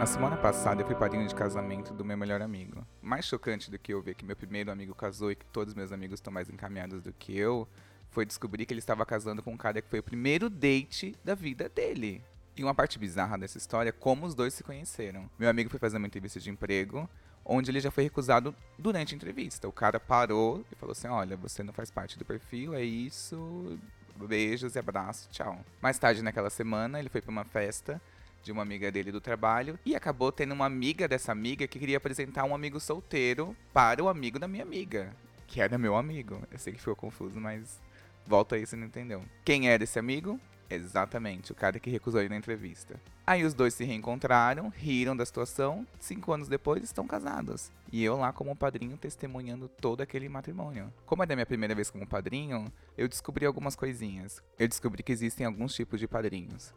Na 0.00 0.06
semana 0.06 0.34
passada 0.34 0.80
eu 0.80 0.86
fui 0.86 0.94
padrinho 0.94 1.28
de 1.28 1.34
casamento 1.34 1.92
do 1.92 2.02
meu 2.02 2.16
melhor 2.16 2.40
amigo. 2.40 2.86
Mais 3.02 3.26
chocante 3.26 3.70
do 3.70 3.78
que 3.78 3.92
eu 3.92 4.00
ver 4.00 4.14
que 4.14 4.24
meu 4.24 4.34
primeiro 4.34 4.72
amigo 4.72 4.94
casou 4.94 5.30
e 5.30 5.36
que 5.36 5.44
todos 5.44 5.74
meus 5.74 5.92
amigos 5.92 6.14
estão 6.14 6.32
mais 6.32 6.48
encaminhados 6.48 7.02
do 7.02 7.12
que 7.12 7.36
eu, 7.36 7.68
foi 8.10 8.24
descobrir 8.24 8.64
que 8.64 8.72
ele 8.72 8.78
estava 8.78 9.04
casando 9.04 9.42
com 9.42 9.52
um 9.52 9.58
cara 9.58 9.82
que 9.82 9.90
foi 9.90 9.98
o 9.98 10.02
primeiro 10.02 10.48
date 10.48 11.14
da 11.22 11.34
vida 11.34 11.68
dele. 11.68 12.24
E 12.56 12.64
uma 12.64 12.74
parte 12.74 12.98
bizarra 12.98 13.36
dessa 13.36 13.58
história 13.58 13.90
é 13.90 13.92
como 13.92 14.24
os 14.24 14.34
dois 14.34 14.54
se 14.54 14.64
conheceram. 14.64 15.28
Meu 15.38 15.50
amigo 15.50 15.68
foi 15.68 15.78
fazer 15.78 15.98
uma 15.98 16.06
entrevista 16.06 16.40
de 16.40 16.48
emprego, 16.48 17.06
onde 17.44 17.70
ele 17.70 17.78
já 17.78 17.90
foi 17.90 18.04
recusado 18.04 18.54
durante 18.78 19.14
a 19.14 19.16
entrevista. 19.16 19.68
O 19.68 19.72
cara 19.72 20.00
parou 20.00 20.64
e 20.72 20.76
falou 20.76 20.92
assim: 20.92 21.08
Olha, 21.08 21.36
você 21.36 21.62
não 21.62 21.74
faz 21.74 21.90
parte 21.90 22.18
do 22.18 22.24
perfil, 22.24 22.72
é 22.72 22.82
isso, 22.82 23.78
beijos 24.16 24.76
e 24.76 24.78
abraços, 24.78 25.28
tchau. 25.30 25.62
Mais 25.78 25.98
tarde 25.98 26.22
naquela 26.22 26.48
semana, 26.48 26.98
ele 26.98 27.10
foi 27.10 27.20
para 27.20 27.30
uma 27.30 27.44
festa 27.44 28.00
de 28.42 28.52
uma 28.52 28.62
amiga 28.62 28.90
dele 28.90 29.12
do 29.12 29.20
trabalho 29.20 29.78
e 29.84 29.94
acabou 29.94 30.32
tendo 30.32 30.52
uma 30.52 30.66
amiga 30.66 31.06
dessa 31.06 31.32
amiga 31.32 31.66
que 31.66 31.78
queria 31.78 31.96
apresentar 31.96 32.44
um 32.44 32.54
amigo 32.54 32.80
solteiro 32.80 33.56
para 33.72 34.02
o 34.02 34.08
amigo 34.08 34.38
da 34.38 34.48
minha 34.48 34.62
amiga, 34.62 35.14
que 35.46 35.60
era 35.60 35.78
meu 35.78 35.96
amigo. 35.96 36.42
Eu 36.50 36.58
sei 36.58 36.72
que 36.72 36.78
ficou 36.78 36.96
confuso, 36.96 37.40
mas 37.40 37.80
volta 38.26 38.56
aí 38.56 38.66
se 38.66 38.76
não 38.76 38.86
entendeu. 38.86 39.22
Quem 39.44 39.68
era 39.68 39.84
esse 39.84 39.98
amigo? 39.98 40.40
Exatamente, 40.70 41.50
o 41.50 41.54
cara 41.54 41.80
que 41.80 41.90
recusou 41.90 42.20
ele 42.20 42.28
na 42.28 42.36
entrevista. 42.36 43.00
Aí 43.26 43.44
os 43.44 43.54
dois 43.54 43.74
se 43.74 43.84
reencontraram, 43.84 44.68
riram 44.68 45.16
da 45.16 45.26
situação, 45.26 45.84
cinco 45.98 46.32
anos 46.32 46.46
depois 46.46 46.84
estão 46.84 47.08
casados. 47.08 47.72
E 47.90 48.04
eu 48.04 48.16
lá 48.16 48.32
como 48.32 48.54
padrinho 48.54 48.96
testemunhando 48.96 49.68
todo 49.68 50.00
aquele 50.00 50.28
matrimônio. 50.28 50.92
Como 51.04 51.24
é 51.24 51.26
da 51.26 51.34
minha 51.34 51.46
primeira 51.46 51.74
vez 51.74 51.90
como 51.90 52.06
padrinho, 52.06 52.72
eu 52.96 53.08
descobri 53.08 53.44
algumas 53.44 53.74
coisinhas. 53.74 54.40
Eu 54.56 54.68
descobri 54.68 55.02
que 55.02 55.10
existem 55.10 55.44
alguns 55.44 55.74
tipos 55.74 55.98
de 55.98 56.06
padrinhos. 56.06 56.72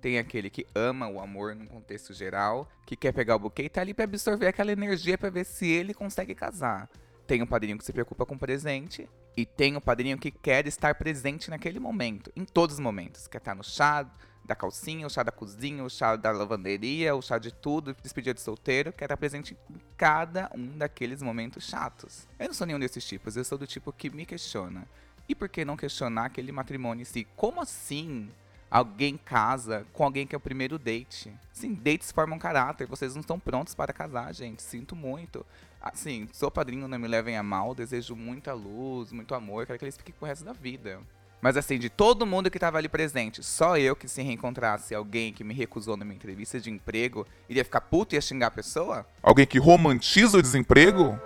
Tem 0.00 0.18
aquele 0.18 0.50
que 0.50 0.66
ama 0.74 1.08
o 1.08 1.20
amor 1.20 1.54
num 1.54 1.66
contexto 1.66 2.12
geral, 2.12 2.68
que 2.84 2.96
quer 2.96 3.12
pegar 3.12 3.36
o 3.36 3.38
buquê 3.38 3.64
e 3.64 3.68
tá 3.68 3.80
ali 3.80 3.94
pra 3.94 4.04
absorver 4.04 4.46
aquela 4.46 4.72
energia 4.72 5.16
para 5.16 5.30
ver 5.30 5.44
se 5.44 5.66
ele 5.66 5.94
consegue 5.94 6.34
casar. 6.34 6.88
Tem 7.26 7.42
um 7.42 7.46
padrinho 7.46 7.76
que 7.76 7.84
se 7.84 7.92
preocupa 7.92 8.24
com 8.24 8.34
o 8.34 8.38
presente. 8.38 9.08
E 9.36 9.44
tem 9.44 9.76
um 9.76 9.80
padrinho 9.80 10.16
que 10.16 10.30
quer 10.30 10.66
estar 10.66 10.94
presente 10.94 11.50
naquele 11.50 11.78
momento, 11.78 12.32
em 12.34 12.44
todos 12.44 12.76
os 12.76 12.80
momentos. 12.80 13.26
Quer 13.26 13.38
estar 13.38 13.54
no 13.54 13.62
chá 13.62 14.10
da 14.46 14.54
calcinha, 14.54 15.06
o 15.06 15.10
chá 15.10 15.22
da 15.22 15.32
cozinha, 15.32 15.84
o 15.84 15.90
chá 15.90 16.16
da 16.16 16.30
lavanderia, 16.30 17.14
o 17.14 17.20
chá 17.20 17.36
de 17.36 17.52
tudo, 17.52 17.94
despedida 18.02 18.32
de 18.32 18.40
solteiro. 18.40 18.92
Quer 18.92 19.04
estar 19.06 19.16
presente 19.16 19.54
em 19.70 19.76
cada 19.96 20.50
um 20.54 20.78
daqueles 20.78 21.20
momentos 21.20 21.64
chatos. 21.64 22.26
Eu 22.38 22.46
não 22.46 22.54
sou 22.54 22.66
nenhum 22.66 22.78
desses 22.78 23.04
tipos, 23.04 23.36
eu 23.36 23.44
sou 23.44 23.58
do 23.58 23.66
tipo 23.66 23.92
que 23.92 24.08
me 24.08 24.24
questiona. 24.24 24.88
E 25.28 25.34
por 25.34 25.48
que 25.48 25.64
não 25.64 25.76
questionar 25.76 26.26
aquele 26.26 26.52
matrimônio 26.52 27.02
em 27.02 27.04
si? 27.04 27.26
Como 27.36 27.60
assim 27.60 28.30
alguém 28.76 29.16
casa 29.16 29.86
com 29.92 30.04
alguém 30.04 30.26
que 30.26 30.34
é 30.34 30.38
o 30.38 30.40
primeiro 30.40 30.78
date. 30.78 31.32
Sim, 31.50 31.72
dates 31.72 32.12
formam 32.12 32.38
caráter. 32.38 32.86
Vocês 32.86 33.14
não 33.14 33.20
estão 33.20 33.40
prontos 33.40 33.74
para 33.74 33.92
casar, 33.92 34.34
gente. 34.34 34.62
Sinto 34.62 34.94
muito. 34.94 35.46
Assim, 35.80 36.28
sou 36.30 36.50
padrinho, 36.50 36.86
não 36.86 36.98
me 36.98 37.08
levem 37.08 37.38
a 37.38 37.42
mal. 37.42 37.74
Desejo 37.74 38.14
muita 38.14 38.52
luz, 38.52 39.12
muito 39.12 39.34
amor. 39.34 39.66
Quero 39.66 39.78
que 39.78 39.84
eles 39.86 39.96
fiquem 39.96 40.14
com 40.18 40.26
o 40.26 40.28
resto 40.28 40.44
da 40.44 40.52
vida. 40.52 41.00
Mas 41.40 41.56
assim, 41.56 41.78
de 41.78 41.88
todo 41.88 42.26
mundo 42.26 42.50
que 42.50 42.58
estava 42.58 42.76
ali 42.76 42.88
presente, 42.88 43.42
só 43.42 43.78
eu 43.78 43.96
que 43.96 44.08
se 44.08 44.20
reencontrasse 44.22 44.94
alguém 44.94 45.32
que 45.32 45.44
me 45.44 45.54
recusou 45.54 45.96
numa 45.96 46.12
entrevista 46.12 46.60
de 46.60 46.70
emprego, 46.70 47.26
iria 47.48 47.64
ficar 47.64 47.80
puto 47.80 48.14
e 48.14 48.16
ia 48.16 48.20
xingar 48.20 48.48
a 48.48 48.50
pessoa? 48.50 49.06
Alguém 49.22 49.46
que 49.46 49.58
romantiza 49.58 50.38
o 50.38 50.42
desemprego? 50.42 51.18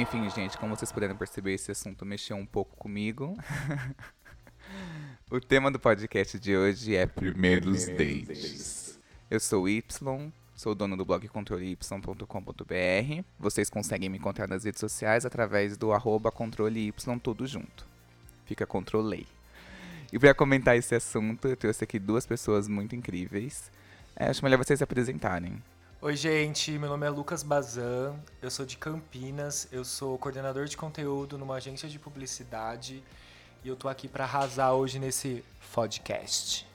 Enfim, 0.00 0.30
gente, 0.30 0.56
como 0.56 0.74
vocês 0.74 0.90
puderam 0.90 1.14
perceber, 1.14 1.52
esse 1.52 1.70
assunto 1.70 2.06
mexeu 2.06 2.34
um 2.34 2.46
pouco 2.46 2.74
comigo. 2.74 3.36
o 5.30 5.38
tema 5.38 5.70
do 5.70 5.78
podcast 5.78 6.38
de 6.38 6.56
hoje 6.56 6.96
é 6.96 7.06
Primeiros 7.06 7.86
Dates. 7.86 8.98
Eu 9.30 9.38
sou 9.38 9.68
Y, 9.68 10.32
sou 10.56 10.74
dono 10.74 10.96
do 10.96 11.04
blog 11.04 11.28
controley.com.br. 11.28 13.24
Vocês 13.38 13.68
conseguem 13.68 14.08
me 14.08 14.16
encontrar 14.16 14.48
nas 14.48 14.64
redes 14.64 14.80
sociais 14.80 15.26
através 15.26 15.76
do 15.76 15.92
arroba 15.92 16.32
controley, 16.32 16.94
tudo 17.22 17.46
junto. 17.46 17.86
Fica 18.46 18.66
controlei. 18.66 19.26
E 20.10 20.18
para 20.18 20.32
comentar 20.32 20.78
esse 20.78 20.94
assunto, 20.94 21.46
eu 21.46 21.58
trouxe 21.58 21.84
aqui 21.84 21.98
duas 21.98 22.24
pessoas 22.24 22.66
muito 22.66 22.96
incríveis. 22.96 23.70
É, 24.16 24.30
acho 24.30 24.42
melhor 24.42 24.56
vocês 24.56 24.78
se 24.78 24.84
apresentarem. 24.84 25.62
Oi, 26.02 26.16
gente, 26.16 26.78
meu 26.78 26.88
nome 26.88 27.06
é 27.06 27.10
Lucas 27.10 27.42
Bazan, 27.42 28.18
eu 28.40 28.50
sou 28.50 28.64
de 28.64 28.78
Campinas, 28.78 29.68
eu 29.70 29.84
sou 29.84 30.16
coordenador 30.16 30.64
de 30.64 30.74
conteúdo 30.74 31.36
numa 31.36 31.56
agência 31.56 31.90
de 31.90 31.98
publicidade 31.98 33.04
e 33.62 33.68
eu 33.68 33.76
tô 33.76 33.86
aqui 33.86 34.08
para 34.08 34.24
arrasar 34.24 34.72
hoje 34.72 34.98
nesse 34.98 35.44
podcast. 35.74 36.66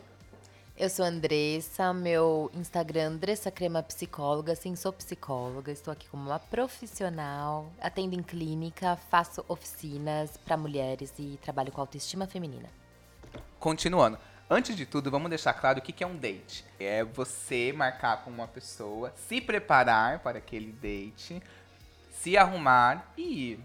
Eu 0.78 0.88
sou 0.92 1.04
Andressa, 1.04 1.92
meu 1.92 2.52
Instagram 2.54 3.08
Andressa 3.08 3.50
Crema 3.50 3.82
Psicóloga, 3.82 4.56
sim, 4.56 4.76
sou 4.76 4.94
psicóloga, 4.94 5.72
estou 5.72 5.92
aqui 5.92 6.08
como 6.08 6.28
uma 6.28 6.38
profissional, 6.38 7.72
atendo 7.82 8.14
em 8.14 8.22
clínica, 8.22 8.96
faço 9.10 9.44
oficinas 9.48 10.38
para 10.38 10.56
mulheres 10.56 11.12
e 11.18 11.40
trabalho 11.42 11.72
com 11.72 11.82
autoestima 11.82 12.28
feminina. 12.28 12.70
Continuando, 13.60 14.20
Antes 14.48 14.76
de 14.76 14.86
tudo, 14.86 15.10
vamos 15.10 15.30
deixar 15.30 15.54
claro 15.54 15.80
o 15.80 15.82
que 15.82 16.04
é 16.04 16.08
um 16.08 16.16
date. 16.16 16.64
É 16.80 17.04
você 17.04 17.74
marcar 17.74 18.24
com 18.24 18.30
uma 18.30 18.48
pessoa, 18.48 19.12
se 19.16 19.42
preparar 19.42 20.20
para 20.20 20.38
aquele 20.38 20.72
date, 20.72 21.42
se 22.12 22.38
arrumar 22.38 23.12
e 23.18 23.52
ir. 23.54 23.60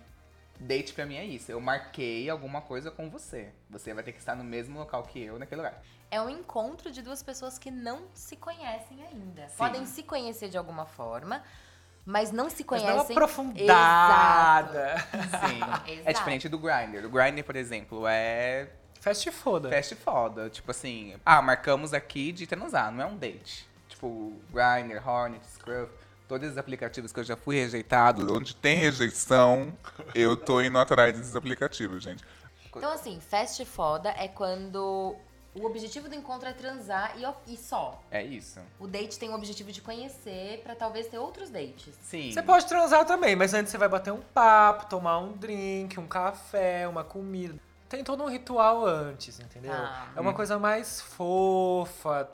Date 0.58 0.94
pra 0.94 1.04
mim 1.04 1.16
é 1.16 1.24
isso. 1.24 1.52
Eu 1.52 1.60
marquei 1.60 2.30
alguma 2.30 2.62
coisa 2.62 2.90
com 2.90 3.10
você. 3.10 3.50
Você 3.68 3.92
vai 3.92 4.02
ter 4.02 4.12
que 4.12 4.18
estar 4.18 4.34
no 4.34 4.44
mesmo 4.44 4.78
local 4.78 5.02
que 5.02 5.22
eu 5.22 5.38
naquele 5.38 5.60
lugar. 5.60 5.82
É 6.10 6.20
um 6.20 6.30
encontro 6.30 6.90
de 6.90 7.02
duas 7.02 7.22
pessoas 7.22 7.58
que 7.58 7.70
não 7.70 8.04
se 8.14 8.36
conhecem 8.36 9.02
ainda. 9.04 9.48
Sim. 9.48 9.56
Podem 9.58 9.84
se 9.84 10.02
conhecer 10.02 10.48
de 10.48 10.56
alguma 10.56 10.86
forma, 10.86 11.42
mas 12.06 12.32
não 12.32 12.48
se 12.48 12.64
conhecem. 12.64 12.96
Mas 12.96 13.04
não 13.04 13.12
aprofundada. 13.12 14.94
Exato. 15.12 15.46
Sim. 15.46 15.56
Exato. 15.56 15.90
É 16.08 16.12
diferente 16.12 16.48
do 16.48 16.58
Grindr. 16.58 17.04
O 17.04 17.10
Grindr, 17.10 17.44
por 17.44 17.56
exemplo, 17.56 18.06
é 18.06 18.68
Fast 19.00 19.30
foda. 19.32 19.70
Fast 19.70 19.94
foda. 19.94 20.50
Tipo 20.50 20.70
assim, 20.70 21.14
ah, 21.24 21.40
marcamos 21.40 21.94
aqui 21.94 22.30
de 22.32 22.46
transar, 22.46 22.92
não 22.92 23.02
é 23.02 23.06
um 23.06 23.16
date. 23.16 23.66
Tipo, 23.88 24.34
Grindr, 24.52 25.06
Hornet, 25.06 25.44
Scruff, 25.46 25.90
todos 26.28 26.50
os 26.50 26.58
aplicativos 26.58 27.10
que 27.10 27.18
eu 27.18 27.24
já 27.24 27.36
fui 27.36 27.56
rejeitado. 27.56 28.32
Onde 28.32 28.54
tem 28.54 28.76
rejeição, 28.76 29.72
eu 30.14 30.36
tô 30.36 30.60
indo 30.60 30.78
atrás 30.78 31.16
desses 31.16 31.34
aplicativos, 31.34 32.04
gente. 32.04 32.22
Então, 32.66 32.92
assim, 32.92 33.18
fast 33.20 33.64
foda 33.64 34.14
é 34.16 34.28
quando 34.28 35.16
o 35.54 35.64
objetivo 35.64 36.08
do 36.08 36.14
encontro 36.14 36.48
é 36.48 36.52
transar 36.52 37.14
e, 37.18 37.52
e, 37.52 37.56
só. 37.56 38.00
É 38.10 38.22
isso. 38.22 38.60
O 38.78 38.86
date 38.86 39.18
tem 39.18 39.30
o 39.30 39.34
objetivo 39.34 39.72
de 39.72 39.80
conhecer 39.80 40.60
para 40.62 40.76
talvez 40.76 41.08
ter 41.08 41.18
outros 41.18 41.48
dates. 41.48 41.94
Sim. 42.02 42.30
Você 42.30 42.42
pode 42.42 42.66
transar 42.66 43.04
também, 43.06 43.34
mas 43.34 43.54
antes 43.54 43.72
você 43.72 43.78
vai 43.78 43.88
bater 43.88 44.12
um 44.12 44.20
papo, 44.20 44.88
tomar 44.90 45.18
um 45.18 45.32
drink, 45.32 45.98
um 45.98 46.06
café, 46.06 46.86
uma 46.86 47.02
comida 47.02 47.58
tem 47.90 48.04
todo 48.04 48.22
um 48.22 48.28
ritual 48.28 48.86
antes, 48.86 49.40
entendeu? 49.40 49.72
Ah. 49.72 50.12
É 50.14 50.20
uma 50.20 50.32
coisa 50.32 50.58
mais 50.60 51.00
fofa, 51.00 52.30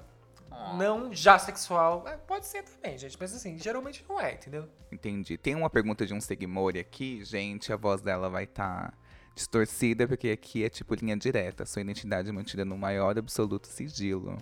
não 0.77 1.13
já 1.13 1.39
sexual. 1.39 2.07
É, 2.07 2.15
pode 2.19 2.47
ser 2.47 2.63
também, 2.63 2.99
gente, 2.99 3.17
mas 3.19 3.35
assim, 3.35 3.59
geralmente 3.59 4.05
não 4.07 4.21
é, 4.21 4.35
entendeu? 4.35 4.69
Entendi. 4.93 5.39
Tem 5.39 5.55
uma 5.55 5.71
pergunta 5.71 6.05
de 6.05 6.13
um 6.13 6.21
Segmori 6.21 6.79
aqui, 6.79 7.25
gente, 7.25 7.73
a 7.73 7.77
voz 7.77 8.03
dela 8.03 8.29
vai 8.29 8.45
estar 8.45 8.91
tá 8.91 8.95
distorcida, 9.35 10.07
porque 10.07 10.29
aqui 10.29 10.63
é 10.63 10.69
tipo 10.69 10.95
linha 10.95 11.17
direta, 11.17 11.65
sua 11.65 11.81
identidade 11.81 12.29
é 12.29 12.33
mantida 12.33 12.65
no 12.65 12.77
maior 12.77 13.19
absoluto 13.19 13.67
sigilo. 13.67 14.37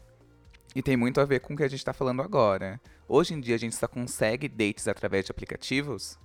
E 0.74 0.82
tem 0.82 0.97
muito 0.97 1.20
a 1.20 1.24
ver 1.24 1.38
com 1.38 1.54
o 1.54 1.56
que 1.56 1.62
a 1.62 1.69
gente 1.69 1.78
está 1.78 1.92
falando 1.92 2.22
agora. 2.22 2.80
Hoje 3.06 3.34
em 3.34 3.41
dia 3.41 3.54
a 3.54 3.58
gente 3.58 3.76
só 3.76 3.86
consegue 3.86 4.48
dates 4.48 4.88
através 4.88 5.24
de 5.24 5.30
aplicativos? 5.30 6.19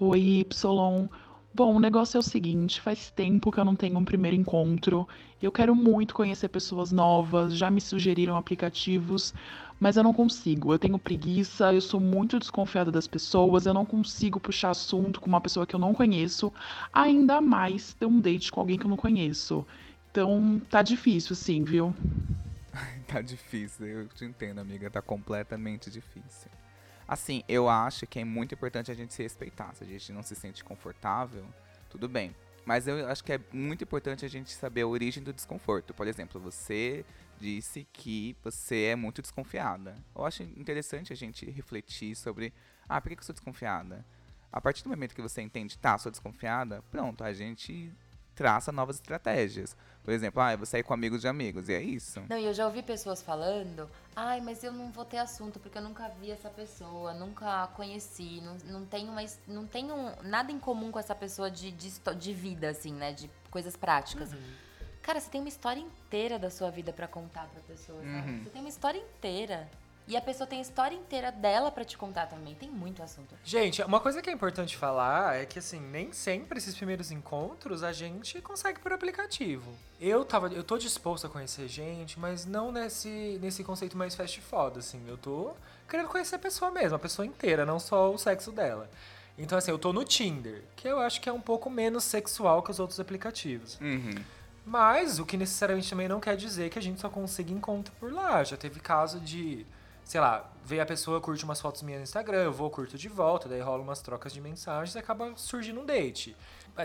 Oi, 0.00 0.40
Y. 0.40 1.08
Bom, 1.52 1.74
o 1.74 1.80
negócio 1.80 2.16
é 2.16 2.20
o 2.20 2.22
seguinte: 2.22 2.80
faz 2.80 3.10
tempo 3.10 3.50
que 3.50 3.58
eu 3.58 3.64
não 3.64 3.74
tenho 3.74 3.98
um 3.98 4.04
primeiro 4.04 4.36
encontro. 4.36 5.06
Eu 5.42 5.50
quero 5.50 5.74
muito 5.74 6.14
conhecer 6.14 6.48
pessoas 6.48 6.92
novas, 6.92 7.56
já 7.56 7.70
me 7.70 7.80
sugeriram 7.80 8.36
aplicativos, 8.36 9.34
mas 9.80 9.96
eu 9.96 10.04
não 10.04 10.12
consigo. 10.14 10.72
Eu 10.72 10.78
tenho 10.78 10.98
preguiça, 10.98 11.72
eu 11.72 11.80
sou 11.80 11.98
muito 11.98 12.38
desconfiada 12.38 12.92
das 12.92 13.08
pessoas, 13.08 13.66
eu 13.66 13.74
não 13.74 13.84
consigo 13.84 14.38
puxar 14.38 14.70
assunto 14.70 15.20
com 15.20 15.26
uma 15.26 15.40
pessoa 15.40 15.66
que 15.66 15.74
eu 15.74 15.80
não 15.80 15.92
conheço, 15.92 16.52
ainda 16.92 17.40
mais 17.40 17.94
ter 17.94 18.06
um 18.06 18.20
date 18.20 18.52
com 18.52 18.60
alguém 18.60 18.78
que 18.78 18.84
eu 18.84 18.90
não 18.90 18.96
conheço. 18.96 19.66
Então, 20.10 20.60
tá 20.70 20.82
difícil, 20.82 21.34
sim, 21.34 21.64
viu? 21.64 21.94
tá 23.08 23.20
difícil, 23.20 23.86
eu 23.86 24.08
te 24.08 24.24
entendo, 24.24 24.60
amiga, 24.60 24.90
tá 24.90 25.02
completamente 25.02 25.90
difícil. 25.90 26.50
Assim, 27.10 27.42
eu 27.48 27.68
acho 27.68 28.06
que 28.06 28.20
é 28.20 28.24
muito 28.24 28.54
importante 28.54 28.88
a 28.88 28.94
gente 28.94 29.12
se 29.12 29.20
respeitar. 29.20 29.74
Se 29.74 29.82
a 29.82 29.86
gente 29.86 30.12
não 30.12 30.22
se 30.22 30.36
sente 30.36 30.62
confortável, 30.62 31.44
tudo 31.88 32.08
bem. 32.08 32.32
Mas 32.64 32.86
eu 32.86 33.04
acho 33.08 33.24
que 33.24 33.32
é 33.32 33.40
muito 33.52 33.82
importante 33.82 34.24
a 34.24 34.28
gente 34.28 34.52
saber 34.52 34.82
a 34.82 34.86
origem 34.86 35.20
do 35.20 35.32
desconforto. 35.32 35.92
Por 35.92 36.06
exemplo, 36.06 36.40
você 36.40 37.04
disse 37.40 37.84
que 37.92 38.36
você 38.44 38.84
é 38.84 38.94
muito 38.94 39.20
desconfiada. 39.20 39.96
Eu 40.14 40.24
acho 40.24 40.44
interessante 40.44 41.12
a 41.12 41.16
gente 41.16 41.50
refletir 41.50 42.14
sobre, 42.14 42.52
ah, 42.88 43.00
por 43.00 43.08
que 43.08 43.18
eu 43.18 43.24
sou 43.24 43.32
desconfiada? 43.32 44.06
A 44.52 44.60
partir 44.60 44.84
do 44.84 44.90
momento 44.90 45.12
que 45.12 45.20
você 45.20 45.42
entende, 45.42 45.76
tá, 45.78 45.98
sou 45.98 46.12
desconfiada, 46.12 46.80
pronto, 46.92 47.24
a 47.24 47.32
gente 47.32 47.92
traça 48.40 48.72
novas 48.72 48.96
estratégias. 48.96 49.76
Por 50.02 50.14
exemplo, 50.14 50.40
ah, 50.40 50.52
eu 50.52 50.56
vou 50.56 50.64
sair 50.66 50.82
com 50.82 50.94
amigos 50.94 51.20
de 51.20 51.28
amigos, 51.28 51.68
e 51.68 51.74
é 51.74 51.82
isso. 51.82 52.22
Não, 52.26 52.38
e 52.38 52.46
eu 52.46 52.54
já 52.54 52.64
ouvi 52.64 52.82
pessoas 52.82 53.20
falando, 53.22 53.86
ai, 54.16 54.40
mas 54.40 54.64
eu 54.64 54.72
não 54.72 54.90
vou 54.90 55.04
ter 55.04 55.18
assunto, 55.18 55.60
porque 55.60 55.76
eu 55.76 55.82
nunca 55.82 56.08
vi 56.18 56.30
essa 56.30 56.48
pessoa, 56.48 57.12
nunca 57.12 57.66
conheci, 57.76 58.40
não, 58.40 58.56
não 58.64 58.86
tenho, 58.86 59.10
uma, 59.12 59.22
his- 59.22 59.38
não 59.46 59.66
tenho 59.66 59.94
nada 60.22 60.50
em 60.50 60.58
comum 60.58 60.90
com 60.90 60.98
essa 60.98 61.14
pessoa 61.14 61.50
de, 61.50 61.70
de, 61.70 61.92
de 62.18 62.32
vida, 62.32 62.70
assim, 62.70 62.94
né? 62.94 63.12
De 63.12 63.30
coisas 63.50 63.76
práticas. 63.76 64.30
Cara, 65.02 65.20
você 65.20 65.28
tem 65.30 65.42
uma 65.42 65.48
história 65.50 65.80
inteira 65.80 66.38
da 66.38 66.48
sua 66.50 66.70
vida 66.70 66.94
pra 66.94 67.06
contar 67.06 67.46
pra 67.48 67.60
pessoa, 67.68 68.02
sabe? 68.02 68.30
Uhum. 68.30 68.42
Você 68.44 68.50
tem 68.50 68.60
uma 68.62 68.68
história 68.70 68.98
inteira. 68.98 69.68
E 70.10 70.16
a 70.16 70.20
pessoa 70.20 70.44
tem 70.44 70.58
a 70.58 70.62
história 70.62 70.96
inteira 70.96 71.30
dela 71.30 71.70
pra 71.70 71.84
te 71.84 71.96
contar 71.96 72.26
também. 72.26 72.56
Tem 72.56 72.68
muito 72.68 73.00
assunto. 73.00 73.32
Gente, 73.44 73.80
uma 73.82 74.00
coisa 74.00 74.20
que 74.20 74.28
é 74.28 74.32
importante 74.32 74.76
falar 74.76 75.36
é 75.36 75.46
que, 75.46 75.60
assim, 75.60 75.78
nem 75.78 76.12
sempre 76.12 76.58
esses 76.58 76.74
primeiros 76.74 77.12
encontros 77.12 77.84
a 77.84 77.92
gente 77.92 78.42
consegue 78.42 78.80
por 78.80 78.92
aplicativo. 78.92 79.72
Eu 80.00 80.24
tava, 80.24 80.48
eu 80.48 80.64
tô 80.64 80.76
disposto 80.76 81.28
a 81.28 81.30
conhecer 81.30 81.68
gente, 81.68 82.18
mas 82.18 82.44
não 82.44 82.72
nesse, 82.72 83.38
nesse 83.40 83.62
conceito 83.62 83.96
mais 83.96 84.16
fast 84.16 84.40
foda, 84.40 84.80
assim. 84.80 85.00
Eu 85.06 85.16
tô 85.16 85.52
querendo 85.88 86.08
conhecer 86.08 86.34
a 86.34 86.40
pessoa 86.40 86.72
mesmo, 86.72 86.96
a 86.96 86.98
pessoa 86.98 87.24
inteira, 87.24 87.64
não 87.64 87.78
só 87.78 88.12
o 88.12 88.18
sexo 88.18 88.50
dela. 88.50 88.90
Então, 89.38 89.56
assim, 89.56 89.70
eu 89.70 89.78
tô 89.78 89.92
no 89.92 90.04
Tinder, 90.04 90.64
que 90.74 90.88
eu 90.88 90.98
acho 90.98 91.20
que 91.20 91.28
é 91.28 91.32
um 91.32 91.40
pouco 91.40 91.70
menos 91.70 92.02
sexual 92.02 92.64
que 92.64 92.72
os 92.72 92.80
outros 92.80 92.98
aplicativos. 92.98 93.78
Uhum. 93.80 94.16
Mas 94.66 95.20
o 95.20 95.24
que 95.24 95.36
necessariamente 95.36 95.88
também 95.88 96.08
não 96.08 96.18
quer 96.18 96.36
dizer 96.36 96.68
que 96.68 96.78
a 96.78 96.82
gente 96.82 97.00
só 97.00 97.08
consiga 97.08 97.52
encontro 97.52 97.92
por 98.00 98.12
lá. 98.12 98.42
Já 98.42 98.56
teve 98.56 98.80
caso 98.80 99.20
de, 99.20 99.64
sei 100.10 100.20
lá, 100.20 100.50
ver 100.64 100.80
a 100.80 100.86
pessoa, 100.86 101.20
curte 101.20 101.44
umas 101.44 101.60
fotos 101.60 101.82
minhas 101.82 102.00
no 102.00 102.02
Instagram, 102.02 102.38
eu 102.38 102.52
vou, 102.52 102.68
curto 102.68 102.98
de 102.98 103.08
volta, 103.08 103.48
daí 103.48 103.60
rola 103.60 103.80
umas 103.80 104.02
trocas 104.02 104.32
de 104.32 104.40
mensagens 104.40 104.96
acaba 104.96 105.32
surgindo 105.36 105.80
um 105.80 105.86
date. 105.86 106.36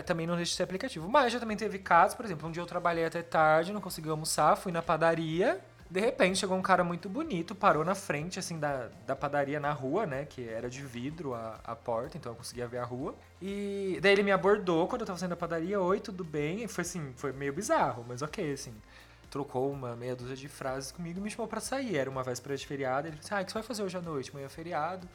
Também 0.04 0.28
não 0.28 0.36
deixa 0.36 0.50
de 0.50 0.56
ser 0.56 0.62
aplicativo. 0.62 1.08
Mas 1.08 1.32
já 1.32 1.40
também 1.40 1.56
teve 1.56 1.80
casos, 1.80 2.14
por 2.14 2.24
exemplo, 2.24 2.48
um 2.48 2.52
dia 2.52 2.62
eu 2.62 2.66
trabalhei 2.66 3.04
até 3.04 3.22
tarde, 3.22 3.72
não 3.72 3.80
consegui 3.80 4.08
almoçar, 4.08 4.54
fui 4.54 4.70
na 4.70 4.80
padaria. 4.80 5.60
De 5.90 5.98
repente 5.98 6.38
chegou 6.38 6.56
um 6.56 6.62
cara 6.62 6.84
muito 6.84 7.08
bonito, 7.08 7.52
parou 7.52 7.84
na 7.84 7.96
frente, 7.96 8.38
assim, 8.38 8.60
da, 8.60 8.90
da 9.04 9.16
padaria 9.16 9.58
na 9.58 9.72
rua, 9.72 10.06
né? 10.06 10.24
Que 10.24 10.48
era 10.48 10.70
de 10.70 10.82
vidro 10.82 11.34
a, 11.34 11.58
a 11.64 11.74
porta, 11.74 12.16
então 12.16 12.30
eu 12.30 12.36
conseguia 12.36 12.68
ver 12.68 12.78
a 12.78 12.84
rua. 12.84 13.12
E 13.42 13.98
daí 14.00 14.12
ele 14.12 14.22
me 14.22 14.30
abordou 14.30 14.86
quando 14.86 15.00
eu 15.00 15.06
tava 15.06 15.18
saindo 15.18 15.30
da 15.30 15.36
padaria, 15.36 15.80
oi, 15.80 15.98
tudo 15.98 16.22
bem? 16.22 16.62
E 16.62 16.68
foi 16.68 16.82
assim, 16.82 17.12
foi 17.16 17.32
meio 17.32 17.52
bizarro, 17.52 18.04
mas 18.06 18.22
ok, 18.22 18.52
assim. 18.52 18.74
Trocou 19.36 19.70
uma 19.70 19.94
meia 19.94 20.16
dúzia 20.16 20.34
de 20.34 20.48
frases 20.48 20.90
comigo 20.90 21.18
e 21.18 21.22
me 21.22 21.28
chamou 21.28 21.46
pra 21.46 21.60
sair. 21.60 21.98
Era 21.98 22.08
uma 22.08 22.22
véspera 22.22 22.56
de 22.56 22.66
feriado. 22.66 23.06
Ele 23.06 23.16
disse, 23.18 23.34
ah, 23.34 23.42
o 23.42 23.44
que 23.44 23.52
você 23.52 23.58
vai 23.58 23.62
fazer 23.62 23.82
hoje 23.82 23.98
à 23.98 24.00
noite? 24.00 24.30
Amanhã 24.30 24.46
é 24.46 24.48
feriado. 24.48 25.06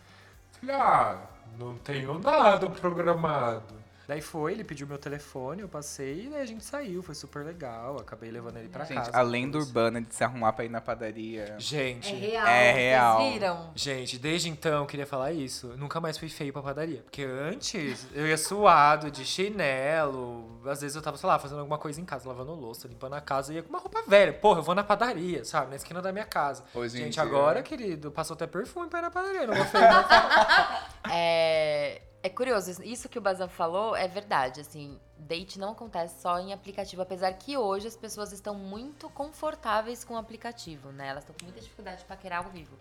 Falei, 0.59 0.75
ah, 0.75 1.27
não 1.57 1.75
tenho 1.79 2.19
nada 2.19 2.69
programado. 2.69 3.73
Daí 4.07 4.21
foi, 4.21 4.53
ele 4.53 4.63
pediu 4.63 4.87
meu 4.87 4.97
telefone, 4.97 5.61
eu 5.61 5.69
passei 5.69 6.25
e 6.25 6.29
daí 6.29 6.41
a 6.41 6.45
gente 6.45 6.63
saiu. 6.65 7.01
Foi 7.01 7.15
super 7.15 7.45
legal. 7.45 7.97
Acabei 7.99 8.29
levando 8.31 8.57
ele 8.57 8.69
pra 8.69 8.83
Gente, 8.83 8.97
casa. 8.97 9.11
a 9.13 9.21
lenda 9.21 9.57
urbana 9.57 10.01
de 10.01 10.13
se 10.13 10.23
arrumar 10.23 10.53
pra 10.53 10.65
ir 10.65 10.69
na 10.69 10.81
padaria. 10.81 11.55
Gente, 11.57 12.13
real. 12.13 12.47
É 12.47 12.71
real. 12.71 13.17
Vocês 13.17 13.33
viram? 13.33 13.71
Gente, 13.75 14.17
desde 14.19 14.49
então 14.49 14.81
eu 14.81 14.85
queria 14.85 15.05
falar 15.05 15.31
isso. 15.31 15.67
Eu 15.71 15.77
nunca 15.77 15.99
mais 16.01 16.17
fui 16.17 16.29
feio 16.29 16.51
pra 16.51 16.61
padaria. 16.61 17.01
Porque 17.03 17.23
antes 17.23 18.07
eu 18.13 18.27
ia 18.27 18.37
suado 18.37 19.09
de 19.09 19.23
chinelo. 19.25 20.59
Às 20.65 20.81
vezes 20.81 20.95
eu 20.95 21.01
tava, 21.01 21.17
sei 21.17 21.27
lá, 21.27 21.39
fazendo 21.39 21.59
alguma 21.59 21.77
coisa 21.77 21.99
em 22.01 22.05
casa, 22.05 22.27
lavando 22.27 22.53
louça, 22.53 22.87
limpando 22.87 23.13
a 23.13 23.21
casa. 23.21 23.53
Ia 23.53 23.63
com 23.63 23.69
uma 23.69 23.79
roupa 23.79 24.01
velha. 24.07 24.33
Porra, 24.33 24.59
eu 24.59 24.63
vou 24.63 24.75
na 24.75 24.83
padaria, 24.83 25.43
sabe? 25.45 25.69
Na 25.71 25.75
esquina 25.75 26.01
da 26.01 26.11
minha 26.11 26.25
casa. 26.25 26.63
Hoje 26.73 26.97
Gente, 26.97 27.19
agora, 27.19 27.61
querido, 27.63 28.11
passou 28.11 28.33
até 28.33 28.45
perfume 28.47 28.87
pra 28.87 28.99
ir 28.99 29.03
na 29.03 29.11
padaria. 29.11 29.47
Não 29.47 29.55
vou 29.55 29.65
feio, 29.65 29.83
não. 29.83 30.01
É, 31.13 32.01
é 32.23 32.29
curioso, 32.29 32.83
isso 32.83 33.09
que 33.09 33.17
o 33.17 33.21
Bazan 33.21 33.47
falou 33.47 33.95
é 33.95 34.07
verdade, 34.07 34.61
assim, 34.61 34.99
date 35.17 35.57
não 35.57 35.71
acontece 35.71 36.21
só 36.21 36.39
em 36.39 36.53
aplicativo, 36.53 37.01
apesar 37.01 37.33
que 37.33 37.57
hoje 37.57 37.87
as 37.87 37.95
pessoas 37.95 38.31
estão 38.31 38.53
muito 38.53 39.09
confortáveis 39.09 40.03
com 40.03 40.13
o 40.13 40.17
aplicativo, 40.17 40.91
né? 40.91 41.07
Elas 41.07 41.23
estão 41.23 41.35
com 41.35 41.45
muita 41.45 41.59
dificuldade 41.59 42.01
de 42.01 42.05
paquerar 42.05 42.45
ao 42.45 42.51
vivo. 42.51 42.77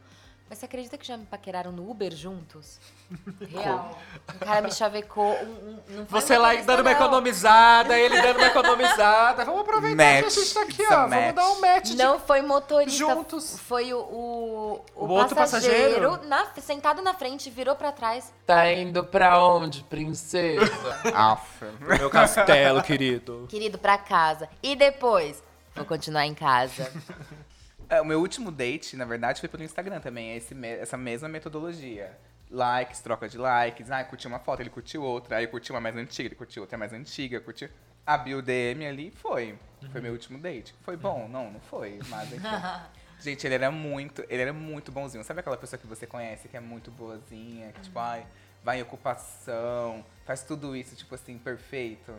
Mas 0.50 0.58
você 0.58 0.64
acredita 0.64 0.98
que 0.98 1.06
já 1.06 1.16
me 1.16 1.24
paqueraram 1.26 1.70
no 1.70 1.88
Uber 1.88 2.12
juntos? 2.12 2.80
Real. 3.48 3.96
O 4.34 4.38
cara 4.44 4.60
me 4.60 4.72
chavecou. 4.72 5.32
Um, 5.36 5.44
um, 5.46 5.80
não 5.90 6.06
foi 6.06 6.20
Você 6.20 6.36
uma 6.36 6.42
lá 6.42 6.54
dando 6.56 6.80
uma 6.80 6.90
não. 6.90 6.90
economizada, 6.90 7.96
ele 7.96 8.20
dando 8.20 8.36
uma 8.38 8.46
economizada. 8.48 9.44
Vamos 9.44 9.60
aproveitar 9.60 9.96
que 9.96 10.18
a 10.18 10.22
Match. 10.22 10.34
gente 10.34 10.52
tá 10.54 10.62
aqui, 10.62 10.82
It's 10.82 10.90
a 10.90 11.04
ó. 11.04 11.08
Vamos 11.08 11.16
match. 11.24 11.34
dar 11.36 11.48
um 11.50 11.60
match 11.60 11.84
de 11.90 11.96
Não 11.96 12.18
foi 12.18 12.42
motorista. 12.42 12.98
Juntos. 12.98 13.60
Foi 13.60 13.94
o, 13.94 13.98
o, 14.00 14.84
o 14.96 15.04
O 15.06 15.08
outro 15.10 15.36
passageiro, 15.36 16.10
passageiro? 16.10 16.28
na- 16.28 16.46
sentado 16.60 17.00
na 17.00 17.14
frente, 17.14 17.48
virou 17.48 17.76
pra 17.76 17.92
trás. 17.92 18.32
Tá 18.44 18.68
indo 18.72 19.04
pra 19.04 19.40
onde, 19.44 19.84
princesa? 19.84 20.68
Aff. 21.14 21.64
meu 21.78 22.10
castelo, 22.10 22.82
querido. 22.82 23.46
Querido, 23.48 23.78
pra 23.78 23.96
casa. 23.96 24.48
E 24.60 24.74
depois? 24.74 25.40
Vou 25.76 25.84
continuar 25.84 26.26
em 26.26 26.34
casa. 26.34 26.90
É, 27.90 28.00
o 28.00 28.04
meu 28.04 28.20
último 28.20 28.52
date, 28.52 28.96
na 28.96 29.04
verdade, 29.04 29.40
foi 29.40 29.48
pelo 29.48 29.64
Instagram 29.64 30.00
também. 30.00 30.30
é 30.30 30.36
esse 30.36 30.54
essa 30.64 30.96
mesma 30.96 31.28
metodologia. 31.28 32.16
Likes, 32.48 33.00
troca 33.00 33.28
de 33.28 33.36
likes. 33.36 33.90
Ah, 33.90 34.04
curti 34.04 34.28
uma 34.28 34.38
foto, 34.38 34.60
ele 34.60 34.70
curtiu 34.70 35.02
outra. 35.02 35.36
Aí 35.36 35.44
eu 35.44 35.50
curti 35.50 35.72
uma 35.72 35.80
mais 35.80 35.96
antiga, 35.96 36.28
ele 36.28 36.36
curtiu 36.36 36.62
outra 36.62 36.78
mais 36.78 36.92
antiga. 36.92 37.40
Curtiu. 37.40 37.68
Abriu 38.06 38.38
o 38.38 38.42
DM 38.42 38.86
ali 38.86 39.10
foi. 39.10 39.58
Foi 39.90 40.00
meu 40.00 40.12
último 40.12 40.38
date. 40.38 40.72
Foi 40.82 40.96
bom? 40.96 41.28
Não, 41.28 41.50
não 41.50 41.60
foi. 41.60 41.98
Mas 42.08 42.30
enfim. 42.32 42.46
Gente, 43.20 43.46
ele 43.46 43.54
era 43.56 43.70
muito, 43.70 44.24
ele 44.28 44.42
era 44.42 44.52
muito 44.52 44.90
bonzinho. 44.92 45.22
Sabe 45.24 45.40
aquela 45.40 45.56
pessoa 45.56 45.78
que 45.78 45.86
você 45.86 46.06
conhece 46.06 46.48
que 46.48 46.56
é 46.56 46.60
muito 46.60 46.90
boazinha, 46.92 47.72
que 47.72 47.80
tipo, 47.82 47.98
ai, 47.98 48.24
vai 48.62 48.78
em 48.78 48.82
ocupação, 48.82 50.04
faz 50.26 50.42
tudo 50.42 50.76
isso, 50.76 50.94
tipo 50.94 51.14
assim, 51.14 51.38
perfeito. 51.38 52.12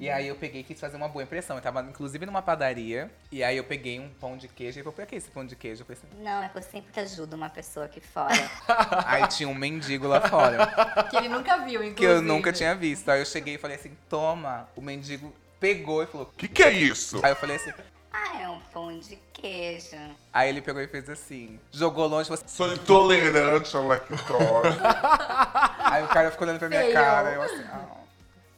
E 0.00 0.08
aí 0.10 0.26
eu 0.26 0.34
peguei 0.34 0.62
e 0.62 0.64
quis 0.64 0.80
fazer 0.80 0.96
uma 0.96 1.08
boa 1.08 1.22
impressão. 1.22 1.56
Eu 1.56 1.62
tava, 1.62 1.80
inclusive, 1.82 2.24
numa 2.26 2.42
padaria, 2.42 3.10
e 3.30 3.44
aí 3.44 3.56
eu 3.56 3.64
peguei 3.64 4.00
um 4.00 4.08
pão 4.08 4.36
de 4.36 4.48
queijo 4.48 4.80
e 4.80 4.82
falei, 4.82 4.96
por 4.96 5.06
que 5.06 5.16
esse 5.16 5.30
pão 5.30 5.44
de 5.46 5.54
queijo? 5.54 5.82
Eu 5.82 5.86
falei 5.86 6.00
assim, 6.02 6.22
Não, 6.24 6.42
é 6.42 6.48
que 6.48 6.58
eu 6.58 6.62
sempre 6.62 7.00
ajudo 7.00 7.34
uma 7.36 7.50
pessoa 7.50 7.86
aqui 7.86 8.00
fora. 8.00 8.32
aí 9.06 9.26
tinha 9.28 9.48
um 9.48 9.54
mendigo 9.54 10.06
lá 10.08 10.20
fora, 10.28 10.66
que 11.10 11.16
ele 11.16 11.28
nunca 11.28 11.58
viu, 11.58 11.82
inclusive. 11.84 11.94
que 11.94 12.04
eu 12.04 12.22
nunca 12.22 12.52
tinha 12.52 12.74
visto. 12.74 13.08
Aí 13.10 13.20
eu 13.20 13.26
cheguei 13.26 13.54
e 13.54 13.58
falei 13.58 13.76
assim, 13.76 13.96
toma. 14.08 14.68
O 14.74 14.80
mendigo 14.80 15.32
pegou 15.60 16.02
e 16.02 16.06
falou, 16.06 16.32
Que 16.36 16.48
que 16.48 16.62
é 16.62 16.72
isso? 16.72 17.20
aí 17.24 17.30
eu 17.32 17.36
falei 17.36 17.56
assim, 17.56 17.72
ah, 18.12 18.42
é 18.42 18.48
um 18.48 18.60
pão 18.72 18.98
de 18.98 19.16
queijo. 19.32 19.96
aí 20.32 20.48
ele 20.48 20.60
pegou 20.60 20.82
e 20.82 20.86
fez 20.86 21.08
assim, 21.08 21.58
jogou 21.70 22.06
longe 22.06 22.24
e 22.24 22.36
falou 22.36 22.44
assim, 22.44 22.56
Sou 22.56 22.72
intolerante 22.72 23.76
à 23.76 23.80
lactose. 23.80 24.78
Aí 25.92 26.04
o 26.04 26.08
cara 26.08 26.30
ficou 26.30 26.46
olhando 26.46 26.58
pra 26.58 26.68
minha 26.68 26.80
Feio. 26.82 26.94
cara, 26.94 27.32
eu 27.32 27.42
assim, 27.42 27.64
ah. 27.70 27.96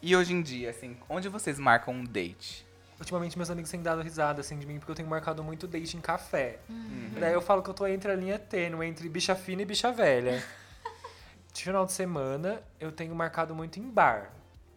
E 0.02 0.14
hoje 0.14 0.32
em 0.34 0.42
dia, 0.42 0.70
assim, 0.70 0.96
onde 1.08 1.28
vocês 1.28 1.58
marcam 1.58 1.94
um 1.94 2.04
date? 2.04 2.66
Ultimamente 2.98 3.36
meus 3.36 3.50
amigos 3.50 3.70
têm 3.70 3.82
dado 3.82 4.02
risada 4.02 4.40
assim 4.40 4.58
de 4.58 4.66
mim, 4.66 4.78
porque 4.78 4.92
eu 4.92 4.94
tenho 4.94 5.08
marcado 5.08 5.42
muito 5.42 5.66
date 5.66 5.96
em 5.96 6.00
café. 6.00 6.58
Uhum. 6.68 7.12
Daí 7.18 7.32
eu 7.32 7.40
falo 7.40 7.62
que 7.62 7.70
eu 7.70 7.74
tô 7.74 7.86
entre 7.86 8.12
a 8.12 8.14
linha 8.14 8.38
tênue, 8.38 8.86
entre 8.86 9.08
bicha 9.08 9.34
fina 9.34 9.62
e 9.62 9.64
bicha 9.64 9.90
velha. 9.90 10.44
De 11.52 11.62
final 11.62 11.86
de 11.86 11.92
semana, 11.92 12.60
eu 12.80 12.90
tenho 12.92 13.14
marcado 13.14 13.54
muito 13.54 13.78
em 13.78 13.88
bar. 13.88 14.30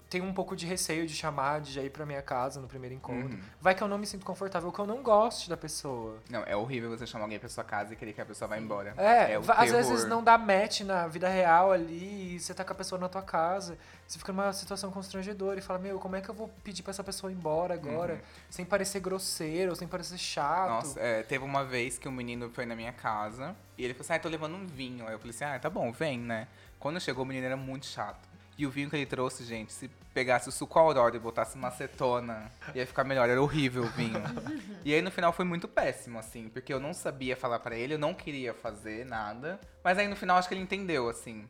Tenho 0.09 0.23
um 0.23 0.33
pouco 0.33 0.55
de 0.55 0.65
receio 0.65 1.05
de 1.05 1.13
chamar, 1.13 1.59
de 1.59 1.73
já 1.73 1.81
ir 1.81 1.89
pra 1.89 2.05
minha 2.05 2.21
casa 2.21 2.61
no 2.61 2.67
primeiro 2.67 2.95
encontro. 2.95 3.27
Uhum. 3.35 3.41
Vai 3.59 3.75
que 3.75 3.83
eu 3.83 3.89
não 3.89 3.97
me 3.97 4.07
sinto 4.07 4.25
confortável, 4.25 4.71
que 4.71 4.79
eu 4.79 4.87
não 4.87 5.03
goste 5.03 5.49
da 5.49 5.57
pessoa. 5.57 6.17
Não, 6.29 6.43
é 6.45 6.55
horrível 6.55 6.89
você 6.89 7.05
chamar 7.05 7.25
alguém 7.25 7.37
pra 7.37 7.49
sua 7.49 7.63
casa 7.65 7.91
e 7.91 7.95
querer 7.97 8.13
que 8.13 8.21
a 8.21 8.25
pessoa 8.25 8.47
vá 8.47 8.57
embora. 8.57 8.93
É, 8.95 9.37
va- 9.37 9.55
às 9.55 9.69
vezes 9.71 10.05
não 10.05 10.23
dá 10.23 10.37
match 10.37 10.81
na 10.81 11.07
vida 11.07 11.27
real 11.27 11.73
ali, 11.73 12.35
e 12.35 12.39
você 12.39 12.53
tá 12.53 12.63
com 12.63 12.71
a 12.71 12.75
pessoa 12.75 12.99
na 12.99 13.09
tua 13.09 13.21
casa, 13.21 13.77
você 14.07 14.17
fica 14.17 14.31
numa 14.31 14.53
situação 14.53 14.91
constrangedora 14.91 15.59
e 15.59 15.61
fala, 15.61 15.77
meu, 15.79 15.99
como 15.99 16.15
é 16.15 16.21
que 16.21 16.29
eu 16.29 16.35
vou 16.35 16.49
pedir 16.63 16.83
pra 16.83 16.91
essa 16.91 17.03
pessoa 17.03 17.29
ir 17.29 17.35
embora 17.35 17.73
agora, 17.73 18.13
Uhum. 18.13 18.19
sem 18.49 18.63
parecer 18.65 19.01
grosseiro, 19.01 19.75
sem 19.75 19.89
parecer 19.89 20.17
chato? 20.17 20.69
Nossa, 20.69 20.99
é, 21.01 21.21
teve 21.23 21.43
uma 21.43 21.65
vez 21.65 21.97
que 21.97 22.07
um 22.07 22.11
menino 22.13 22.49
foi 22.49 22.65
na 22.65 22.77
minha 22.77 22.93
casa 22.93 23.53
e 23.77 23.83
ele 23.83 23.93
falou 23.93 24.05
assim: 24.05 24.13
Ah, 24.13 24.19
tô 24.19 24.29
levando 24.29 24.55
um 24.55 24.65
vinho. 24.65 25.05
Aí 25.05 25.13
eu 25.13 25.19
falei 25.19 25.31
assim: 25.35 25.43
Ah, 25.43 25.59
tá 25.59 25.69
bom, 25.69 25.91
vem, 25.91 26.17
né? 26.17 26.47
Quando 26.79 27.01
chegou, 27.01 27.23
o 27.23 27.27
menino 27.27 27.45
era 27.45 27.57
muito 27.57 27.87
chato. 27.87 28.26
E 28.57 28.65
o 28.65 28.71
vinho 28.71 28.89
que 28.89 28.95
ele 28.95 29.05
trouxe, 29.05 29.43
gente, 29.43 29.71
se 29.71 29.87
pegasse 30.13 30.49
o 30.49 30.51
suco 30.51 30.79
Aurora 30.79 31.15
e 31.15 31.19
botasse 31.19 31.55
uma 31.55 31.67
acetona, 31.67 32.51
ia 32.73 32.87
ficar 32.87 33.03
melhor. 33.03 33.29
Era 33.29 33.39
horrível 33.39 33.83
o 33.83 33.89
vinho. 33.89 34.19
e 34.83 34.93
aí 34.93 35.01
no 35.01 35.11
final 35.11 35.31
foi 35.31 35.45
muito 35.45 35.67
péssimo, 35.67 36.17
assim, 36.17 36.49
porque 36.49 36.73
eu 36.73 36.79
não 36.79 36.91
sabia 36.91 37.35
falar 37.35 37.59
pra 37.59 37.75
ele, 37.75 37.93
eu 37.93 37.99
não 37.99 38.15
queria 38.15 38.55
fazer 38.55 39.05
nada. 39.05 39.59
Mas 39.83 39.99
aí 39.99 40.07
no 40.07 40.15
final 40.15 40.37
acho 40.37 40.47
que 40.47 40.55
ele 40.55 40.61
entendeu, 40.61 41.07
assim. 41.07 41.47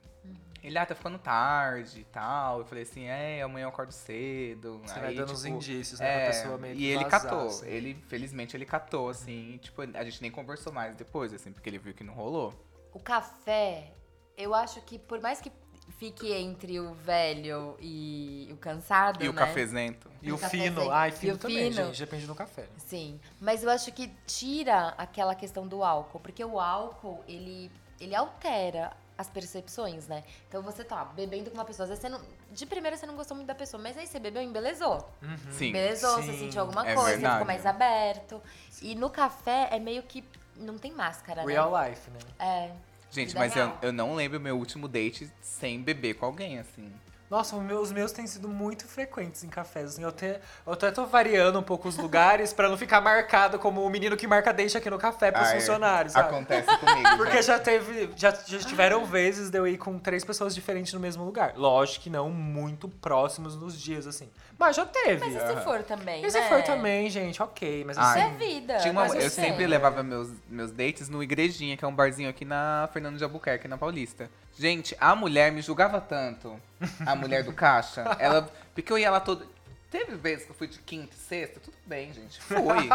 Ele, 0.61 0.77
ah, 0.77 0.85
tá 0.85 0.93
ficando 0.93 1.17
tarde 1.17 2.01
e 2.01 2.03
tal. 2.03 2.59
Eu 2.59 2.65
falei 2.65 2.83
assim, 2.83 3.05
é, 3.05 3.41
amanhã 3.41 3.65
eu 3.65 3.69
acordo 3.69 3.93
cedo. 3.93 4.79
Você 4.79 4.95
aí, 4.95 5.01
vai 5.01 5.13
dando 5.13 5.27
tipo, 5.27 5.37
uns 5.37 5.45
indícios, 5.45 5.99
né, 6.01 6.09
é, 6.09 6.25
pra 6.25 6.33
pessoa 6.33 6.57
meio 6.57 6.75
E 6.75 6.85
ele 6.87 7.03
vazar, 7.05 7.21
catou. 7.21 7.47
assim. 7.47 7.67
Ele, 7.67 7.93
felizmente, 8.09 8.57
ele 8.57 8.65
catou, 8.65 9.09
assim. 9.09 9.53
e, 9.53 9.57
tipo, 9.59 9.81
a 9.81 10.03
gente 10.03 10.21
nem 10.21 10.29
conversou 10.29 10.73
mais 10.73 10.93
depois, 10.95 11.33
assim, 11.33 11.53
porque 11.53 11.69
ele 11.69 11.77
viu 11.77 11.93
que 11.93 12.03
não 12.03 12.13
rolou. 12.13 12.53
O 12.91 12.99
café, 12.99 13.93
eu 14.37 14.53
acho 14.53 14.81
que 14.81 14.99
por 14.99 15.21
mais 15.21 15.39
que 15.39 15.51
fique 15.97 16.31
entre 16.31 16.79
o 16.79 16.93
velho 16.93 17.77
e 17.79 18.49
o 18.51 18.57
cansado, 18.57 19.23
E 19.23 19.29
o 19.29 19.33
né? 19.33 19.39
cafezento. 19.39 20.09
E 20.21 20.31
o 20.31 20.35
Um 20.35 20.37
fino, 20.37 20.91
ai, 20.91 21.09
E 21.09 21.11
fino 21.11 21.35
o 21.35 21.37
também, 21.37 21.71
fino? 21.71 21.85
gente, 21.87 21.99
depende 21.99 22.25
do 22.25 22.35
café. 22.35 22.65
Sim, 22.77 23.19
mas 23.39 23.63
eu 23.63 23.69
acho 23.69 23.91
que 23.91 24.07
tira 24.25 24.89
aquela 24.97 25.33
questão 25.35 25.67
do 25.67 25.83
álcool, 25.83 26.19
porque 26.19 26.43
o 26.43 26.59
álcool, 26.59 27.23
ele, 27.27 27.71
ele 27.99 28.13
altera 28.15 28.91
as 29.17 29.27
percepções, 29.27 30.07
né? 30.07 30.23
Então 30.47 30.61
você 30.61 30.83
tá 30.83 31.03
bebendo 31.03 31.49
com 31.49 31.57
uma 31.57 31.65
pessoa, 31.65 31.85
às 31.85 31.89
vezes 31.89 32.01
você 32.03 32.09
não. 32.09 32.21
De 32.51 32.65
primeira 32.67 32.95
você 32.95 33.05
não 33.07 33.15
gostou 33.15 33.35
muito 33.35 33.47
da 33.47 33.55
pessoa, 33.55 33.81
mas 33.81 33.97
aí 33.97 34.05
você 34.05 34.19
bebeu 34.19 34.41
e 34.43 34.45
embelezou. 34.45 35.09
Sim. 35.51 35.69
Embelezou, 35.69 36.17
você 36.21 36.33
Sim, 36.33 36.39
sentiu 36.39 36.61
alguma 36.61 36.87
é 36.87 36.93
coisa, 36.93 37.09
verdade. 37.11 37.33
ficou 37.33 37.47
mais 37.47 37.65
aberto. 37.65 38.39
E 38.81 38.93
no 38.93 39.09
café 39.09 39.69
é 39.71 39.79
meio 39.79 40.03
que. 40.03 40.23
Não 40.55 40.77
tem 40.77 40.91
máscara, 40.91 41.43
né? 41.43 41.51
Real 41.51 41.71
life, 41.87 42.09
né? 42.11 42.19
É. 42.39 42.71
Gente, 43.11 43.35
mas 43.35 43.55
eu, 43.55 43.71
eu 43.81 43.93
não 43.93 44.15
lembro 44.15 44.39
meu 44.39 44.57
último 44.57 44.87
date 44.87 45.31
sem 45.41 45.81
beber 45.81 46.15
com 46.15 46.25
alguém, 46.25 46.59
assim. 46.59 46.91
Nossa, 47.29 47.55
os 47.57 47.61
meus, 47.61 47.81
os 47.81 47.91
meus 47.91 48.11
têm 48.13 48.25
sido 48.25 48.47
muito 48.47 48.87
frequentes 48.87 49.43
em 49.43 49.49
cafés. 49.49 49.89
assim, 49.91 50.03
eu, 50.03 50.09
até, 50.09 50.39
eu 50.65 50.73
até 50.73 50.91
tô 50.91 51.05
variando 51.05 51.59
um 51.59 51.63
pouco 51.63 51.87
os 51.89 51.97
lugares 51.97 52.53
pra 52.53 52.69
não 52.69 52.77
ficar 52.77 53.01
marcado 53.01 53.59
como 53.59 53.83
o 53.83 53.89
menino 53.89 54.15
que 54.15 54.25
marca 54.25 54.53
deixa 54.53 54.77
aqui 54.77 54.89
no 54.89 54.97
café 54.97 55.29
pros 55.29 55.47
Ai, 55.47 55.59
funcionários, 55.59 56.13
sabe? 56.13 56.29
Acontece 56.29 56.77
comigo. 56.77 57.09
Porque 57.17 57.33
gente. 57.35 57.45
já 57.45 57.59
teve. 57.59 58.09
Já, 58.15 58.31
já 58.31 58.59
tiveram 58.59 59.05
vezes 59.05 59.49
de 59.49 59.57
eu 59.57 59.67
ir 59.67 59.77
com 59.77 59.99
três 59.99 60.23
pessoas 60.23 60.55
diferentes 60.55 60.93
no 60.93 60.99
mesmo 60.99 61.25
lugar. 61.25 61.53
Lógico 61.57 62.05
que 62.05 62.09
não 62.09 62.29
muito 62.29 62.87
próximos 62.87 63.55
nos 63.55 63.79
dias, 63.79 64.07
assim. 64.07 64.29
Mas 64.57 64.75
já 64.75 64.85
teve. 64.85 65.25
Mas 65.25 65.35
e 65.35 65.39
se 65.39 65.63
for 65.63 65.83
também? 65.83 66.25
E 66.25 66.31
se 66.31 66.39
né? 66.39 66.47
for 66.47 66.63
também, 66.63 67.09
gente, 67.09 67.43
ok. 67.43 67.83
Mas 67.85 67.97
Ai, 67.97 68.21
assim. 68.21 68.35
Isso 68.35 68.43
é 68.43 68.47
vida. 68.47 68.77
Tinha 68.77 68.91
uma- 68.91 69.01
mas 69.01 69.15
eu 69.15 69.29
sempre 69.29 69.67
levava 69.67 70.01
meus, 70.01 70.29
meus 70.49 70.71
dates 70.71 71.09
no 71.09 71.21
Igrejinha, 71.21 71.75
que 71.75 71.83
é 71.83 71.87
um 71.87 71.93
barzinho 71.93 72.29
aqui 72.29 72.45
na 72.45 72.89
Fernando 72.93 73.17
de 73.17 73.23
Albuquerque, 73.23 73.67
na 73.67 73.77
Paulista. 73.77 74.29
Gente, 74.57 74.95
a 74.99 75.15
mulher 75.15 75.51
me 75.51 75.61
julgava 75.61 76.01
tanto, 76.01 76.59
a 77.05 77.15
mulher 77.15 77.43
do 77.43 77.53
caixa, 77.53 78.01
ela. 78.19 78.49
Porque 78.73 78.91
eu 78.91 78.97
ia 78.97 79.11
lá 79.11 79.19
todo. 79.19 79.47
Teve 79.91 80.15
vezes 80.15 80.45
que 80.45 80.51
eu 80.51 80.55
fui 80.55 80.67
de 80.67 80.79
quinta 80.79 81.13
e 81.15 81.17
sexta, 81.17 81.59
tudo 81.61 81.77
bem, 81.85 82.11
gente, 82.13 82.41
foi. 82.41 82.89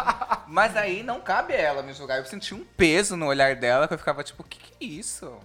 Mas 0.47 0.75
aí 0.77 1.01
não 1.01 1.19
cabe 1.21 1.53
ela 1.53 1.81
me 1.81 1.91
julgar. 1.93 2.19
Eu 2.19 2.25
senti 2.25 2.53
um 2.53 2.63
peso 2.63 3.17
no 3.17 3.25
olhar 3.25 3.55
dela 3.55 3.87
que 3.87 3.93
eu 3.93 3.97
ficava 3.97 4.23
tipo, 4.23 4.43
o 4.43 4.45
que, 4.45 4.59
que 4.59 4.85
é 4.85 4.87
isso? 4.87 5.35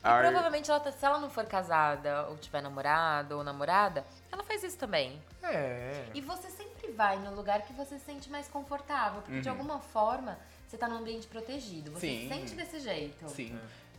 E 0.00 0.08
provavelmente, 0.20 0.70
ela 0.70 0.80
tá- 0.80 0.92
se 0.92 1.04
ela 1.04 1.18
não 1.18 1.28
for 1.30 1.44
casada, 1.46 2.26
ou 2.28 2.36
tiver 2.36 2.60
namorado 2.62 3.36
ou 3.38 3.44
namorada, 3.44 4.04
ela 4.32 4.42
faz 4.44 4.62
isso 4.64 4.76
também. 4.78 5.20
É. 5.42 6.04
E 6.14 6.20
você 6.20 6.48
sempre 6.50 6.90
vai 6.92 7.18
no 7.18 7.34
lugar 7.34 7.62
que 7.62 7.72
você 7.72 7.98
se 7.98 8.04
sente 8.04 8.28
mais 8.30 8.48
confortável. 8.48 9.20
Porque 9.22 9.40
de 9.40 9.48
Uhum. 9.48 9.54
alguma 9.54 9.78
forma, 9.80 10.38
você 10.66 10.76
tá 10.76 10.88
num 10.88 10.98
ambiente 10.98 11.26
protegido. 11.28 11.90
Você 11.92 12.06
Sim. 12.08 12.22
se 12.22 12.28
sente 12.28 12.54
desse 12.54 12.80
jeito. 12.80 13.28
Sim. 13.28 13.58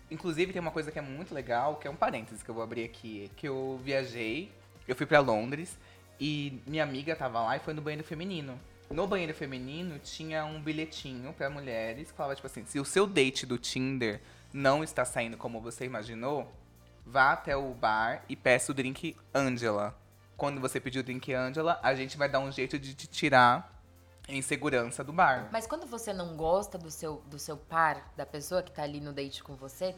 Inclusive 0.09 0.53
tem 0.53 0.61
uma 0.61 0.71
coisa 0.71 0.91
que 0.91 0.99
é 0.99 1.01
muito 1.01 1.33
legal, 1.33 1.75
que 1.75 1.87
é 1.87 1.91
um 1.91 1.95
parênteses 1.95 2.41
que 2.41 2.49
eu 2.49 2.55
vou 2.55 2.63
abrir 2.63 2.83
aqui, 2.85 3.29
que 3.35 3.47
eu 3.47 3.79
viajei, 3.83 4.51
eu 4.87 4.95
fui 4.95 5.05
pra 5.05 5.19
Londres 5.19 5.77
e 6.19 6.61
minha 6.65 6.83
amiga 6.83 7.15
tava 7.15 7.41
lá 7.41 7.57
e 7.57 7.59
foi 7.59 7.73
no 7.73 7.81
banheiro 7.81 8.05
feminino. 8.05 8.59
No 8.89 9.05
banheiro 9.05 9.33
feminino 9.33 9.99
tinha 9.99 10.45
um 10.45 10.61
bilhetinho 10.61 11.33
pra 11.33 11.49
mulheres 11.49 12.09
que 12.09 12.17
falava 12.17 12.35
tipo 12.35 12.47
assim, 12.47 12.65
se 12.65 12.79
o 12.79 12.85
seu 12.85 13.05
date 13.05 13.45
do 13.45 13.57
Tinder 13.57 14.21
não 14.53 14.81
está 14.81 15.03
saindo 15.03 15.35
como 15.35 15.59
você 15.59 15.83
imaginou, 15.83 16.49
vá 17.05 17.33
até 17.33 17.55
o 17.55 17.73
bar 17.73 18.23
e 18.29 18.35
peça 18.35 18.71
o 18.71 18.75
drink 18.75 19.15
Angela. 19.33 19.93
Quando 20.37 20.61
você 20.61 20.79
pedir 20.79 20.99
o 20.99 21.03
drink 21.03 21.33
Angela, 21.33 21.79
a 21.83 21.93
gente 21.95 22.17
vai 22.17 22.29
dar 22.29 22.39
um 22.39 22.51
jeito 22.51 22.79
de 22.79 22.93
te 22.93 23.07
tirar 23.07 23.76
em 24.27 24.41
segurança 24.41 25.03
do 25.03 25.13
bar. 25.13 25.47
Mas 25.51 25.65
quando 25.65 25.85
você 25.85 26.11
não 26.13 26.35
gosta 26.35 26.77
do 26.77 26.91
seu, 26.91 27.21
do 27.27 27.39
seu 27.39 27.55
par, 27.55 28.11
da 28.15 28.25
pessoa 28.25 28.61
que 28.61 28.71
tá 28.71 28.83
ali 28.83 28.99
no 28.99 29.13
date 29.13 29.41
com 29.41 29.55
você, 29.55 29.95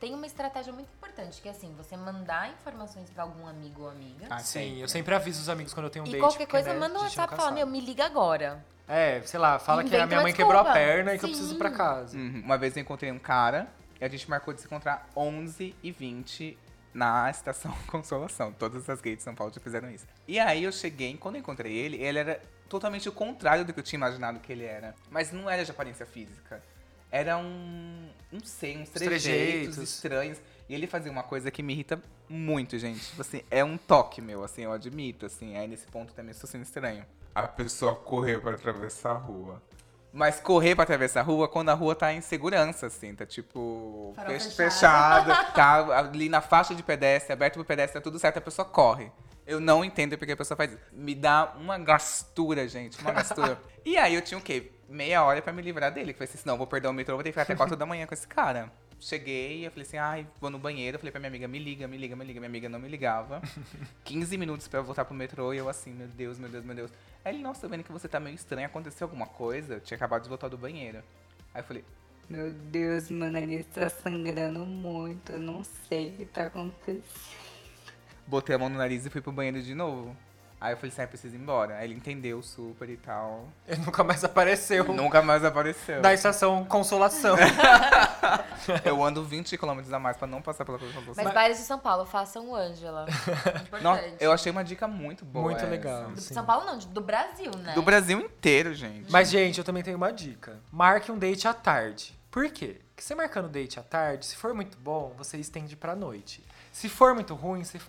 tem 0.00 0.14
uma 0.14 0.26
estratégia 0.26 0.72
muito 0.72 0.88
importante, 0.96 1.40
que 1.40 1.48
é 1.48 1.50
assim, 1.50 1.72
você 1.76 1.96
mandar 1.96 2.50
informações 2.50 3.10
pra 3.10 3.22
algum 3.22 3.46
amigo 3.46 3.82
ou 3.82 3.90
amiga. 3.90 4.26
Ah, 4.30 4.38
Sim, 4.38 4.80
eu 4.80 4.88
sempre 4.88 5.14
aviso 5.14 5.40
os 5.40 5.48
amigos 5.48 5.74
quando 5.74 5.84
eu 5.86 5.90
tenho 5.90 6.04
um 6.04 6.08
e 6.08 6.12
date. 6.12 6.20
qualquer 6.20 6.38
porque, 6.46 6.52
coisa, 6.52 6.72
né, 6.72 6.78
manda 6.80 6.98
um 6.98 7.02
WhatsApp 7.02 7.34
e 7.34 7.36
fala, 7.36 7.50
meu, 7.50 7.66
me 7.66 7.80
liga 7.80 8.06
agora. 8.06 8.64
É, 8.88 9.20
sei 9.22 9.38
lá, 9.38 9.58
fala 9.58 9.82
que 9.82 9.88
Inventa 9.88 10.04
a 10.04 10.06
minha 10.06 10.22
mãe 10.22 10.32
quebrou 10.32 10.58
a 10.58 10.72
perna 10.72 11.14
e 11.14 11.18
que 11.18 11.24
eu 11.24 11.28
Sim. 11.28 11.34
preciso 11.34 11.54
ir 11.54 11.58
pra 11.58 11.70
casa. 11.70 12.16
Uhum. 12.16 12.40
Uma 12.44 12.58
vez 12.58 12.76
eu 12.76 12.80
encontrei 12.80 13.12
um 13.12 13.18
cara 13.18 13.68
e 14.00 14.04
a 14.04 14.08
gente 14.08 14.28
marcou 14.28 14.52
de 14.52 14.60
se 14.62 14.66
encontrar 14.66 15.08
11 15.14 15.76
e 15.80 15.92
20 15.92 16.58
na 16.92 17.30
estação 17.30 17.72
Consolação. 17.86 18.52
Todas 18.52 18.88
as 18.88 19.00
gays 19.00 19.18
de 19.18 19.22
São 19.22 19.34
Paulo 19.34 19.52
já 19.52 19.60
fizeram 19.60 19.90
isso. 19.90 20.06
E 20.26 20.40
aí 20.40 20.64
eu 20.64 20.72
cheguei, 20.72 21.16
quando 21.16 21.36
eu 21.36 21.40
encontrei 21.40 21.72
ele, 21.72 22.02
ele 22.02 22.18
era 22.18 22.40
totalmente 22.70 23.08
o 23.08 23.12
contrário 23.12 23.64
do 23.64 23.74
que 23.74 23.80
eu 23.80 23.84
tinha 23.84 23.98
imaginado 23.98 24.38
que 24.38 24.52
ele 24.52 24.64
era. 24.64 24.94
Mas 25.10 25.32
não 25.32 25.50
era 25.50 25.64
de 25.64 25.70
aparência 25.70 26.06
física. 26.06 26.62
Era 27.10 27.36
um. 27.36 28.08
Não 28.30 28.40
sei, 28.40 28.78
uns 28.78 28.88
trejeitos, 28.88 29.24
trejeitos. 29.24 29.78
estranhos. 29.78 30.38
E 30.68 30.74
ele 30.74 30.86
fazia 30.86 31.10
uma 31.10 31.24
coisa 31.24 31.50
que 31.50 31.64
me 31.64 31.72
irrita 31.72 32.00
muito, 32.28 32.78
gente. 32.78 33.00
Tipo 33.00 33.22
assim, 33.22 33.42
é 33.50 33.64
um 33.64 33.76
toque 33.76 34.22
meu, 34.22 34.44
assim, 34.44 34.62
eu 34.62 34.72
admito, 34.72 35.26
assim. 35.26 35.56
Aí 35.56 35.66
nesse 35.66 35.86
ponto 35.88 36.14
também 36.14 36.30
estou 36.30 36.48
sendo 36.48 36.62
estranho. 36.62 37.04
A 37.34 37.42
pessoa 37.48 37.96
correr 37.96 38.40
pra 38.40 38.52
atravessar 38.52 39.10
a 39.10 39.18
rua. 39.18 39.60
Mas 40.12 40.40
correr 40.40 40.76
pra 40.76 40.84
atravessar 40.84 41.20
a 41.20 41.22
rua 41.24 41.48
quando 41.48 41.70
a 41.70 41.74
rua 41.74 41.94
tá 41.94 42.12
em 42.12 42.20
segurança, 42.20 42.86
assim, 42.86 43.14
tá 43.14 43.24
tipo 43.24 44.12
fechada, 44.56 45.44
tá 45.54 45.98
ali 45.98 46.28
na 46.28 46.40
faixa 46.40 46.74
de 46.74 46.82
pedestre, 46.82 47.32
aberto 47.32 47.54
pro 47.54 47.64
pedestre, 47.64 48.00
tá 48.00 48.02
tudo 48.02 48.18
certo, 48.18 48.38
a 48.38 48.40
pessoa 48.40 48.66
corre. 48.66 49.10
Eu 49.46 49.60
não 49.60 49.84
entendo 49.84 50.16
porque 50.16 50.32
a 50.32 50.36
pessoa 50.36 50.56
faz 50.56 50.72
isso. 50.72 50.80
Me 50.92 51.14
dá 51.14 51.54
uma 51.58 51.78
gastura, 51.78 52.68
gente, 52.68 53.00
uma 53.00 53.12
gastura. 53.12 53.60
e 53.84 53.96
aí 53.96 54.14
eu 54.14 54.22
tinha 54.22 54.38
o 54.38 54.42
quê? 54.42 54.70
Meia 54.88 55.22
hora 55.24 55.40
pra 55.40 55.52
me 55.52 55.62
livrar 55.62 55.92
dele. 55.92 56.12
Que 56.12 56.18
foi 56.18 56.24
assim, 56.24 56.38
não, 56.44 56.56
vou 56.56 56.66
perder 56.66 56.88
o 56.88 56.92
metrô, 56.92 57.14
vou 57.14 57.22
ter 57.22 57.30
que 57.30 57.32
ficar 57.32 57.42
até 57.42 57.56
4 57.56 57.76
da 57.76 57.86
manhã 57.86 58.06
com 58.06 58.14
esse 58.14 58.26
cara. 58.26 58.72
Cheguei, 59.00 59.66
eu 59.66 59.70
falei 59.70 59.86
assim, 59.86 59.96
ai, 59.96 60.26
vou 60.40 60.50
no 60.50 60.58
banheiro. 60.58 60.96
Eu 60.96 60.98
falei 61.00 61.10
pra 61.10 61.18
minha 61.18 61.30
amiga, 61.30 61.48
me 61.48 61.58
liga, 61.58 61.88
me 61.88 61.96
liga, 61.96 62.14
me 62.14 62.24
liga. 62.24 62.38
Minha 62.40 62.48
amiga 62.48 62.68
não 62.68 62.78
me 62.78 62.88
ligava. 62.88 63.40
15 64.04 64.36
minutos 64.36 64.68
pra 64.68 64.80
eu 64.80 64.84
voltar 64.84 65.04
pro 65.04 65.14
metrô 65.14 65.54
e 65.54 65.58
eu 65.58 65.68
assim, 65.68 65.92
meu 65.92 66.08
Deus, 66.08 66.38
meu 66.38 66.48
Deus, 66.50 66.64
meu 66.64 66.74
Deus. 66.76 66.90
Aí 67.24 67.34
ele, 67.34 67.42
nossa, 67.42 67.62
tô 67.62 67.68
vendo 67.68 67.82
que 67.82 67.92
você 67.92 68.08
tá 68.08 68.20
meio 68.20 68.34
estranho, 68.34 68.66
aconteceu 68.66 69.06
alguma 69.06 69.26
coisa? 69.26 69.74
Eu 69.74 69.80
tinha 69.80 69.96
acabado 69.96 70.22
de 70.22 70.28
voltar 70.28 70.48
do 70.48 70.58
banheiro. 70.58 71.02
Aí 71.54 71.60
eu 71.60 71.64
falei, 71.64 71.84
Meu 72.28 72.52
Deus, 72.52 73.10
meu 73.10 73.30
nariz 73.30 73.66
tá 73.66 73.88
sangrando 73.88 74.64
muito. 74.66 75.32
Eu 75.32 75.40
não 75.40 75.64
sei 75.88 76.10
o 76.10 76.12
que 76.18 76.24
tá 76.26 76.46
acontecendo. 76.46 77.02
Botei 78.30 78.54
a 78.54 78.58
mão 78.58 78.68
no 78.68 78.78
nariz 78.78 79.04
e 79.04 79.10
fui 79.10 79.20
pro 79.20 79.32
banheiro 79.32 79.60
de 79.60 79.74
novo. 79.74 80.16
Aí 80.60 80.74
eu 80.74 80.76
falei 80.76 80.92
assim, 80.92 81.00
ah, 81.00 81.06
preciso 81.06 81.34
ir 81.34 81.38
embora. 81.38 81.78
Aí 81.78 81.86
ele 81.86 81.94
entendeu 81.94 82.42
super 82.42 82.86
e 82.90 82.96
tal. 82.98 83.48
Ele 83.66 83.80
nunca 83.80 84.04
mais 84.04 84.22
apareceu 84.22 84.84
Nunca 84.92 85.22
mais 85.22 85.42
apareceu. 85.42 86.02
da 86.02 86.12
estação 86.12 86.66
Consolação. 86.66 87.34
Eu 88.84 89.02
ando 89.02 89.24
20 89.24 89.56
km 89.56 89.80
a 89.90 89.98
mais 89.98 90.18
pra 90.18 90.26
não 90.26 90.42
passar 90.42 90.66
pela 90.66 90.78
coisa 90.78 90.94
Mas 91.16 91.32
bares 91.32 91.56
de 91.56 91.64
São 91.64 91.78
Paulo, 91.78 92.04
façam 92.04 92.50
o 92.50 92.54
Ângela. 92.54 93.06
Importante. 93.64 93.82
Não, 93.82 93.98
eu 94.20 94.30
achei 94.32 94.52
uma 94.52 94.62
dica 94.62 94.86
muito 94.86 95.24
boa. 95.24 95.46
Muito 95.46 95.58
essa. 95.58 95.66
legal. 95.66 96.10
Do 96.10 96.20
sim. 96.20 96.34
São 96.34 96.44
Paulo 96.44 96.66
não, 96.66 96.78
do 96.78 97.00
Brasil, 97.00 97.50
né? 97.56 97.72
Do 97.72 97.80
Brasil 97.80 98.20
inteiro, 98.20 98.74
gente. 98.74 99.10
Mas, 99.10 99.30
gente, 99.30 99.56
eu 99.56 99.64
também 99.64 99.82
tenho 99.82 99.96
uma 99.96 100.12
dica. 100.12 100.60
Marque 100.70 101.10
um 101.10 101.18
date 101.18 101.48
à 101.48 101.54
tarde. 101.54 102.14
Por 102.30 102.48
quê? 102.50 102.80
Porque 102.90 103.02
você 103.02 103.14
marcando 103.14 103.48
date 103.48 103.80
à 103.80 103.82
tarde, 103.82 104.26
se 104.26 104.36
for 104.36 104.52
muito 104.52 104.76
bom, 104.76 105.14
você 105.16 105.38
estende 105.38 105.74
pra 105.74 105.96
noite. 105.96 106.44
Se 106.70 106.88
for 106.88 107.14
muito 107.14 107.34
ruim, 107.34 107.64
você, 107.64 107.80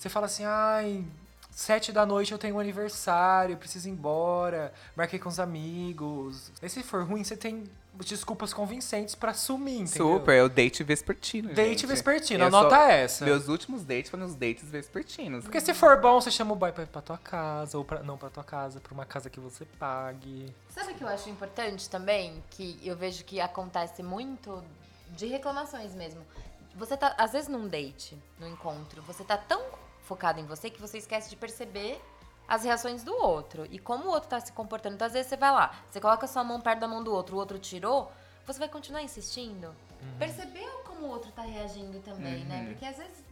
você 0.00 0.08
fala 0.08 0.26
assim, 0.26 0.44
ai, 0.44 1.04
sete 1.50 1.92
da 1.92 2.06
noite 2.06 2.32
eu 2.32 2.38
tenho 2.38 2.56
um 2.56 2.60
aniversário, 2.60 3.52
eu 3.52 3.58
preciso 3.58 3.88
ir 3.88 3.92
embora, 3.92 4.72
marquei 4.96 5.18
com 5.18 5.28
os 5.28 5.38
amigos. 5.38 6.50
E 6.62 6.68
se 6.68 6.82
for 6.82 7.04
ruim, 7.04 7.22
você 7.22 7.36
tem 7.36 7.64
desculpas 7.98 8.54
convincentes 8.54 9.14
pra 9.14 9.34
sumir, 9.34 9.80
entendeu? 9.82 10.14
Super, 10.18 10.32
é 10.38 10.42
o 10.42 10.48
date 10.48 10.82
vespertino, 10.82 11.48
Date 11.52 11.68
gente. 11.80 11.86
vespertino, 11.86 12.44
Eu 12.44 12.46
anota 12.46 12.76
só- 12.76 12.82
essa. 12.88 13.24
Meus 13.26 13.48
últimos 13.48 13.84
dates 13.84 14.10
foram 14.10 14.24
os 14.24 14.34
dates 14.34 14.64
vespertinos. 14.70 15.44
Porque 15.44 15.60
se 15.60 15.74
for 15.74 16.00
bom, 16.00 16.18
você 16.18 16.30
chama 16.30 16.52
o 16.54 16.56
boy 16.56 16.72
pra 16.72 16.84
ir 16.84 16.86
pra 16.86 17.02
tua 17.02 17.18
casa, 17.18 17.76
ou 17.76 17.84
pra, 17.84 18.02
não 18.02 18.16
pra 18.16 18.30
tua 18.30 18.44
casa, 18.44 18.80
pra 18.80 18.94
uma 18.94 19.04
casa 19.04 19.28
que 19.28 19.38
você 19.38 19.66
pague. 19.78 20.46
Sabe 20.70 20.92
o 20.92 20.94
que 20.94 21.04
eu 21.04 21.08
acho 21.08 21.28
importante 21.28 21.90
também? 21.90 22.42
Que 22.48 22.80
eu 22.82 22.96
vejo 22.96 23.22
que 23.24 23.38
acontece 23.38 24.02
muito 24.02 24.62
de 25.10 25.26
reclamações 25.26 25.94
mesmo. 25.94 26.22
Você 26.76 26.96
tá, 26.96 27.14
às 27.18 27.32
vezes, 27.32 27.48
num 27.48 27.68
date, 27.68 28.16
num 28.38 28.48
encontro, 28.48 29.02
você 29.02 29.24
tá 29.24 29.36
tão 29.36 29.60
focado 30.10 30.40
em 30.40 30.44
você 30.44 30.68
que 30.68 30.80
você 30.80 30.98
esquece 30.98 31.30
de 31.30 31.36
perceber 31.36 32.02
as 32.48 32.64
reações 32.64 33.04
do 33.04 33.14
outro 33.14 33.64
e 33.70 33.78
como 33.78 34.06
o 34.06 34.08
outro 34.08 34.28
tá 34.28 34.40
se 34.40 34.52
comportando. 34.52 34.96
Então, 34.96 35.06
às 35.06 35.12
vezes, 35.12 35.28
você 35.28 35.36
vai 35.36 35.52
lá, 35.52 35.72
você 35.88 36.00
coloca 36.00 36.24
a 36.24 36.28
sua 36.28 36.42
mão 36.42 36.60
perto 36.60 36.80
da 36.80 36.88
mão 36.88 37.00
do 37.02 37.12
outro, 37.12 37.36
o 37.36 37.38
outro 37.38 37.60
tirou, 37.60 38.10
você 38.44 38.58
vai 38.58 38.68
continuar 38.68 39.02
insistindo? 39.02 39.68
Uhum. 39.68 40.18
Perceber 40.18 40.68
como 40.84 41.06
o 41.06 41.10
outro 41.10 41.30
tá 41.30 41.42
reagindo 41.42 42.00
também, 42.00 42.44
né? 42.46 42.66
Porque, 42.70 42.84
às 42.84 42.96
vezes, 42.96 43.22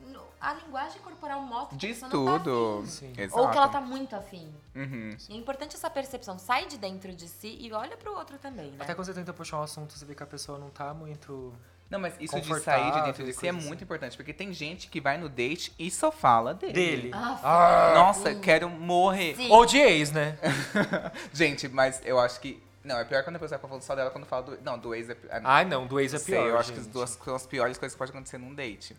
a 0.40 0.54
linguagem 0.54 1.00
corporal 1.02 1.40
mostra 1.40 1.70
que 1.70 1.74
a 1.74 1.78
Diz 1.88 2.00
pessoa 2.00 2.24
não 2.24 2.38
tá 2.38 2.44
tudo. 2.44 2.78
afim. 2.78 2.86
Sim. 2.86 3.12
Exato. 3.18 3.42
Ou 3.42 3.50
que 3.50 3.56
ela 3.56 3.68
tá 3.68 3.80
muito 3.80 4.14
afim. 4.14 4.54
Uhum. 4.76 5.16
E 5.28 5.32
é 5.34 5.36
importante 5.36 5.74
essa 5.74 5.90
percepção. 5.90 6.38
Sai 6.38 6.66
de 6.66 6.78
dentro 6.78 7.12
de 7.12 7.26
si 7.26 7.58
e 7.60 7.72
olha 7.72 7.96
pro 7.96 8.14
outro 8.14 8.38
também, 8.38 8.70
né? 8.70 8.78
Até 8.78 8.94
quando 8.94 9.06
você 9.06 9.14
tenta 9.14 9.32
puxar 9.32 9.58
um 9.58 9.62
assunto, 9.62 9.94
você 9.94 10.04
vê 10.04 10.14
que 10.14 10.22
a 10.22 10.26
pessoa 10.26 10.58
não 10.58 10.70
tá 10.70 10.94
muito. 10.94 11.52
Não, 11.90 11.98
mas 11.98 12.14
isso 12.20 12.38
de 12.38 12.60
sair 12.60 12.92
de 12.92 13.02
dentro 13.02 13.24
de 13.24 13.32
si 13.32 13.48
é 13.48 13.52
muito 13.52 13.76
assim. 13.76 13.84
importante, 13.84 14.16
porque 14.16 14.32
tem 14.34 14.52
gente 14.52 14.88
que 14.88 15.00
vai 15.00 15.16
no 15.16 15.28
date 15.28 15.72
e 15.78 15.90
só 15.90 16.12
fala 16.12 16.52
dele. 16.52 16.72
Dele. 16.72 17.10
Ah, 17.14 17.40
Ah, 17.42 17.94
Nossa, 17.94 18.32
sim. 18.34 18.40
quero 18.40 18.68
morrer. 18.68 19.34
Sim. 19.36 19.50
Ou 19.50 19.64
de 19.64 19.78
ex, 19.78 20.12
né? 20.12 20.36
Gente, 21.32 21.66
mas 21.68 22.00
eu 22.04 22.18
acho 22.18 22.40
que. 22.40 22.62
Não, 22.84 22.98
é 22.98 23.04
pior 23.04 23.22
quando 23.24 23.36
a 23.36 23.38
pessoa 23.38 23.58
fica 23.58 23.68
falando 23.68 23.82
só 23.82 23.94
dela 23.94 24.10
quando 24.10 24.26
fala 24.26 24.42
do. 24.42 24.58
Não, 24.62 24.78
do 24.78 24.94
ex 24.94 25.08
é. 25.08 25.12
é 25.30 25.40
Ai, 25.44 25.64
não, 25.64 25.86
do 25.86 25.98
ex 25.98 26.12
é 26.12 26.18
não 26.18 26.24
sei, 26.24 26.34
pior. 26.34 26.48
eu 26.48 26.58
acho 26.58 26.72
que 26.72 26.78
as 26.78 26.84
gente. 26.84 26.92
duas 26.92 27.10
são 27.10 27.34
as 27.34 27.46
piores 27.46 27.78
coisas 27.78 27.94
que 27.94 27.98
pode 27.98 28.10
acontecer 28.10 28.38
num 28.38 28.54
date. 28.54 28.94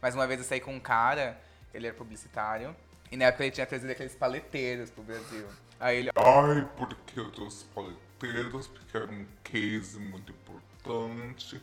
Mas 0.00 0.14
uma 0.16 0.26
vez 0.26 0.40
eu 0.40 0.46
saí 0.46 0.60
com 0.60 0.74
um 0.74 0.80
cara, 0.80 1.40
ele 1.72 1.86
era 1.86 1.94
publicitário, 1.96 2.74
e 3.10 3.16
na 3.16 3.26
época 3.26 3.44
ele 3.44 3.52
tinha 3.52 3.66
trazido 3.66 3.90
aqueles 3.92 4.14
paleteiros 4.16 4.90
pro 4.90 5.02
Brasil. 5.04 5.46
Aí 5.78 5.98
ele, 5.98 6.10
Ai, 6.16 6.68
porque 6.76 7.18
eu 7.20 7.30
trouxe 7.30 7.64
paleteiros, 7.66 8.66
porque 8.68 8.96
era 8.96 9.06
um 9.06 9.24
case 9.44 9.98
muito 9.98 10.32
importante. 10.32 11.60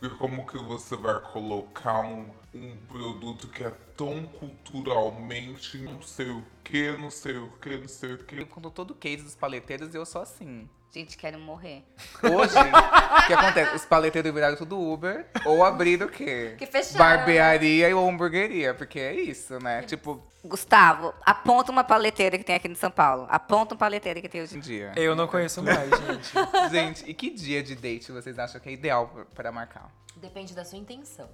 Porque 0.00 0.16
como 0.16 0.46
que 0.46 0.56
você 0.58 0.96
vai 0.96 1.20
colocar 1.20 2.00
um, 2.00 2.26
um 2.54 2.76
produto 2.88 3.48
que 3.48 3.64
é 3.64 3.70
tão 3.96 4.24
culturalmente 4.26 5.78
não 5.78 6.00
sei 6.02 6.30
o 6.30 6.44
que, 6.62 6.92
não 6.96 7.10
sei 7.10 7.36
o 7.36 7.50
que, 7.60 7.76
não 7.76 7.88
sei 7.88 8.14
o 8.14 8.18
que. 8.18 8.36
Eu 8.36 8.46
conto 8.46 8.70
todo 8.70 8.92
o 8.92 8.94
case 8.94 9.22
dos 9.24 9.34
paleteiros 9.34 9.94
e 9.94 9.96
eu 9.96 10.06
sou 10.06 10.22
assim. 10.22 10.68
Gente, 10.90 11.18
quero 11.18 11.38
morrer. 11.38 11.84
Hoje, 12.22 12.54
o 12.56 13.26
que 13.26 13.32
acontece? 13.34 13.76
Os 13.76 13.84
paleteiros 13.84 14.32
viraram 14.32 14.56
tudo 14.56 14.80
Uber 14.80 15.26
ou 15.44 15.62
abriram 15.62 16.06
o 16.06 16.10
quê? 16.10 16.54
Que 16.58 16.64
fecharam, 16.66 16.98
Barbearia 16.98 17.94
ou 17.94 18.08
hamburgueria, 18.08 18.72
porque 18.72 18.98
é 18.98 19.12
isso, 19.14 19.58
né? 19.62 19.82
Tipo, 19.82 20.22
Gustavo, 20.42 21.12
aponta 21.26 21.70
uma 21.70 21.84
paleteira 21.84 22.38
que 22.38 22.44
tem 22.44 22.56
aqui 22.56 22.68
em 22.68 22.74
São 22.74 22.90
Paulo. 22.90 23.26
Aponta 23.28 23.74
uma 23.74 23.78
paleteira 23.78 24.18
que 24.20 24.28
tem 24.30 24.40
hoje 24.40 24.56
em 24.56 24.60
dia. 24.60 24.92
Eu 24.96 25.14
não 25.14 25.28
conheço 25.28 25.62
mais, 25.62 25.90
gente. 25.90 26.32
Gente, 26.72 27.04
e 27.10 27.12
que 27.12 27.30
dia 27.30 27.62
de 27.62 27.74
date 27.74 28.10
vocês 28.10 28.38
acham 28.38 28.58
que 28.60 28.68
é 28.70 28.72
ideal 28.72 29.08
pra- 29.08 29.24
para 29.26 29.52
marcar? 29.52 29.90
Depende 30.16 30.54
da 30.54 30.64
sua 30.64 30.78
intenção. 30.78 31.28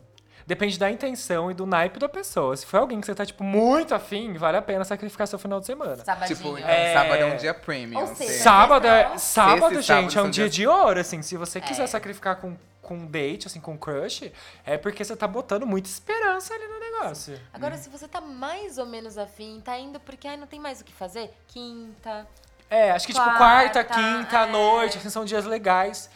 Depende 0.46 0.78
da 0.78 0.90
intenção 0.90 1.50
e 1.50 1.54
do 1.54 1.64
naipe 1.64 1.98
da 1.98 2.08
pessoa. 2.08 2.54
Se 2.56 2.66
for 2.66 2.78
alguém 2.78 3.00
que 3.00 3.06
você 3.06 3.14
tá, 3.14 3.24
tipo, 3.24 3.42
muito 3.42 3.94
afim, 3.94 4.34
vale 4.34 4.58
a 4.58 4.62
pena 4.62 4.84
sacrificar 4.84 5.26
seu 5.26 5.38
final 5.38 5.58
de 5.58 5.66
semana. 5.66 5.96
Sabadinho. 6.04 6.36
Tipo, 6.36 6.58
então, 6.58 6.68
É. 6.68 6.92
sábado 6.92 7.14
é 7.22 7.24
um 7.26 7.36
dia 7.36 7.54
premium. 7.54 8.00
Ou 8.00 8.06
seja, 8.14 8.30
sim. 8.32 8.38
Sábado, 8.40 8.86
é, 8.86 9.04
Sexta- 9.10 9.18
sábado 9.18 9.80
gente, 9.80 10.18
é 10.18 10.22
um 10.22 10.28
dia 10.30 10.44
dias- 10.44 10.54
de 10.54 10.66
ouro, 10.66 11.00
assim. 11.00 11.22
Se 11.22 11.36
você 11.38 11.60
quiser 11.62 11.84
É. 11.84 11.86
sacrificar 11.86 12.36
com, 12.36 12.56
com 12.82 12.94
um 12.94 13.06
date, 13.06 13.46
assim, 13.46 13.58
com 13.58 13.72
um 13.72 13.78
crush, 13.78 14.30
é 14.66 14.76
porque 14.76 15.02
você 15.02 15.16
tá 15.16 15.26
botando 15.26 15.66
muita 15.66 15.88
esperança 15.88 16.52
ali 16.52 16.66
no 16.68 16.78
negócio. 16.78 17.40
Agora, 17.52 17.78
se 17.78 17.88
você 17.88 18.06
tá 18.06 18.20
mais 18.20 18.76
ou 18.76 18.84
menos 18.84 19.16
afim, 19.16 19.62
tá 19.64 19.78
indo 19.78 19.98
porque 20.00 20.28
ai, 20.28 20.36
não 20.36 20.46
tem 20.46 20.60
mais 20.60 20.82
o 20.82 20.84
que 20.84 20.92
fazer, 20.92 21.32
quinta. 21.48 22.26
É, 22.68 22.90
acho 22.90 23.06
que, 23.06 23.12
tipo, 23.12 23.24
quarta, 23.24 23.82
Quarta, 23.82 23.84
quinta, 23.84 24.38
é. 24.40 24.46
noite, 24.46 24.98
assim, 24.98 25.08
são 25.08 25.24
dias 25.24 25.44
legais 25.44 26.10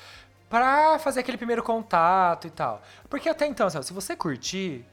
pra 0.48 0.98
fazer 0.98 1.20
aquele 1.20 1.36
primeiro 1.36 1.62
contato 1.62 2.46
e 2.46 2.50
tal. 2.50 2.82
Porque 3.08 3.28
até 3.28 3.46
então, 3.46 3.68
sabe, 3.68 3.84
se 3.84 3.92
você 3.92 4.16
curtir 4.16 4.84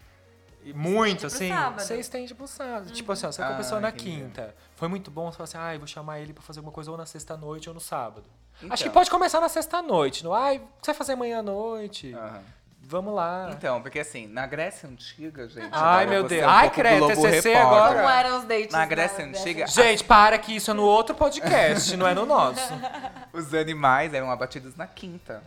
muito, 0.73 1.27
assim, 1.27 1.49
sábado. 1.49 1.81
você 1.81 1.99
estende 1.99 2.33
pro 2.33 2.47
sábado. 2.47 2.91
Tipo 2.91 3.11
assim, 3.11 3.27
ó, 3.27 3.31
você 3.31 3.41
Ah, 3.41 3.53
pessoa 3.53 3.79
na 3.79 3.91
quinta. 3.91 4.55
Foi 4.75 4.87
muito 4.87 5.11
bom, 5.11 5.31
você 5.31 5.37
fala 5.37 5.43
assim, 5.43 5.57
ai, 5.57 5.77
vou 5.77 5.87
chamar 5.87 6.19
ele 6.19 6.33
pra 6.33 6.41
fazer 6.41 6.59
alguma 6.59 6.73
coisa 6.73 6.89
ou 6.91 6.97
na 6.97 7.05
sexta-noite 7.05 7.69
ou 7.69 7.75
no 7.75 7.81
sábado. 7.81 8.25
Então. 8.57 8.73
Acho 8.73 8.83
que 8.83 8.89
pode 8.89 9.09
começar 9.11 9.39
na 9.39 9.49
sexta-noite. 9.49 10.23
No, 10.23 10.33
ai, 10.33 10.59
você 10.81 10.87
vai 10.87 10.95
fazer 10.95 11.13
amanhã 11.13 11.39
à 11.39 11.43
noite? 11.43 12.15
Vamos 12.87 13.15
lá. 13.15 13.49
Então, 13.51 13.81
porque 13.81 13.99
assim, 13.99 14.27
na 14.27 14.45
Grécia 14.45 14.87
Antiga, 14.87 15.47
gente. 15.47 15.69
Ai, 15.71 16.05
meu 16.05 16.23
Deus. 16.23 16.43
é 16.43 16.45
um 16.45 16.49
Ai, 16.49 16.69
credo, 16.69 17.07
TCC 17.07 17.53
Repórter. 17.53 17.57
agora. 17.57 17.95
Como 17.95 18.09
eram 18.09 18.37
os 18.37 18.43
dates 18.43 18.71
Na 18.71 18.85
Grécia 18.85 19.25
Antiga, 19.25 19.65
Gente, 19.65 20.03
para 20.03 20.37
que 20.37 20.55
isso 20.55 20.69
é 20.69 20.73
no 20.73 20.83
outro 20.83 21.15
podcast, 21.15 21.97
não 21.97 22.07
é 22.07 22.13
no 22.13 22.27
nosso. 22.27 22.61
os 23.33 23.53
animais 23.55 24.13
eram 24.13 24.29
abatidos 24.29 24.75
na 24.75 24.85
quinta. 24.85 25.41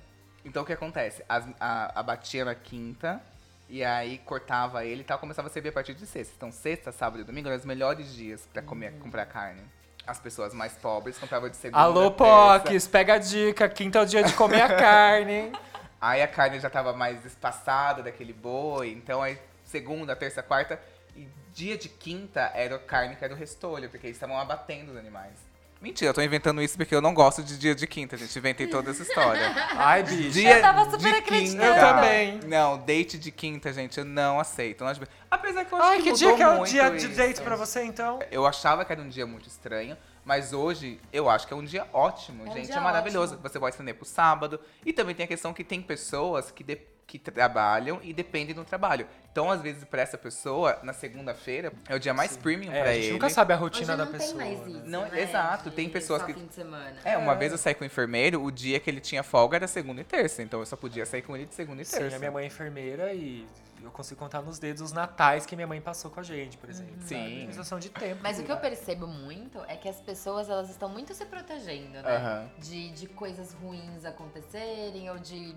Então 0.45 0.65
o 0.65 0.67
que 0.67 0.73
acontece? 0.73 1.23
As, 1.29 1.45
a, 1.61 2.01
abatia 2.01 2.45
na 2.45 2.57
quinta, 2.57 3.21
e 3.69 3.85
aí 3.85 4.19
cortava 4.19 4.85
ele 4.85 5.03
e 5.03 5.05
tal, 5.05 5.19
começava 5.19 5.47
a 5.47 5.51
servir 5.51 5.69
a 5.69 5.73
partir 5.73 5.95
de 5.95 6.07
sexta. 6.07 6.35
Então 6.37 6.51
sexta, 6.51 6.91
sábado 6.91 7.21
e 7.21 7.25
domingo 7.25 7.47
eram 7.49 7.57
os 7.59 7.65
melhores 7.65 8.15
dias 8.15 8.49
pra 8.53 8.63
comer, 8.63 8.95
comprar 8.95 9.27
carne. 9.27 9.63
As 10.05 10.19
pessoas 10.19 10.53
mais 10.55 10.73
pobres 10.73 11.19
compravam 11.19 11.49
de 11.51 11.57
segunda, 11.57 11.81
Alô. 11.83 12.11
Pocs, 12.11 12.87
pega 12.89 13.15
a 13.15 13.19
dica. 13.19 13.69
Quinta 13.69 13.99
é 13.99 14.03
o 14.03 14.07
dia 14.07 14.23
de 14.25 14.33
comer 14.33 14.63
a 14.63 14.69
carne. 14.75 15.53
Aí 16.01 16.23
a 16.23 16.29
carne 16.29 16.61
já 16.61 16.71
tava 16.71 16.93
mais 16.93 17.25
espaçada 17.25 18.03
daquele 18.03 18.33
boi, 18.33 18.91
então 18.93 19.21
aí 19.23 19.39
segunda, 19.65 20.15
terça, 20.17 20.43
quarta 20.43 20.81
e 21.17 21.29
dia 21.53 21.77
de 21.77 21.89
quinta 21.89 22.51
era 22.55 22.77
a 22.77 22.79
carne 22.79 23.17
que 23.17 23.25
era 23.25 23.35
o 23.35 23.37
restolho, 23.37 23.91
porque 23.91 24.07
eles 24.07 24.17
estavam 24.17 24.39
abatendo 24.39 24.93
os 24.93 24.97
animais. 24.97 25.49
Mentira, 25.81 26.11
eu 26.11 26.15
tô 26.15 26.21
inventando 26.21 26.61
isso 26.61 26.77
porque 26.77 26.93
eu 26.93 27.01
não 27.01 27.15
gosto 27.15 27.41
de 27.41 27.57
dia 27.57 27.73
de 27.73 27.87
quinta, 27.87 28.17
gente. 28.17 28.37
Inventei 28.37 28.67
toda 28.67 28.91
essa 28.91 29.03
história. 29.03 29.41
Ai, 29.79 30.03
bicho. 30.03 30.31
Dia 30.31 30.57
Eu 30.57 30.61
tava 30.61 30.85
super 30.91 30.99
de 30.99 31.07
acreditando. 31.19 31.63
quinta. 31.63 31.67
Eu 31.67 31.95
também. 31.95 32.41
Não, 32.47 32.79
date 32.79 33.17
de 33.17 33.31
quinta, 33.31 33.73
gente, 33.73 33.97
eu 33.97 34.05
não 34.05 34.41
aceito. 34.41 34.83
Não 34.83 34.93
Apesar 35.31 35.65
que 35.65 35.73
eu 35.73 35.79
acho 35.79 35.89
Ai, 35.89 35.97
que 35.99 36.03
que 36.03 36.13
dia 36.15 36.31
mudou 36.31 36.37
que 36.37 36.43
é 36.43 36.49
o 36.61 36.65
dia 36.65 36.91
de 36.91 37.07
isso. 37.07 37.17
date 37.17 37.41
pra 37.43 37.55
você, 37.55 37.85
então? 37.85 38.19
Eu 38.29 38.45
achava 38.45 38.85
que 38.85 38.91
era 38.91 39.01
um 39.01 39.09
dia 39.09 39.25
muito 39.25 39.49
estranho, 39.49 39.97
mas 40.29 40.53
hoje 40.53 41.01
eu 41.11 41.27
acho 41.31 41.47
que 41.47 41.55
é 41.55 41.57
um 41.57 41.65
dia 41.65 41.87
ótimo, 41.91 42.45
É 42.47 42.51
um 42.51 42.53
gente. 42.53 42.67
dia 42.67 42.77
é 42.77 42.81
maravilhoso. 42.81 43.33
ótimo. 43.33 43.49
Você 43.49 43.59
pode 43.59 43.75
estender 43.75 43.95
pro 43.95 44.05
sábado. 44.05 44.61
E 44.85 44.93
também 44.93 45.15
tem 45.15 45.25
a 45.25 45.27
questão 45.27 45.55
que 45.55 45.65
tem 45.65 45.81
pessoas 45.81 46.51
que, 46.51 46.63
de- 46.63 46.79
que 47.09 47.19
trabalham 47.19 47.99
e 48.03 48.13
dependem 48.13 48.55
do 48.55 48.63
trabalho. 48.67 49.07
Então, 49.33 49.51
às 49.51 49.63
vezes, 49.63 49.83
pra 49.83 50.03
essa 50.03 50.19
pessoa, 50.19 50.79
na 50.83 50.93
segunda-feira, 50.93 51.73
é 51.89 51.95
o 51.95 51.99
dia 51.99 52.13
mais 52.13 52.37
premium 52.37 52.71
É, 52.71 52.83
pra 52.83 52.91
a 52.91 52.93
gente 52.93 53.05
ele. 53.05 53.13
nunca 53.15 53.31
sabe 53.31 53.55
a 53.55 53.57
Hoje 53.57 53.63
rotina 53.65 53.97
não 53.97 54.05
da 54.05 54.11
tem 54.11 54.21
pessoa. 54.21 54.37
mais 54.45 54.61
né? 54.61 54.69
isso, 54.69 54.87
Não, 54.87 55.09
né? 55.09 55.23
exato, 55.23 55.71
De 55.71 55.77
tem 55.77 55.89
pessoas 55.89 56.21
só 56.21 56.27
que- 56.27 56.35
fim 56.35 56.47
de 56.47 56.55
semana. 56.55 56.95
É, 57.07 57.17
uma 57.17 57.35
vez 57.35 57.51
eu 57.51 57.57
saí 57.57 57.75
com 57.75 57.83
o 57.83 57.87
enfermeiro, 57.87 58.43
o 58.45 58.51
dia 58.53 58.79
que 58.79 58.91
ele 58.91 59.01
tinha 59.01 59.23
folga 59.23 59.57
era 59.57 59.67
segunda 59.67 60.03
e 60.03 60.05
terça. 60.05 60.43
Então 60.43 60.61
eu 60.61 60.67
só 60.67 60.77
podia 60.77 61.07
sair 61.07 61.23
com 61.23 61.35
ele 61.35 61.47
de 61.47 61.55
segunda 61.55 61.81
e 61.81 61.85
Sim, 61.87 61.97
terça. 61.99 62.17
a 62.17 62.19
minha 62.19 62.31
mãe 62.31 62.45
é 62.45 62.47
enfermeira 62.47 63.11
e 63.15 63.47
eu 63.83 63.91
consigo 63.91 64.21
contar 64.21 64.43
nos 64.43 64.59
dedos 64.59 64.83
os 64.83 64.93
natais 64.93 65.47
que 65.47 65.57
minha 65.57 65.67
mãe 65.69 65.81
passou 65.81 66.11
com 66.11 66.21
a 66.21 66.23
gente, 66.23 66.59
por 66.59 66.69
exemplo. 66.69 66.93
Sim. 67.07 67.17
sabe? 67.17 67.47
Sensação 67.47 67.79
de 67.79 67.89
tempo. 67.89 68.21
Mas 68.23 68.39
o 68.39 68.43
que 68.43 68.53
eu 68.53 68.57
percebo 68.59 69.07
muito 69.07 69.59
é 69.67 69.77
que 69.77 69.89
as 69.89 69.99
pessoas 70.01 70.51
elas 70.51 70.69
estão 70.69 70.91
muito 70.91 71.15
se 71.15 71.25
protegendo, 71.25 72.03
né? 72.03 72.51
De, 72.59 72.91
de 72.91 73.07
coisas 73.07 73.55
ruins 73.55 74.05
acontecerem 74.05 75.09
ou 75.11 75.17
de 75.19 75.55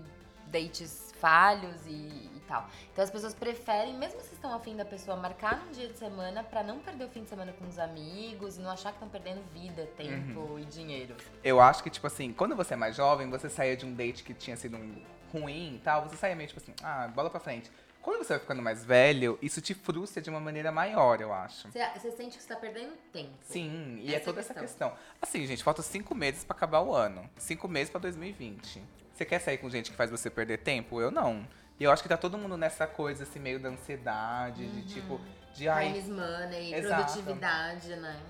dates 0.52 1.12
falhos 1.18 1.86
e, 1.86 1.90
e 1.90 2.42
tal. 2.46 2.68
Então 2.92 3.02
as 3.02 3.10
pessoas 3.10 3.34
preferem, 3.34 3.94
mesmo 3.94 4.20
se 4.20 4.34
estão 4.34 4.52
afim 4.54 4.76
da 4.76 4.84
pessoa, 4.84 5.16
marcar 5.16 5.64
num 5.64 5.72
dia 5.72 5.88
de 5.88 5.98
semana 5.98 6.44
pra 6.44 6.62
não 6.62 6.80
perder 6.80 7.04
o 7.04 7.08
fim 7.08 7.22
de 7.22 7.28
semana 7.28 7.52
com 7.52 7.66
os 7.66 7.78
amigos 7.78 8.58
e 8.58 8.60
não 8.60 8.70
achar 8.70 8.90
que 8.90 8.96
estão 8.96 9.08
perdendo 9.08 9.42
vida, 9.52 9.88
tempo 9.96 10.58
e 10.58 10.64
dinheiro. 10.64 11.16
Eu 11.42 11.60
acho 11.60 11.82
que, 11.82 11.90
tipo 11.90 12.06
assim, 12.06 12.32
quando 12.32 12.54
você 12.54 12.74
é 12.74 12.76
mais 12.76 12.94
jovem, 12.94 13.30
você 13.30 13.48
saía 13.48 13.76
de 13.76 13.86
um 13.86 13.94
date 13.94 14.22
que 14.22 14.34
tinha 14.34 14.56
sido 14.56 14.76
um 14.76 15.02
ruim 15.32 15.76
e 15.76 15.78
tal, 15.78 16.02
você 16.02 16.16
saía 16.16 16.36
meio 16.36 16.48
tipo 16.48 16.60
assim, 16.60 16.74
ah, 16.82 17.08
bola 17.08 17.30
pra 17.30 17.40
frente. 17.40 17.70
Quando 18.02 18.18
você 18.18 18.32
vai 18.32 18.40
ficando 18.40 18.60
mais 18.60 18.84
velho, 18.84 19.38
isso 19.40 19.60
te 19.60 19.74
frustra 19.74 20.20
de 20.20 20.28
uma 20.28 20.40
maneira 20.40 20.72
maior, 20.72 21.20
eu 21.20 21.32
acho. 21.32 21.68
Você, 21.70 22.10
sente 22.10 22.36
que 22.36 22.42
você 22.42 22.48
tá 22.48 22.56
perdendo 22.56 22.94
tempo. 23.12 23.30
Sim, 23.42 24.00
e 24.00 24.08
Essa 24.08 24.16
é 24.16 24.24
toda 24.24 24.40
essa 24.40 24.52
questão. 24.52 24.90
questão. 24.90 25.12
Assim, 25.20 25.46
gente, 25.46 25.62
falta 25.62 25.82
cinco 25.82 26.12
meses 26.12 26.42
pra 26.42 26.56
acabar 26.56 26.80
o 26.80 26.92
ano. 26.92 27.30
Cinco 27.38 27.68
meses 27.68 27.90
pra 27.90 28.00
2020. 28.00 28.82
Você 29.22 29.26
quer 29.26 29.38
sair 29.38 29.58
com 29.58 29.70
gente 29.70 29.88
que 29.88 29.96
faz 29.96 30.10
você 30.10 30.28
perder 30.28 30.58
tempo? 30.58 31.00
Eu 31.00 31.08
não. 31.08 31.46
E 31.78 31.84
eu 31.84 31.92
acho 31.92 32.02
que 32.02 32.08
tá 32.08 32.16
todo 32.16 32.36
mundo 32.36 32.56
nessa 32.56 32.88
coisa, 32.88 33.22
assim, 33.22 33.38
meio 33.38 33.60
da 33.60 33.68
ansiedade, 33.68 34.66
de 34.66 34.82
tipo, 34.82 35.20
de 35.54 35.68
ai. 35.68 35.92
Times 35.92 36.08
money, 36.08 36.74
Exato. 36.74 37.04
produtividade, 37.04 37.94
né? 37.94 38.20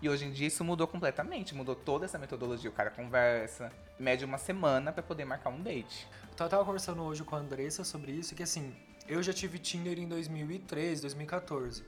E 0.00 0.08
hoje 0.08 0.24
em 0.24 0.32
dia 0.32 0.46
isso 0.46 0.64
mudou 0.64 0.86
completamente. 0.86 1.54
Mudou 1.54 1.74
toda 1.74 2.06
essa 2.06 2.16
metodologia. 2.16 2.70
O 2.70 2.72
cara 2.72 2.88
conversa, 2.90 3.70
mede 3.98 4.24
uma 4.24 4.38
semana 4.38 4.90
pra 4.90 5.02
poder 5.02 5.26
marcar 5.26 5.50
um 5.50 5.60
date. 5.60 6.08
Então, 6.32 6.46
eu 6.46 6.50
tava 6.50 6.64
conversando 6.64 7.02
hoje 7.02 7.22
com 7.22 7.36
a 7.36 7.38
Andressa 7.38 7.84
sobre 7.84 8.10
isso, 8.10 8.34
que 8.34 8.42
assim, 8.42 8.74
eu 9.06 9.22
já 9.22 9.34
tive 9.34 9.58
Tinder 9.58 9.98
em 9.98 10.08
2013, 10.08 11.02
2014. 11.02 11.84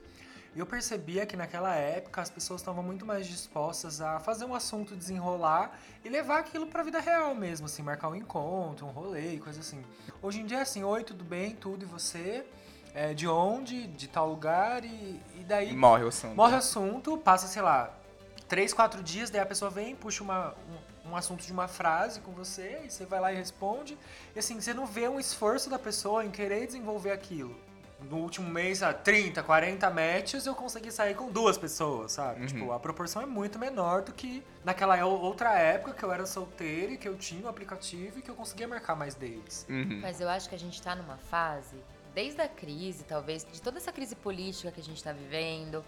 E 0.55 0.59
eu 0.59 0.65
percebia 0.65 1.25
que 1.25 1.35
naquela 1.35 1.73
época 1.73 2.21
as 2.21 2.29
pessoas 2.29 2.61
estavam 2.61 2.83
muito 2.83 3.05
mais 3.05 3.25
dispostas 3.25 4.01
a 4.01 4.19
fazer 4.19 4.45
um 4.45 4.53
assunto 4.53 4.95
desenrolar 4.95 5.77
e 6.05 6.09
levar 6.09 6.39
aquilo 6.39 6.67
pra 6.67 6.83
vida 6.83 6.99
real 6.99 7.33
mesmo, 7.33 7.65
assim, 7.65 7.81
marcar 7.81 8.09
um 8.09 8.15
encontro, 8.15 8.85
um 8.85 8.91
rolê 8.91 9.33
e 9.33 9.39
coisa 9.39 9.61
assim. 9.61 9.83
Hoje 10.21 10.41
em 10.41 10.45
dia 10.45 10.59
é 10.59 10.61
assim, 10.61 10.83
oi, 10.83 11.03
tudo 11.03 11.23
bem, 11.23 11.55
tudo 11.55 11.83
e 11.83 11.85
você? 11.87 12.45
É, 12.93 13.15
de 13.15 13.27
onde? 13.27 13.87
De 13.87 14.07
tal 14.07 14.29
lugar 14.29 14.85
e, 14.85 15.19
e 15.35 15.43
daí 15.47 15.71
E 15.71 15.75
morre 15.75 16.03
o 16.03 16.09
assunto. 16.09 16.35
Morre 16.35 16.53
o 16.53 16.57
assunto, 16.57 17.17
passa, 17.17 17.47
sei 17.47 17.63
lá, 17.63 17.91
três, 18.47 18.71
quatro 18.71 19.01
dias, 19.01 19.31
daí 19.31 19.41
a 19.41 19.45
pessoa 19.47 19.71
vem, 19.71 19.95
puxa 19.95 20.23
uma, 20.23 20.53
um, 21.03 21.09
um 21.09 21.15
assunto 21.15 21.43
de 21.43 21.51
uma 21.51 21.67
frase 21.67 22.21
com 22.21 22.31
você, 22.31 22.81
e 22.85 22.91
você 22.91 23.03
vai 23.03 23.19
lá 23.19 23.33
e 23.33 23.35
responde. 23.35 23.97
E 24.35 24.39
assim, 24.39 24.61
você 24.61 24.75
não 24.75 24.85
vê 24.85 25.07
um 25.07 25.19
esforço 25.19 25.67
da 25.71 25.79
pessoa 25.79 26.23
em 26.23 26.29
querer 26.29 26.67
desenvolver 26.67 27.09
aquilo. 27.09 27.55
No 28.09 28.17
último 28.17 28.49
mês, 28.49 28.83
ah, 28.83 28.93
30, 28.93 29.41
40 29.41 29.89
matches, 29.89 30.45
eu 30.45 30.55
consegui 30.55 30.91
sair 30.91 31.15
com 31.15 31.31
duas 31.31 31.57
pessoas, 31.57 32.11
sabe? 32.11 32.41
Uhum. 32.41 32.47
Tipo, 32.47 32.71
a 32.71 32.79
proporção 32.79 33.21
é 33.21 33.25
muito 33.25 33.57
menor 33.57 34.01
do 34.01 34.11
que 34.13 34.43
naquela 34.63 35.03
outra 35.05 35.57
época 35.57 35.93
que 35.93 36.03
eu 36.03 36.11
era 36.11 36.25
solteiro 36.25 36.93
e 36.93 36.97
que 36.97 37.07
eu 37.07 37.15
tinha 37.15 37.45
o 37.45 37.47
aplicativo 37.47 38.19
e 38.19 38.21
que 38.21 38.29
eu 38.29 38.35
conseguia 38.35 38.67
marcar 38.67 38.95
mais 38.95 39.15
dates. 39.15 39.65
Uhum. 39.69 39.99
Mas 40.01 40.19
eu 40.19 40.29
acho 40.29 40.49
que 40.49 40.55
a 40.55 40.59
gente 40.59 40.81
tá 40.81 40.95
numa 40.95 41.17
fase, 41.17 41.77
desde 42.13 42.41
a 42.41 42.47
crise, 42.47 43.03
talvez, 43.03 43.45
de 43.51 43.61
toda 43.61 43.77
essa 43.77 43.91
crise 43.91 44.15
política 44.15 44.71
que 44.71 44.79
a 44.79 44.83
gente 44.83 45.03
tá 45.03 45.11
vivendo, 45.11 45.83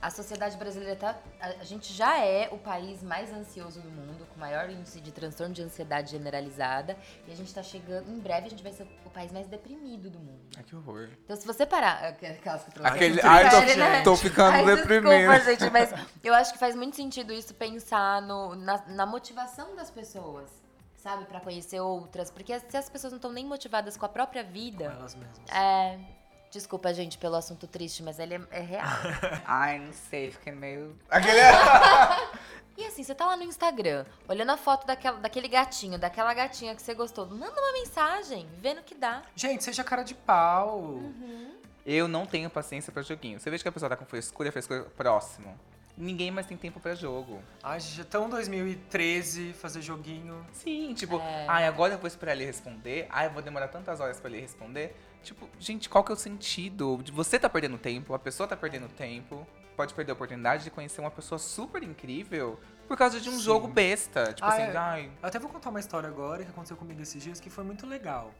a 0.00 0.10
sociedade 0.10 0.56
brasileira 0.56 0.96
tá. 0.96 1.18
A, 1.40 1.64
gente 1.64 1.92
já 1.92 2.18
é 2.24 2.48
o 2.50 2.56
país 2.56 3.02
mais 3.02 3.30
ansioso 3.32 3.80
do 3.80 3.90
mundo, 3.90 4.26
com 4.32 4.40
maior 4.40 4.70
índice 4.70 4.98
de 4.98 5.12
transtorno 5.12 5.52
de 5.52 5.62
ansiedade 5.62 6.10
generalizada. 6.10 6.96
E 7.28 7.32
a 7.32 7.36
gente 7.36 7.52
tá 7.52 7.62
chegando. 7.62 8.10
Em 8.10 8.18
breve 8.18 8.46
a 8.46 8.50
gente 8.50 8.62
vai 8.62 8.72
ser 8.72 8.86
o 9.04 9.10
país 9.10 9.30
mais 9.30 9.46
deprimido 9.46 10.08
do 10.08 10.18
mundo. 10.18 10.40
Ai, 10.56 10.62
que 10.64 10.74
horror. 10.74 11.10
Então, 11.24 11.36
se 11.36 11.46
você 11.46 11.66
parar. 11.66 12.02
Aquelas 12.04 12.64
que 12.64 12.82
Aquele, 12.82 13.20
que 13.20 13.26
ai, 13.26 13.50
tô, 13.50 13.60
né? 13.60 14.02
tô 14.02 14.16
ficando 14.16 14.54
Ai, 14.54 14.76
deprimido. 14.76 15.10
Desculpa, 15.10 15.44
gente, 15.44 15.70
mas 15.70 15.92
eu 16.24 16.32
acho 16.32 16.52
que 16.54 16.58
faz 16.58 16.74
muito 16.74 16.96
sentido 16.96 17.32
isso 17.32 17.52
pensar 17.52 18.22
no, 18.22 18.54
na, 18.54 18.82
na 18.88 19.04
motivação 19.04 19.76
das 19.76 19.90
pessoas, 19.90 20.50
sabe? 20.96 21.26
Pra 21.26 21.40
conhecer 21.40 21.80
outras. 21.80 22.30
Porque 22.30 22.58
se 22.58 22.76
as 22.76 22.88
pessoas 22.88 23.12
não 23.12 23.18
estão 23.18 23.32
nem 23.32 23.44
motivadas 23.44 23.98
com 23.98 24.06
a 24.06 24.08
própria 24.08 24.44
Com 24.44 24.50
vida. 24.50 24.84
elas 24.84 25.14
mesmas. 25.14 25.50
É. 25.54 26.19
Desculpa, 26.50 26.92
gente, 26.92 27.16
pelo 27.16 27.36
assunto 27.36 27.66
triste, 27.68 28.02
mas 28.02 28.18
ele 28.18 28.34
é, 28.34 28.40
é 28.50 28.60
real. 28.60 28.88
Ai, 29.46 29.78
não 29.78 29.92
sei, 29.92 30.30
fiquei 30.32 30.52
meio. 30.52 30.96
Aquele. 31.08 31.38
E 32.76 32.84
assim, 32.86 33.02
você 33.02 33.14
tá 33.14 33.26
lá 33.26 33.36
no 33.36 33.42
Instagram, 33.42 34.06
olhando 34.26 34.52
a 34.52 34.56
foto 34.56 34.86
daquela, 34.86 35.18
daquele 35.18 35.48
gatinho, 35.48 35.98
daquela 35.98 36.32
gatinha 36.32 36.74
que 36.74 36.80
você 36.80 36.94
gostou. 36.94 37.26
Manda 37.26 37.52
uma 37.60 37.72
mensagem, 37.74 38.48
vendo 38.56 38.78
o 38.78 38.82
que 38.82 38.94
dá. 38.94 39.22
Gente, 39.36 39.62
seja 39.64 39.84
cara 39.84 40.02
de 40.02 40.14
pau. 40.14 40.78
Uhum. 40.78 41.52
Eu 41.84 42.08
não 42.08 42.24
tenho 42.24 42.48
paciência 42.48 42.90
pra 42.90 43.02
joguinho. 43.02 43.38
Você 43.38 43.50
vê 43.50 43.58
que 43.58 43.68
a 43.68 43.72
pessoa 43.72 43.90
tá 43.90 43.96
com 43.96 44.06
frescura, 44.06 44.50
frescura 44.50 44.84
próximo. 44.96 45.58
Ninguém 45.94 46.30
mais 46.30 46.46
tem 46.46 46.56
tempo 46.56 46.80
pra 46.80 46.94
jogo. 46.94 47.42
Ai, 47.62 47.80
gente, 47.80 47.96
já 47.96 48.04
tão 48.04 48.30
2013 48.30 49.52
fazer 49.52 49.82
joguinho. 49.82 50.46
Sim, 50.52 50.94
tipo, 50.94 51.18
É. 51.18 51.44
ai, 51.48 51.66
agora 51.66 51.92
eu 51.94 51.98
vou 51.98 52.06
esperar 52.08 52.32
ele 52.32 52.46
responder. 52.46 53.06
Ai, 53.10 53.26
eu 53.26 53.30
vou 53.32 53.42
demorar 53.42 53.68
tantas 53.68 54.00
horas 54.00 54.18
pra 54.18 54.30
ele 54.30 54.40
responder. 54.40 54.96
Tipo, 55.22 55.48
gente, 55.58 55.88
qual 55.88 56.02
que 56.02 56.10
é 56.10 56.14
o 56.14 56.18
sentido? 56.18 57.00
De 57.02 57.12
Você 57.12 57.38
tá 57.38 57.48
perdendo 57.48 57.76
tempo, 57.78 58.14
a 58.14 58.18
pessoa 58.18 58.48
tá 58.48 58.56
perdendo 58.56 58.88
tempo. 58.88 59.46
Pode 59.76 59.94
perder 59.94 60.12
a 60.12 60.14
oportunidade 60.14 60.64
de 60.64 60.70
conhecer 60.70 61.00
uma 61.00 61.10
pessoa 61.10 61.38
super 61.38 61.82
incrível 61.82 62.58
por 62.86 62.96
causa 62.96 63.20
de 63.20 63.28
um 63.28 63.32
Sim. 63.34 63.40
jogo 63.40 63.68
besta. 63.68 64.32
Tipo 64.32 64.44
Ah, 64.46 64.52
assim, 64.52 64.62
é. 64.62 64.76
ai. 64.76 65.12
Eu 65.22 65.28
até 65.28 65.38
vou 65.38 65.50
contar 65.50 65.70
uma 65.70 65.80
história 65.80 66.08
agora 66.08 66.44
que 66.44 66.50
aconteceu 66.50 66.76
comigo 66.76 67.00
esses 67.00 67.22
dias 67.22 67.40
que 67.40 67.48
foi 67.48 67.64
muito 67.64 67.86
legal. 67.86 68.34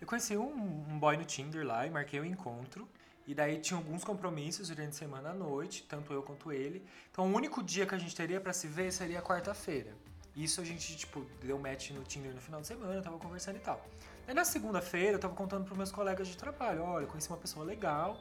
Eu 0.00 0.06
conheci 0.06 0.36
um, 0.36 0.84
um 0.88 0.98
boy 0.98 1.16
no 1.16 1.24
Tinder 1.24 1.66
lá 1.66 1.86
e 1.86 1.90
marquei 1.90 2.20
o 2.20 2.24
encontro. 2.24 2.88
E 3.26 3.34
daí 3.34 3.58
tinha 3.58 3.76
alguns 3.76 4.04
compromissos 4.04 4.68
durante 4.68 4.90
a 4.90 4.92
semana 4.92 5.30
à 5.30 5.34
noite, 5.34 5.82
tanto 5.82 6.12
eu 6.12 6.22
quanto 6.22 6.52
ele. 6.52 6.84
Então 7.10 7.26
o 7.30 7.34
único 7.34 7.62
dia 7.62 7.84
que 7.84 7.94
a 7.94 7.98
gente 7.98 8.14
teria 8.14 8.40
pra 8.40 8.52
se 8.52 8.68
ver 8.68 8.92
seria 8.92 9.20
quarta-feira. 9.20 9.92
Isso 10.36 10.60
a 10.60 10.64
gente, 10.64 10.96
tipo, 10.96 11.26
deu 11.42 11.58
match 11.58 11.90
no 11.90 12.04
Tinder 12.04 12.32
no 12.32 12.40
final 12.40 12.60
de 12.60 12.66
semana, 12.68 13.02
tava 13.02 13.18
conversando 13.18 13.56
e 13.56 13.60
tal. 13.60 13.84
Aí 14.26 14.34
na 14.34 14.44
segunda-feira 14.44 15.12
eu 15.12 15.18
tava 15.18 15.34
contando 15.34 15.64
pros 15.64 15.76
meus 15.76 15.92
colegas 15.92 16.26
de 16.28 16.36
trabalho, 16.36 16.82
olha, 16.82 17.06
conheci 17.06 17.28
uma 17.28 17.36
pessoa 17.38 17.64
legal, 17.64 18.18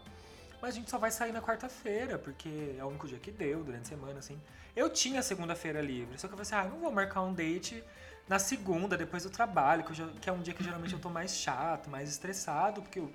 mas 0.62 0.76
a 0.76 0.78
gente 0.78 0.90
só 0.90 0.98
vai 0.98 1.10
sair 1.12 1.32
na 1.32 1.42
quarta-feira, 1.42 2.18
porque 2.20 2.76
é 2.78 2.84
o 2.84 2.88
único 2.88 3.08
dia 3.08 3.18
que 3.18 3.32
deu 3.32 3.64
durante 3.64 3.84
a 3.84 3.90
semana, 3.90 4.20
assim. 4.20 4.40
Eu 4.76 4.90
tinha 4.90 5.22
segunda-feira 5.24 5.82
livre, 5.82 6.18
só 6.20 6.28
que 6.28 6.34
eu 6.34 6.38
falei 6.38 6.42
assim, 6.62 6.68
ah, 6.68 6.72
não 6.72 6.80
vou 6.80 6.92
marcar 6.92 7.22
um 7.22 7.34
date 7.34 7.84
na 8.28 8.38
segunda, 8.40 8.96
depois 8.98 9.24
do 9.24 9.30
trabalho, 9.30 9.84
que, 9.84 9.94
já- 9.94 10.08
que 10.22 10.30
é 10.30 10.34
um 10.34 10.42
dia 10.42 10.54
que 10.54 10.64
geralmente 10.64 10.94
eu 10.94 11.00
tô 11.00 11.10
mais 11.10 11.32
chato, 11.36 11.90
mais 11.90 12.10
estressado, 12.10 12.82
porque 12.82 13.00
eu 13.00 13.12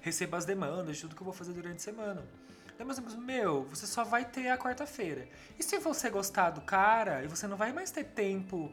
recebo 0.00 0.36
as 0.36 0.44
demandas 0.44 0.96
de 0.96 1.02
tudo 1.02 1.16
que 1.16 1.22
eu 1.22 1.24
vou 1.24 1.34
fazer 1.34 1.52
durante 1.52 1.76
a 1.76 1.80
semana. 1.80 2.24
Daí 2.76 2.86
meus 2.86 2.98
amigos, 2.98 3.16
meu, 3.16 3.64
você 3.64 3.86
só 3.86 4.04
vai 4.04 4.24
ter 4.24 4.48
a 4.50 4.56
quarta-feira. 4.56 5.26
E 5.58 5.62
se 5.64 5.78
você 5.78 6.08
gostar 6.08 6.50
do 6.50 6.60
cara, 6.60 7.24
e 7.24 7.26
você 7.26 7.48
não 7.48 7.56
vai 7.56 7.72
mais 7.72 7.90
ter 7.90 8.04
tempo 8.04 8.72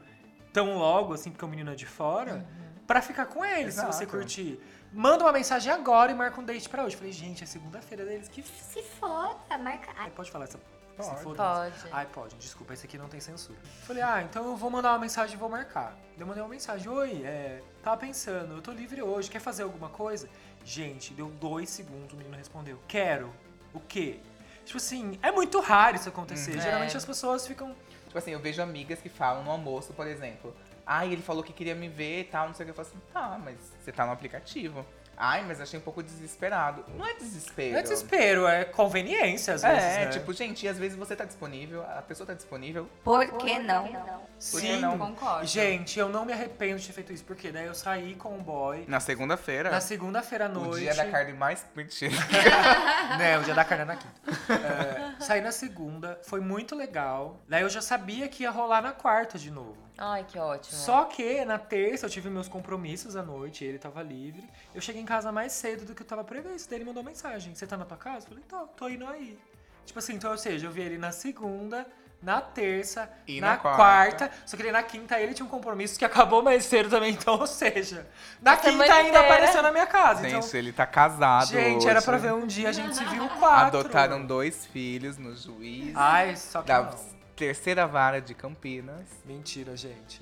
tão 0.54 0.78
logo, 0.78 1.14
assim, 1.14 1.32
porque 1.32 1.44
o 1.44 1.48
menino 1.48 1.72
é 1.72 1.76
de 1.76 1.88
fora, 1.88 2.46
pra 2.88 3.02
ficar 3.02 3.26
com 3.26 3.44
ele, 3.44 3.72
se 3.72 3.78
você 3.78 4.04
Exato. 4.04 4.08
curtir. 4.08 4.60
Manda 4.92 5.24
uma 5.24 5.32
mensagem 5.34 5.72
agora 5.74 6.12
e 6.12 6.16
marca 6.16 6.40
um 6.40 6.44
date 6.44 6.70
pra 6.70 6.84
hoje. 6.86 6.96
Falei, 6.96 7.12
gente, 7.12 7.44
é 7.44 7.48
segunda-feira 7.48 8.06
deles, 8.06 8.28
que... 8.30 8.42
Se 8.44 8.82
foda, 8.82 9.58
marca. 9.58 9.92
Ai, 9.98 10.10
pode 10.12 10.32
falar 10.32 10.46
essa... 10.46 10.58
Pode. 10.96 11.10
se 11.10 11.24
for- 11.24 11.36
Pode. 11.36 11.74
Ai, 11.92 12.06
pode, 12.06 12.36
desculpa, 12.38 12.74
esse 12.74 12.86
aqui 12.86 12.98
não 12.98 13.10
tem 13.10 13.20
censura. 13.20 13.58
Falei, 13.86 14.02
ah, 14.02 14.22
então 14.24 14.46
eu 14.46 14.56
vou 14.56 14.70
mandar 14.70 14.94
uma 14.94 15.00
mensagem 15.00 15.36
e 15.36 15.38
vou 15.38 15.50
marcar. 15.50 15.94
Eu 16.18 16.26
mandei 16.26 16.42
uma 16.42 16.48
mensagem, 16.48 16.88
oi, 16.88 17.22
é, 17.26 17.62
tava 17.84 17.98
pensando, 17.98 18.54
eu 18.56 18.62
tô 18.62 18.72
livre 18.72 19.02
hoje, 19.02 19.30
quer 19.30 19.42
fazer 19.42 19.64
alguma 19.64 19.90
coisa? 19.90 20.30
Gente, 20.64 21.14
deu 21.14 21.28
dois 21.28 21.70
segundos, 21.70 22.14
o 22.14 22.16
menino 22.16 22.38
respondeu, 22.38 22.80
quero. 22.88 23.30
O 23.74 23.80
quê? 23.82 24.20
Tipo 24.64 24.78
assim, 24.78 25.20
é 25.22 25.34
muito 25.34 25.60
raro 25.60 25.98
isso 25.98 26.08
acontecer. 26.08 26.56
Uhum. 26.56 26.62
Geralmente 26.62 26.94
É. 26.94 26.98
as 26.98 27.04
pessoas 27.04 27.46
ficam. 27.46 27.76
Tipo 28.06 28.18
assim, 28.18 28.32
eu 28.32 28.40
vejo 28.40 28.62
amigas 28.62 29.00
que 29.02 29.10
falam 29.10 29.44
no 29.44 29.52
almoço, 29.52 29.92
por 29.94 30.08
exemplo. 30.08 30.56
Ai, 30.86 31.12
ele 31.12 31.22
falou 31.22 31.44
que 31.44 31.52
queria 31.54 31.76
me 31.76 31.90
ver 31.90 32.22
e 32.22 32.24
tal, 32.26 32.48
não 32.48 32.54
sei 32.54 32.64
o 32.64 32.68
que. 32.68 32.72
Eu 32.72 32.76
falo 32.76 32.88
assim, 32.88 33.02
tá, 33.12 33.40
mas 33.44 33.58
você 33.80 33.92
tá 33.92 34.06
no 34.06 34.12
aplicativo. 34.12 34.86
Ai, 35.18 35.44
mas 35.48 35.62
achei 35.62 35.80
um 35.80 35.82
pouco 35.82 36.04
desesperado. 36.04 36.84
Não 36.98 37.06
é 37.06 37.14
desespero. 37.14 37.72
Não 37.72 37.80
é 37.80 37.82
desespero, 37.82 38.48
é 38.48 38.66
conveniência 38.66 39.54
às 39.54 39.62
vezes. 39.62 39.84
É, 39.84 40.06
né? 40.06 40.12
tipo, 40.12 40.34
gente, 40.34 40.66
e 40.66 40.70
às 40.70 40.78
vezes 40.78 40.98
você 40.98 41.16
tá 41.16 41.24
disponível, 41.24 41.84
a 41.84 42.02
pessoa 42.02 42.28
tá 42.28 42.34
disponível. 42.34 42.90
Por 43.04 43.26
que 43.38 43.60
não? 43.60 43.84
por 43.88 44.62
que 44.62 44.68
Sim. 44.68 44.80
não? 44.80 44.98
Concordo. 44.98 45.46
Gente, 45.46 45.98
eu 45.98 46.10
não 46.10 46.26
me 46.26 46.34
arrependo 46.34 46.80
de 46.80 46.88
ter 46.88 46.94
feito 46.94 47.14
isso, 47.14 47.24
porque 47.24 47.52
daí 47.52 47.66
eu 47.66 47.74
saí 47.74 48.16
com 48.16 48.38
o 48.38 48.42
boy 48.42 48.84
Na 48.88 49.00
segunda-feira, 49.00 49.70
na 49.72 49.80
segunda-feira 49.80 50.46
à 50.48 50.50
o 50.50 50.54
noite. 50.54 50.82
dia 50.82 50.94
da 50.94 51.10
carne 51.10 51.34
mais 51.34 51.66
mentira. 51.76 52.12
né, 53.18 53.40
o 53.40 53.44
dia 53.44 53.54
da 53.54 53.64
carne 53.64 53.84
é 53.84 53.86
na 53.86 53.96
quinta. 53.96 54.16
É, 54.56 55.24
saí 55.24 55.42
na 55.42 55.52
segunda, 55.52 56.20
foi 56.24 56.40
muito 56.40 56.76
legal. 56.76 57.42
Daí 57.48 57.62
eu 57.62 57.70
já 57.70 57.82
sabia 57.82 58.28
que 58.28 58.44
ia 58.44 58.52
rolar 58.52 58.82
na 58.82 58.92
quarta 58.92 59.38
de 59.38 59.50
novo. 59.50 59.85
Ai, 59.98 60.26
que 60.28 60.38
ótimo. 60.38 60.78
Só 60.78 61.06
que 61.06 61.46
na 61.46 61.58
terça 61.58 62.06
eu 62.06 62.10
tive 62.10 62.30
meus 62.30 62.48
compromissos 62.48 63.16
à 63.16 63.24
noite, 63.24 63.64
ele 63.64 63.80
tava 63.80 64.02
livre. 64.04 64.44
Eu 64.74 64.82
cheguei 64.82 65.02
em 65.02 65.06
casa 65.06 65.32
mais 65.32 65.54
cedo 65.54 65.86
do 65.86 65.96
que 65.96 66.02
eu 66.02 66.08
tava 66.08 66.24
previsto. 66.24 66.70
Daí 66.70 66.80
ele 66.80 66.86
mandou 66.86 67.04
mensagem: 67.04 67.56
Você 67.56 67.66
tá 67.66 67.78
na 67.78 67.86
tua 67.86 67.98
casa? 67.98 68.26
Eu 68.26 68.30
falei: 68.30 68.44
Tô, 68.48 68.68
tô 68.68 68.90
indo 68.90 69.08
aí. 69.08 69.38
Tipo 69.86 70.00
assim, 70.00 70.14
então, 70.16 70.32
ou 70.32 70.38
seja, 70.38 70.66
eu 70.68 70.72
vi 70.72 70.82
ele 70.82 70.98
na 70.98 71.12
segunda, 71.12 71.86
na 72.22 72.42
terça, 72.42 73.08
E 73.28 73.40
na, 73.40 73.52
na 73.52 73.58
quarta. 73.58 73.78
quarta. 73.78 74.32
Só 74.46 74.58
que 74.58 74.64
daí 74.64 74.72
na 74.72 74.82
quinta 74.82 75.20
ele 75.20 75.34
tinha 75.36 75.46
um 75.46 75.50
compromisso 75.50 75.98
que 75.98 76.04
acabou 76.04 76.42
mais 76.42 76.66
cedo 76.66 76.90
também, 76.90 77.12
então, 77.14 77.40
ou 77.40 77.46
seja, 77.46 78.08
na 78.42 78.58
quinta 78.58 78.84
ainda 78.84 79.10
inteira. 79.10 79.20
apareceu 79.20 79.62
na 79.62 79.72
minha 79.72 79.86
casa. 79.86 80.24
Gente, 80.24 80.44
então, 80.46 80.60
ele 80.60 80.74
tá 80.74 80.88
casado 80.88 81.50
gente, 81.50 81.88
era 81.88 82.00
hoje. 82.00 82.06
pra 82.06 82.18
ver 82.18 82.34
um 82.34 82.48
dia, 82.48 82.70
a 82.70 82.72
gente 82.72 82.96
se 82.96 83.06
viu 83.06 83.30
quatro. 83.40 83.80
Adotaram 83.80 84.26
dois 84.26 84.66
filhos 84.66 85.18
no 85.20 85.36
juiz 85.36 85.94
Ai, 85.96 86.36
só 86.36 86.62
que 86.62 86.68
da 86.68 86.82
não. 86.82 87.16
Terceira 87.36 87.86
vara 87.86 88.22
de 88.22 88.34
Campinas. 88.34 89.06
Mentira, 89.26 89.76
gente. 89.76 90.22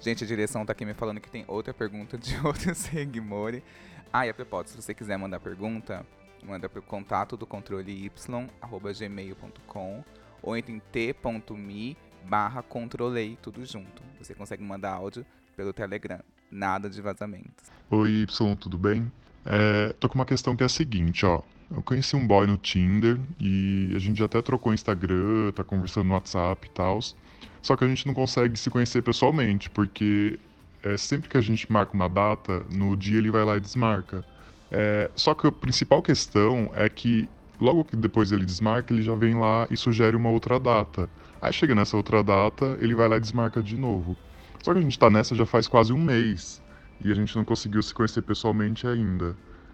Gente, 0.00 0.24
a 0.24 0.26
direção 0.26 0.64
tá 0.64 0.72
aqui 0.72 0.84
me 0.84 0.94
falando 0.94 1.20
que 1.20 1.30
tem 1.30 1.44
outra 1.46 1.74
pergunta 1.74 2.16
de 2.16 2.34
outro 2.46 2.74
Seguimore. 2.74 3.62
Ah, 4.12 4.26
e 4.26 4.30
a 4.30 4.34
propósito, 4.34 4.70
se 4.70 4.82
você 4.82 4.94
quiser 4.94 5.16
mandar 5.16 5.40
pergunta, 5.40 6.04
manda 6.42 6.68
pro 6.68 6.82
contato 6.82 7.36
do 7.36 7.46
controle 7.46 7.92
y, 8.06 8.10
arroba 8.60 8.92
gmail.com 8.92 10.04
ou 10.42 10.56
entre 10.56 10.72
em 10.72 10.80
t.me 10.80 11.96
barra 12.24 12.62
controlei, 12.62 13.38
tudo 13.40 13.64
junto. 13.64 14.02
Você 14.18 14.34
consegue 14.34 14.62
mandar 14.62 14.92
áudio 14.92 15.24
pelo 15.56 15.72
Telegram. 15.72 16.20
Nada 16.50 16.90
de 16.90 17.00
vazamentos. 17.00 17.70
Oi, 17.90 18.22
Y, 18.22 18.56
tudo 18.56 18.76
bem? 18.76 19.10
É, 19.44 19.92
tô 19.94 20.08
com 20.08 20.16
uma 20.16 20.26
questão 20.26 20.54
que 20.54 20.62
é 20.62 20.66
a 20.66 20.68
seguinte, 20.68 21.24
ó. 21.24 21.42
Eu 21.74 21.82
conheci 21.82 22.14
um 22.14 22.26
boy 22.26 22.46
no 22.46 22.58
Tinder 22.58 23.18
e 23.40 23.92
a 23.96 23.98
gente 23.98 24.22
até 24.22 24.42
trocou 24.42 24.74
Instagram, 24.74 25.52
tá 25.52 25.64
conversando 25.64 26.08
no 26.08 26.14
WhatsApp 26.14 26.66
e 26.66 26.70
tal. 26.70 27.00
Só 27.62 27.76
que 27.76 27.84
a 27.84 27.88
gente 27.88 28.06
não 28.06 28.12
consegue 28.12 28.58
se 28.58 28.68
conhecer 28.68 29.02
pessoalmente, 29.02 29.70
porque 29.70 30.38
é, 30.82 30.98
sempre 30.98 31.30
que 31.30 31.36
a 31.36 31.40
gente 31.40 31.70
marca 31.72 31.94
uma 31.94 32.08
data, 32.08 32.62
no 32.70 32.94
dia 32.94 33.16
ele 33.16 33.30
vai 33.30 33.42
lá 33.44 33.56
e 33.56 33.60
desmarca. 33.60 34.22
É, 34.70 35.10
só 35.14 35.34
que 35.34 35.46
a 35.46 35.52
principal 35.52 36.02
questão 36.02 36.70
é 36.74 36.88
que 36.90 37.26
logo 37.58 37.84
que 37.84 37.96
depois 37.96 38.32
ele 38.32 38.44
desmarca, 38.44 38.92
ele 38.92 39.02
já 39.02 39.14
vem 39.14 39.34
lá 39.34 39.66
e 39.70 39.76
sugere 39.76 40.14
uma 40.14 40.28
outra 40.28 40.60
data. 40.60 41.08
Aí 41.40 41.52
chega 41.54 41.74
nessa 41.74 41.96
outra 41.96 42.22
data, 42.22 42.76
ele 42.80 42.94
vai 42.94 43.08
lá 43.08 43.16
e 43.16 43.20
desmarca 43.20 43.62
de 43.62 43.78
novo. 43.78 44.14
Só 44.62 44.74
que 44.74 44.78
a 44.78 44.82
gente 44.82 44.98
tá 44.98 45.08
nessa 45.08 45.34
já 45.34 45.46
faz 45.46 45.66
quase 45.66 45.90
um 45.90 45.98
mês 45.98 46.62
e 47.02 47.10
a 47.10 47.14
gente 47.14 47.34
não 47.34 47.44
conseguiu 47.44 47.82
se 47.82 47.94
conhecer 47.94 48.20
pessoalmente 48.22 48.86
ainda. 48.86 49.30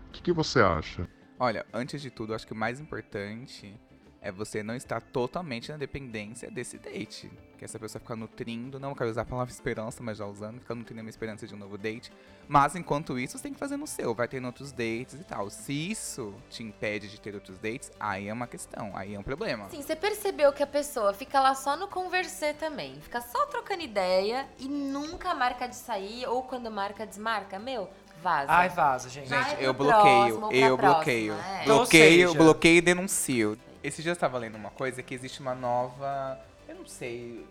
O 0.08 0.12
que, 0.12 0.22
que 0.22 0.32
você 0.32 0.60
acha? 0.60 1.08
Olha, 1.40 1.64
antes 1.72 2.02
de 2.02 2.10
tudo, 2.10 2.34
acho 2.34 2.46
que 2.46 2.52
o 2.52 2.56
mais 2.56 2.80
importante 2.80 3.78
é 4.20 4.32
você 4.32 4.60
não 4.62 4.74
estar 4.74 5.00
totalmente 5.00 5.70
na 5.70 5.78
dependência 5.78 6.50
desse 6.50 6.76
date. 6.78 7.30
Que 7.56 7.64
essa 7.64 7.78
pessoa 7.78 8.00
fica 8.00 8.16
nutrindo, 8.16 8.80
não 8.80 8.92
quero 8.92 9.10
usar 9.10 9.22
a 9.22 9.24
palavra 9.24 9.52
esperança, 9.52 10.02
mas 10.02 10.18
já 10.18 10.26
usando, 10.26 10.58
fica 10.58 10.74
nutrindo 10.74 11.00
uma 11.00 11.10
esperança 11.10 11.46
de 11.46 11.54
um 11.54 11.58
novo 11.58 11.78
date. 11.78 12.12
Mas 12.48 12.74
enquanto 12.74 13.16
isso, 13.18 13.36
você 13.36 13.44
tem 13.44 13.52
que 13.52 13.58
fazer 13.58 13.76
no 13.76 13.86
seu, 13.86 14.14
vai 14.14 14.26
tendo 14.26 14.46
outros 14.46 14.72
dates 14.72 15.14
e 15.14 15.24
tal. 15.24 15.48
Se 15.48 15.72
isso 15.72 16.34
te 16.50 16.64
impede 16.64 17.08
de 17.08 17.20
ter 17.20 17.34
outros 17.34 17.58
dates, 17.58 17.92
aí 18.00 18.28
é 18.28 18.32
uma 18.32 18.48
questão, 18.48 18.96
aí 18.96 19.14
é 19.14 19.18
um 19.18 19.22
problema. 19.22 19.68
Sim, 19.70 19.82
você 19.82 19.94
percebeu 19.94 20.52
que 20.52 20.62
a 20.62 20.66
pessoa 20.66 21.12
fica 21.12 21.40
lá 21.40 21.54
só 21.54 21.76
no 21.76 21.86
conversar 21.86 22.54
também. 22.54 23.00
Fica 23.00 23.20
só 23.20 23.46
trocando 23.46 23.82
ideia 23.82 24.48
e 24.58 24.68
nunca 24.68 25.34
marca 25.34 25.68
de 25.68 25.76
sair, 25.76 26.26
ou 26.26 26.42
quando 26.42 26.68
marca, 26.70 27.06
desmarca. 27.06 27.58
Meu, 27.58 27.88
vaza. 28.22 28.52
Ai, 28.52 28.68
vaza, 28.68 29.08
gente. 29.08 29.28
Vai 29.28 29.42
Gente, 29.44 29.54
pro 29.56 29.64
eu 29.64 29.74
bloqueio, 29.74 30.02
próximo, 30.38 30.48
pra 30.48 30.56
eu 30.56 30.76
próxima, 30.78 30.94
bloqueio. 30.94 31.32
é. 31.34 31.64
Bloqueio, 31.64 32.28
Ou 32.28 32.32
seja- 32.34 32.44
bloqueio 32.44 32.76
e 32.76 32.80
denuncio. 32.80 33.58
Esse 33.82 34.02
dia 34.02 34.10
eu 34.10 34.14
estava 34.14 34.36
lendo 34.38 34.56
uma 34.56 34.70
coisa 34.70 35.02
que 35.02 35.14
existe 35.14 35.40
uma 35.40 35.54
nova. 35.54 36.38
Eu 36.68 36.74
não 36.74 36.86
sei. 36.86 37.46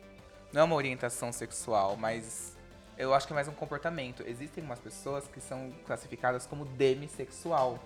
Não 0.54 0.62
é 0.62 0.64
uma 0.64 0.76
orientação 0.76 1.32
sexual, 1.32 1.96
mas 1.98 2.56
eu 2.98 3.14
acho 3.14 3.26
que 3.28 3.34
é 3.34 3.36
mais 3.36 3.48
um 3.48 3.54
comportamento. 3.54 4.24
Existem 4.26 4.64
umas 4.64 4.80
pessoas 4.80 5.26
que 5.28 5.40
são 5.42 5.72
classificadas 5.86 6.46
como 6.46 6.66
demissexual. 6.66 7.80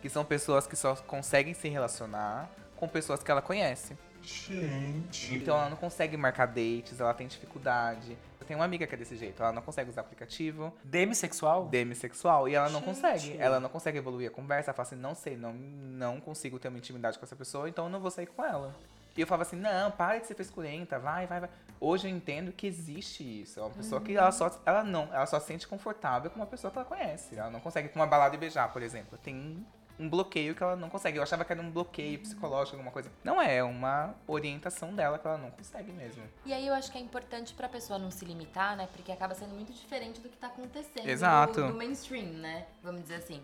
Que 0.00 0.08
são 0.08 0.24
pessoas 0.24 0.66
que 0.66 0.74
só 0.74 0.96
conseguem 0.96 1.54
se 1.54 1.68
relacionar 1.68 2.48
com 2.76 2.88
pessoas 2.88 3.22
que 3.22 3.30
ela 3.30 3.40
conhece. 3.42 3.96
Gente. 4.22 5.34
Então 5.34 5.56
ela 5.56 5.68
não 5.70 5.76
consegue 5.76 6.16
marcar 6.16 6.46
dates, 6.46 7.00
ela 7.00 7.14
tem 7.14 7.26
dificuldade. 7.26 8.16
Eu 8.40 8.46
tenho 8.46 8.58
uma 8.58 8.64
amiga 8.64 8.86
que 8.86 8.94
é 8.94 8.98
desse 8.98 9.16
jeito, 9.16 9.42
ela 9.42 9.52
não 9.52 9.62
consegue 9.62 9.88
usar 9.88 10.00
aplicativo 10.00 10.74
Demissexual? 10.82 11.66
demissexual 11.66 12.48
e 12.48 12.54
ela 12.54 12.68
não 12.68 12.80
Gente. 12.80 12.88
consegue. 12.88 13.36
Ela 13.38 13.60
não 13.60 13.68
consegue 13.68 13.98
evoluir 13.98 14.28
a 14.28 14.32
conversa. 14.32 14.70
Ela 14.70 14.76
fala 14.76 14.86
assim, 14.88 14.96
não 14.96 15.14
sei, 15.14 15.36
não, 15.36 15.52
não 15.52 16.20
consigo 16.20 16.58
ter 16.58 16.68
uma 16.68 16.78
intimidade 16.78 17.18
com 17.18 17.24
essa 17.24 17.36
pessoa, 17.36 17.68
então 17.68 17.84
eu 17.84 17.90
não 17.90 18.00
vou 18.00 18.10
sair 18.10 18.26
com 18.26 18.44
ela. 18.44 18.74
E 19.16 19.20
eu 19.20 19.26
falava 19.26 19.42
assim, 19.42 19.56
não, 19.56 19.90
para 19.90 20.18
de 20.18 20.26
ser 20.26 20.34
frescurenta, 20.34 20.98
vai, 20.98 21.26
vai, 21.26 21.40
vai. 21.40 21.50
Hoje 21.78 22.08
eu 22.08 22.10
entendo 22.10 22.50
que 22.50 22.66
existe 22.66 23.42
isso. 23.42 23.60
É 23.60 23.62
uma 23.62 23.70
pessoa 23.70 24.00
que 24.00 24.16
ela 24.16 24.32
só, 24.32 24.50
ela 24.64 24.82
não, 24.82 25.08
ela 25.12 25.26
só 25.26 25.38
se 25.38 25.46
sente 25.48 25.68
confortável 25.68 26.30
com 26.30 26.36
uma 26.36 26.46
pessoa 26.46 26.70
que 26.70 26.78
ela 26.78 26.86
conhece. 26.86 27.36
Ela 27.36 27.50
não 27.50 27.60
consegue 27.60 27.88
ir 27.88 27.90
pra 27.90 28.00
uma 28.00 28.06
balada 28.06 28.34
e 28.34 28.38
beijar, 28.38 28.72
por 28.72 28.82
exemplo. 28.82 29.18
Tem 29.22 29.64
um 29.98 30.08
bloqueio 30.08 30.54
que 30.54 30.62
ela 30.62 30.76
não 30.76 30.88
consegue. 30.88 31.18
Eu 31.18 31.22
achava 31.22 31.44
que 31.44 31.52
era 31.52 31.60
um 31.60 31.70
bloqueio 31.70 32.18
psicológico, 32.18 32.76
alguma 32.76 32.92
coisa. 32.92 33.10
Não 33.22 33.40
é, 33.40 33.56
é 33.56 33.62
uma 33.62 34.14
orientação 34.26 34.94
dela 34.94 35.18
que 35.18 35.26
ela 35.26 35.38
não 35.38 35.50
consegue 35.50 35.92
mesmo. 35.92 36.22
E 36.44 36.52
aí 36.52 36.66
eu 36.66 36.74
acho 36.74 36.90
que 36.90 36.98
é 36.98 37.00
importante 37.00 37.54
pra 37.54 37.68
pessoa 37.68 37.98
não 37.98 38.10
se 38.10 38.24
limitar, 38.24 38.76
né? 38.76 38.88
Porque 38.92 39.12
acaba 39.12 39.34
sendo 39.34 39.54
muito 39.54 39.72
diferente 39.72 40.20
do 40.20 40.28
que 40.28 40.36
tá 40.36 40.48
acontecendo 40.48 41.08
Exato. 41.08 41.60
No, 41.60 41.68
no 41.68 41.76
mainstream, 41.76 42.26
né? 42.26 42.66
Vamos 42.82 43.02
dizer 43.02 43.16
assim. 43.16 43.42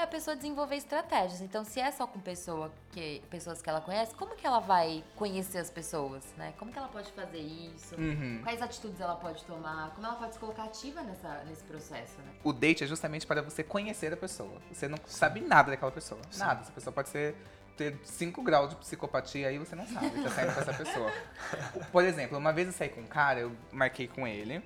É 0.00 0.04
a 0.04 0.06
pessoa 0.06 0.34
desenvolver 0.34 0.76
estratégias. 0.76 1.42
Então, 1.42 1.62
se 1.62 1.78
é 1.78 1.90
só 1.90 2.06
com 2.06 2.18
pessoa 2.18 2.72
que, 2.90 3.22
pessoas 3.28 3.60
que 3.60 3.68
ela 3.68 3.82
conhece, 3.82 4.14
como 4.14 4.34
que 4.34 4.46
ela 4.46 4.58
vai 4.58 5.04
conhecer 5.14 5.58
as 5.58 5.68
pessoas, 5.68 6.24
né? 6.38 6.54
Como 6.58 6.72
que 6.72 6.78
ela 6.78 6.88
pode 6.88 7.12
fazer 7.12 7.40
isso? 7.40 7.96
Uhum. 7.96 8.40
Quais 8.42 8.62
atitudes 8.62 8.98
ela 8.98 9.14
pode 9.16 9.44
tomar? 9.44 9.90
Como 9.90 10.06
ela 10.06 10.16
pode 10.16 10.32
se 10.32 10.40
colocar 10.40 10.64
ativa 10.64 11.02
nessa, 11.02 11.44
nesse 11.44 11.62
processo, 11.64 12.18
né? 12.22 12.32
O 12.42 12.50
date 12.50 12.82
é 12.82 12.86
justamente 12.86 13.26
para 13.26 13.42
você 13.42 13.62
conhecer 13.62 14.10
a 14.10 14.16
pessoa. 14.16 14.58
Você 14.72 14.88
não 14.88 14.96
sabe 15.04 15.42
nada 15.42 15.70
daquela 15.70 15.92
pessoa. 15.92 16.22
Nada. 16.38 16.62
Essa 16.62 16.72
pessoa 16.72 16.94
pode 16.94 17.10
ser 17.10 17.36
ter 17.76 18.00
5 18.02 18.42
graus 18.42 18.70
de 18.70 18.76
psicopatia 18.76 19.48
aí 19.48 19.58
você 19.58 19.76
não 19.76 19.86
sabe, 19.86 20.22
tá 20.22 20.30
saindo 20.30 20.54
com 20.54 20.60
essa 20.60 20.72
pessoa. 20.72 21.12
Por 21.92 22.04
exemplo, 22.04 22.38
uma 22.38 22.54
vez 22.54 22.68
eu 22.68 22.72
saí 22.72 22.88
com 22.88 23.02
um 23.02 23.06
cara, 23.06 23.40
eu 23.40 23.52
marquei 23.70 24.08
com 24.08 24.26
ele. 24.26 24.62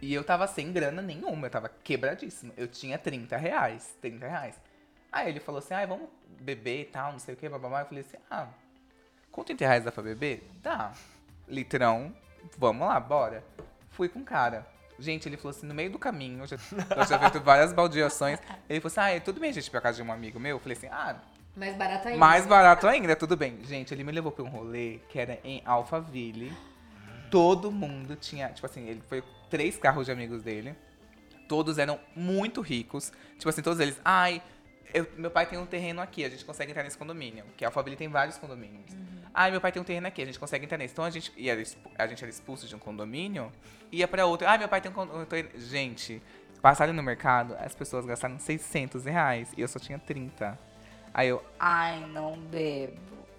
E 0.00 0.14
eu 0.14 0.22
tava 0.22 0.46
sem 0.46 0.72
grana 0.72 1.02
nenhuma, 1.02 1.48
eu 1.48 1.50
tava 1.50 1.68
quebradíssimo. 1.68 2.52
Eu 2.56 2.68
tinha 2.68 2.96
30 2.96 3.36
reais, 3.36 3.94
30 4.00 4.26
reais. 4.26 4.67
Aí 5.18 5.30
ele 5.30 5.40
falou 5.40 5.58
assim, 5.58 5.74
ah, 5.74 5.84
vamos 5.86 6.08
beber 6.40 6.82
e 6.82 6.84
tal, 6.84 7.12
não 7.12 7.18
sei 7.18 7.34
o 7.34 7.36
que, 7.36 7.48
bababá. 7.48 7.80
Eu 7.80 7.86
falei 7.86 8.04
assim, 8.06 8.16
ah, 8.30 8.46
com 9.32 9.42
30 9.42 9.64
reais 9.66 9.84
dá 9.84 9.90
pra 9.92 10.02
beber? 10.02 10.48
Dá. 10.62 10.92
Litrão, 11.48 12.14
vamos 12.56 12.86
lá, 12.86 12.98
bora. 13.00 13.42
Fui 13.90 14.08
com 14.08 14.20
o 14.20 14.24
cara. 14.24 14.66
Gente, 14.98 15.28
ele 15.28 15.36
falou 15.36 15.50
assim, 15.50 15.66
no 15.66 15.74
meio 15.74 15.90
do 15.90 15.98
caminho, 15.98 16.42
eu 16.42 16.46
já, 16.46 16.56
eu 16.96 17.06
já 17.06 17.18
feito 17.18 17.40
várias 17.40 17.72
baldeações. 17.72 18.38
Ele 18.68 18.80
falou 18.80 18.92
assim, 19.06 19.16
ah, 19.16 19.20
tudo 19.20 19.40
bem, 19.40 19.52
gente, 19.52 19.70
pra 19.70 19.80
casa 19.80 19.96
de 19.96 20.08
um 20.08 20.12
amigo 20.12 20.38
meu? 20.38 20.56
Eu 20.56 20.60
falei 20.60 20.76
assim, 20.76 20.88
ah, 20.88 21.16
Mais 21.56 21.76
barato 21.76 22.08
ainda. 22.08 22.18
mais 22.20 22.46
barato 22.46 22.86
ainda, 22.86 23.16
tudo 23.16 23.36
bem. 23.36 23.58
Gente, 23.64 23.92
ele 23.92 24.04
me 24.04 24.12
levou 24.12 24.30
pra 24.30 24.44
um 24.44 24.48
rolê 24.48 25.00
que 25.08 25.18
era 25.18 25.38
em 25.42 25.62
Alphaville. 25.64 26.52
Todo 27.30 27.70
mundo 27.70 28.16
tinha, 28.16 28.48
tipo 28.48 28.66
assim, 28.66 28.86
ele 28.88 29.02
foi 29.08 29.22
três 29.50 29.76
carros 29.76 30.06
de 30.06 30.12
amigos 30.12 30.42
dele. 30.42 30.74
Todos 31.48 31.78
eram 31.78 31.98
muito 32.14 32.60
ricos. 32.60 33.12
Tipo 33.36 33.48
assim, 33.48 33.62
todos 33.62 33.80
eles, 33.80 34.00
ai, 34.04 34.42
eu- 34.94 35.06
meu 35.16 35.30
pai 35.30 35.46
tem 35.46 35.58
um 35.58 35.66
terreno 35.66 36.00
aqui, 36.00 36.24
a 36.24 36.28
gente 36.28 36.44
consegue 36.44 36.70
entrar 36.70 36.82
nesse 36.82 36.96
condomínio. 36.98 37.44
Que 37.56 37.64
Alphaville 37.64 37.96
tem 37.96 38.08
vários 38.08 38.36
condomínios. 38.38 38.90
Ai, 39.32 39.50
meu 39.50 39.60
pai 39.60 39.70
tem 39.70 39.80
um 39.80 39.84
terreno 39.84 40.06
aqui, 40.06 40.22
a 40.22 40.26
gente 40.26 40.38
consegue 40.38 40.64
entrar 40.64 40.78
nesse. 40.78 40.92
Então 40.94 41.04
a 41.04 41.10
gente, 41.10 41.32
e 41.36 41.48
era 41.50 41.60
expu- 41.60 41.90
a 41.98 42.06
gente 42.06 42.22
era 42.22 42.30
expulso 42.30 42.66
de 42.66 42.74
um 42.74 42.78
condomínio, 42.78 43.52
ia 43.92 44.08
pra 44.08 44.26
outro. 44.26 44.48
Ai, 44.48 44.58
meu 44.58 44.68
pai 44.68 44.80
tem 44.80 44.90
um 44.90 44.94
condomínio. 44.94 45.26
Gente, 45.56 46.22
passaram 46.60 46.92
no 46.92 47.02
mercado, 47.02 47.54
as 47.60 47.74
pessoas 47.74 48.04
gastaram 48.06 48.38
600 48.38 49.04
reais 49.04 49.50
e 49.56 49.60
eu 49.60 49.68
só 49.68 49.78
tinha 49.78 49.98
30. 49.98 50.58
Aí 51.14 51.28
eu, 51.28 51.44
Ai, 51.58 52.00
não 52.08 52.36
bebo. 52.38 52.96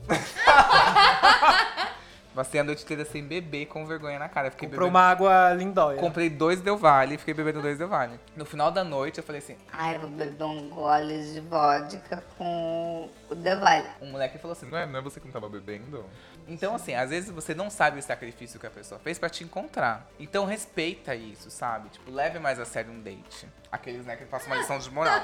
Passei 2.36 2.60
a 2.62 2.64
noite 2.64 2.84
inteira 2.84 3.04
sem 3.04 3.24
beber, 3.24 3.66
com 3.66 3.86
vergonha 3.86 4.18
na 4.20 4.30
cara. 4.30 4.52
Fiquei 4.52 4.68
Comprou 4.70 4.88
bebendo. 4.88 4.98
uma 5.04 5.10
água 5.10 5.54
lindóia. 5.54 5.98
Comprei 6.00 6.30
dois 6.30 6.62
Del 6.62 6.78
Valle, 6.78 7.18
fiquei 7.18 7.34
bebendo 7.34 7.62
dois 7.62 7.78
Del 7.78 7.88
Valle. 7.90 8.20
No 8.36 8.46
final 8.46 8.72
da 8.72 8.84
noite, 8.84 9.18
eu 9.18 9.24
falei 9.24 9.40
assim, 9.40 9.58
Ai, 9.74 9.98
vou 9.98 10.10
beber 10.10 10.44
um 10.44 10.70
gole 10.70 11.34
de 11.34 11.40
vodka 11.42 12.24
com 12.38 13.10
o 13.30 13.36
Devale. 13.36 13.88
um 14.02 14.12
moleque 14.12 14.38
falou 14.38 14.54
assim, 14.54 14.68
Não 14.70 14.78
é, 14.78 14.86
não 14.86 15.00
é 15.00 15.02
você 15.02 15.20
que 15.20 15.26
não 15.26 15.34
tava 15.34 15.50
bebendo? 15.50 16.06
Então, 16.48 16.74
assim, 16.76 16.94
às 16.96 17.10
vezes 17.10 17.30
você 17.30 17.54
não 17.54 17.70
sabe 17.70 18.00
o 18.00 18.02
sacrifício 18.02 18.60
que 18.60 18.66
a 18.66 18.72
pessoa 18.72 19.00
fez 19.00 19.20
pra 19.20 19.30
te 19.30 19.44
encontrar. 19.44 20.08
Então, 20.20 20.46
respeita 20.46 21.14
isso, 21.14 21.52
sabe? 21.52 21.90
Tipo, 21.90 22.12
leve 22.12 22.40
mais 22.40 22.60
a 22.60 22.66
sério 22.66 22.92
um 22.92 23.02
date. 23.02 23.48
Aqueles, 23.72 24.06
né, 24.06 24.16
que 24.16 24.26
passam 24.26 24.48
uma 24.48 24.56
lição 24.56 24.80
de 24.80 24.90
moral. 24.90 25.20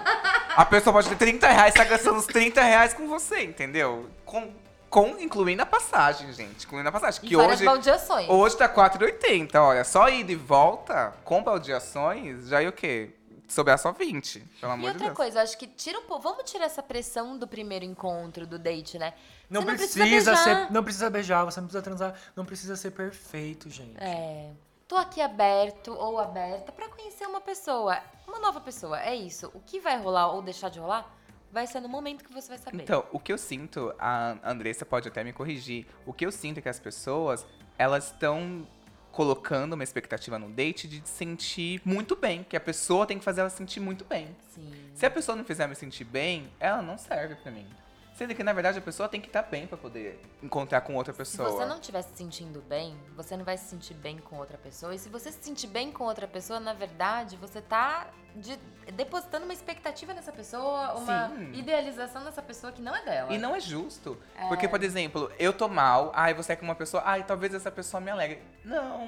A 0.56 0.66
pessoa 0.66 0.94
pode 0.94 1.10
ter 1.10 1.16
30 1.18 1.48
reais, 1.50 1.74
tá 1.74 1.84
gastando 1.84 2.18
os 2.18 2.26
30 2.28 2.62
reais 2.62 2.94
com 2.94 3.08
você, 3.08 3.44
entendeu? 3.44 4.08
Com, 4.24 4.52
com 4.96 5.20
incluindo 5.20 5.62
a 5.62 5.66
passagem, 5.66 6.32
gente. 6.32 6.66
Incluindo 6.66 6.88
a 6.88 6.92
passagem. 6.92 7.20
E 7.22 7.28
Que 7.28 7.36
várias 7.36 7.56
hoje, 7.60 7.66
baldeações. 7.66 8.30
hoje 8.30 8.56
tá 8.56 8.70
4,80. 8.70 9.56
Olha, 9.62 9.84
só 9.84 10.08
ida 10.08 10.32
e 10.32 10.36
volta, 10.36 11.14
com 11.26 11.44
baldeações, 11.44 12.48
já 12.48 12.62
é 12.64 12.68
o 12.70 12.72
quê? 12.72 13.14
Sobrar 13.46 13.78
só 13.78 13.92
20, 13.92 14.40
pelo 14.62 14.72
E 14.72 14.74
amor 14.74 14.82
de 14.84 14.88
outra 14.94 15.06
Deus. 15.08 15.18
coisa, 15.18 15.42
acho 15.42 15.58
que 15.58 15.68
tira 15.68 16.00
um 16.00 16.04
pouco. 16.04 16.24
Vamos 16.24 16.50
tirar 16.50 16.66
essa 16.66 16.82
pressão 16.82 17.38
do 17.38 17.46
primeiro 17.46 17.84
encontro, 17.84 18.48
do 18.48 18.58
date, 18.58 18.98
né? 18.98 19.14
Não 19.50 19.62
Você 19.64 19.68
precisa, 19.76 20.04
beijar. 20.06 20.38
ser, 20.38 20.72
não 20.72 20.82
precisa 20.84 21.10
beijar, 21.10 21.44
você 21.44 21.60
não 21.60 21.68
precisa 21.68 21.84
transar, 21.84 22.14
não 22.36 22.46
precisa 22.46 22.76
ser 22.78 22.92
perfeito, 22.92 23.70
gente. 23.70 24.02
É. 24.02 24.50
Tô 24.88 24.96
aqui 24.96 25.20
aberto 25.20 25.92
ou 25.94 26.18
aberta 26.20 26.72
pra 26.72 26.88
conhecer 26.88 27.28
uma 27.28 27.42
pessoa, 27.42 28.00
uma 28.28 28.40
nova 28.40 28.62
pessoa. 28.62 29.00
É 29.02 29.14
isso. 29.14 29.52
O 29.54 29.60
que 29.60 29.80
vai 29.80 29.98
rolar 30.02 30.32
ou 30.32 30.42
deixar 30.42 30.70
de 30.70 30.80
rolar 30.80 31.06
vai 31.52 31.68
ser 31.68 31.80
no 31.80 31.90
momento 31.90 32.24
que 32.24 32.34
você 32.34 32.50
vai 32.50 32.58
saber. 32.58 32.84
Então, 32.84 33.06
o 33.12 33.20
que 33.20 33.32
eu 33.32 33.38
sinto, 33.38 33.94
a 34.00 34.38
Andressa 34.44 34.86
pode 34.86 35.08
até 35.08 35.24
me 35.24 35.34
corrigir, 35.34 35.86
o 36.06 36.14
que 36.14 36.26
eu 36.26 36.32
sinto 36.32 36.58
é 36.58 36.62
que 36.62 36.70
as 36.70 36.80
pessoas, 36.80 37.46
elas 37.78 38.08
estão 38.08 38.68
colocando 39.12 39.74
uma 39.74 39.84
expectativa 39.84 40.38
no 40.38 40.50
date 40.50 40.90
de 40.90 41.08
sentir 41.08 41.82
muito 41.86 42.18
bem, 42.18 42.44
que 42.44 42.58
a 42.58 42.60
pessoa 42.60 43.06
tem 43.06 43.18
que 43.18 43.24
fazer 43.24 43.40
ela 43.42 43.50
sentir 43.50 43.80
muito 43.80 44.04
bem. 44.04 44.36
Sim. 44.50 44.74
Se 44.94 45.06
a 45.06 45.10
pessoa 45.10 45.38
não 45.38 45.46
fizer 45.46 45.68
me 45.68 45.76
sentir 45.76 46.04
bem, 46.04 46.52
ela 46.60 46.82
não 46.82 46.98
serve 46.98 47.36
pra 47.36 47.50
mim. 47.50 47.66
Sendo 48.16 48.34
que, 48.34 48.44
na 48.46 48.54
verdade, 48.54 48.80
a 48.80 48.82
pessoa 48.82 49.10
tem 49.10 49.20
que 49.20 49.28
estar 49.28 49.42
bem 49.42 49.68
pra 49.68 49.78
poder 49.78 50.18
encontrar 50.42 50.80
com 50.80 50.96
outra 50.96 51.12
Se 51.12 51.18
pessoa. 51.18 51.52
você 51.52 51.66
não 51.66 51.76
estiver 51.76 52.02
se 52.02 52.16
sentindo 52.16 52.62
bem, 52.62 52.98
você 53.14 53.36
não 53.36 53.44
vai 53.44 53.58
se 53.58 53.66
sentir 53.66 53.94
bem 53.94 54.18
com 54.20 54.38
outra 54.38 54.58
pessoa. 54.58 54.96
E 54.96 54.98
se 54.98 55.10
você 55.10 55.34
se 55.34 55.40
sentir 55.44 55.68
bem 55.68 55.92
com 55.92 56.06
outra 56.06 56.26
pessoa, 56.26 56.58
na 56.58 56.72
verdade, 56.72 57.36
você 57.36 57.62
tá 57.62 58.08
de- 58.34 58.58
depositando 58.94 59.44
uma 59.44 59.52
expectativa 59.54 60.14
nessa 60.14 60.32
pessoa, 60.32 60.94
uma 60.94 61.28
Sim. 61.28 61.52
idealização 61.56 62.24
dessa 62.24 62.42
pessoa 62.42 62.72
que 62.72 62.82
não 62.82 62.96
é 62.96 63.04
dela. 63.04 63.34
E 63.34 63.38
não 63.38 63.54
é 63.54 63.60
justo. 63.60 64.18
Porque, 64.48 64.66
por 64.70 64.82
exemplo, 64.82 65.30
eu 65.38 65.52
tô 65.52 65.68
mal, 65.68 66.14
ai, 66.16 66.34
você 66.34 66.54
é 66.54 66.56
com 66.56 66.64
uma 66.64 66.76
pessoa, 66.76 67.04
ai, 67.06 67.22
talvez 67.26 67.54
essa 67.54 67.70
pessoa 67.70 68.00
me 68.00 68.12
alegre. 68.12 68.42
Não, 68.64 69.08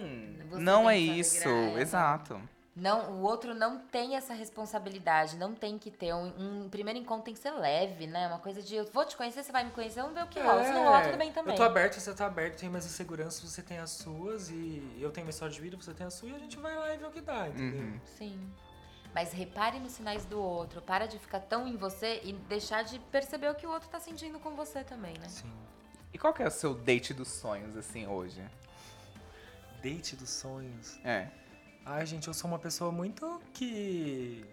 Você 0.49 0.61
não 0.61 0.89
é 0.89 0.97
isso. 0.97 1.47
alegrar 1.47 1.69
ela. 1.71 1.81
Exato. 1.81 2.41
Não, 2.79 3.11
o 3.13 3.23
outro 3.23 3.55
não 3.55 3.79
tem 3.79 4.15
essa 4.15 4.35
responsabilidade, 4.35 5.35
não 5.35 5.55
tem 5.55 5.79
que 5.79 5.89
ter. 5.89 6.13
Um, 6.13 6.65
um 6.65 6.69
primeiro 6.69 6.99
encontro 6.99 7.23
tem 7.25 7.33
que 7.33 7.39
ser 7.39 7.49
leve, 7.49 8.05
né? 8.05 8.27
Uma 8.27 8.37
coisa 8.37 8.61
de 8.61 8.75
eu 8.75 8.85
vou 8.93 9.03
te 9.03 9.17
conhecer, 9.17 9.43
você 9.43 9.51
vai 9.51 9.63
me 9.63 9.71
conhecer, 9.71 9.99
vamos 10.01 10.13
ver 10.13 10.23
o 10.23 10.27
que 10.27 10.39
rola. 10.39 10.63
Se 10.63 10.71
não 10.71 10.83
rolar, 10.83 11.05
tudo 11.05 11.17
bem 11.17 11.31
também. 11.31 11.53
É, 11.53 11.55
Eu 11.55 11.57
tô 11.57 11.63
aberto, 11.63 11.99
você 11.99 12.13
tá 12.13 12.27
aberto, 12.27 12.59
tem 12.59 12.69
mais 12.69 12.85
inseguranças, 12.85 13.41
você 13.41 13.63
tem 13.63 13.79
as 13.79 13.89
suas, 13.89 14.51
e 14.51 14.95
eu 14.99 15.09
tenho 15.09 15.25
minha 15.25 15.31
história 15.31 15.51
de 15.51 15.59
vida, 15.59 15.75
você 15.75 15.91
tem 15.91 16.05
a 16.05 16.11
sua, 16.11 16.29
e 16.29 16.35
a 16.35 16.37
gente 16.37 16.55
vai 16.57 16.75
lá 16.75 16.93
e 16.93 16.97
vê 16.97 17.05
o 17.05 17.09
que 17.09 17.19
dá, 17.21 17.47
entendeu? 17.47 17.81
Uhum. 17.81 17.99
Sim. 18.15 18.53
Mas 19.11 19.33
repare 19.33 19.79
nos 19.79 19.93
sinais 19.93 20.25
do 20.25 20.39
outro. 20.39 20.79
Para 20.79 21.07
de 21.07 21.17
ficar 21.17 21.39
tão 21.39 21.67
em 21.67 21.75
você 21.75 22.21
e 22.23 22.33
deixar 22.33 22.83
de 22.83 22.99
perceber 22.99 23.49
o 23.49 23.55
que 23.55 23.65
o 23.65 23.71
outro 23.71 23.89
tá 23.89 23.99
sentindo 23.99 24.39
com 24.39 24.55
você 24.55 24.83
também, 24.83 25.17
né? 25.17 25.27
Sim. 25.27 25.51
E 26.13 26.17
qual 26.19 26.31
que 26.31 26.43
é 26.43 26.47
o 26.47 26.51
seu 26.51 26.75
date 26.75 27.11
dos 27.11 27.27
sonhos, 27.29 27.75
assim, 27.75 28.05
hoje? 28.05 28.39
Date 29.81 30.15
dos 30.15 30.29
sonhos. 30.29 30.99
É. 31.03 31.27
Ai, 31.89 32.06
gente, 32.06 32.28
eu 32.28 32.34
sou 32.34 32.50
uma 32.50 32.60
pessoa 32.60 32.91
muito 32.91 33.41
que. 33.54 34.45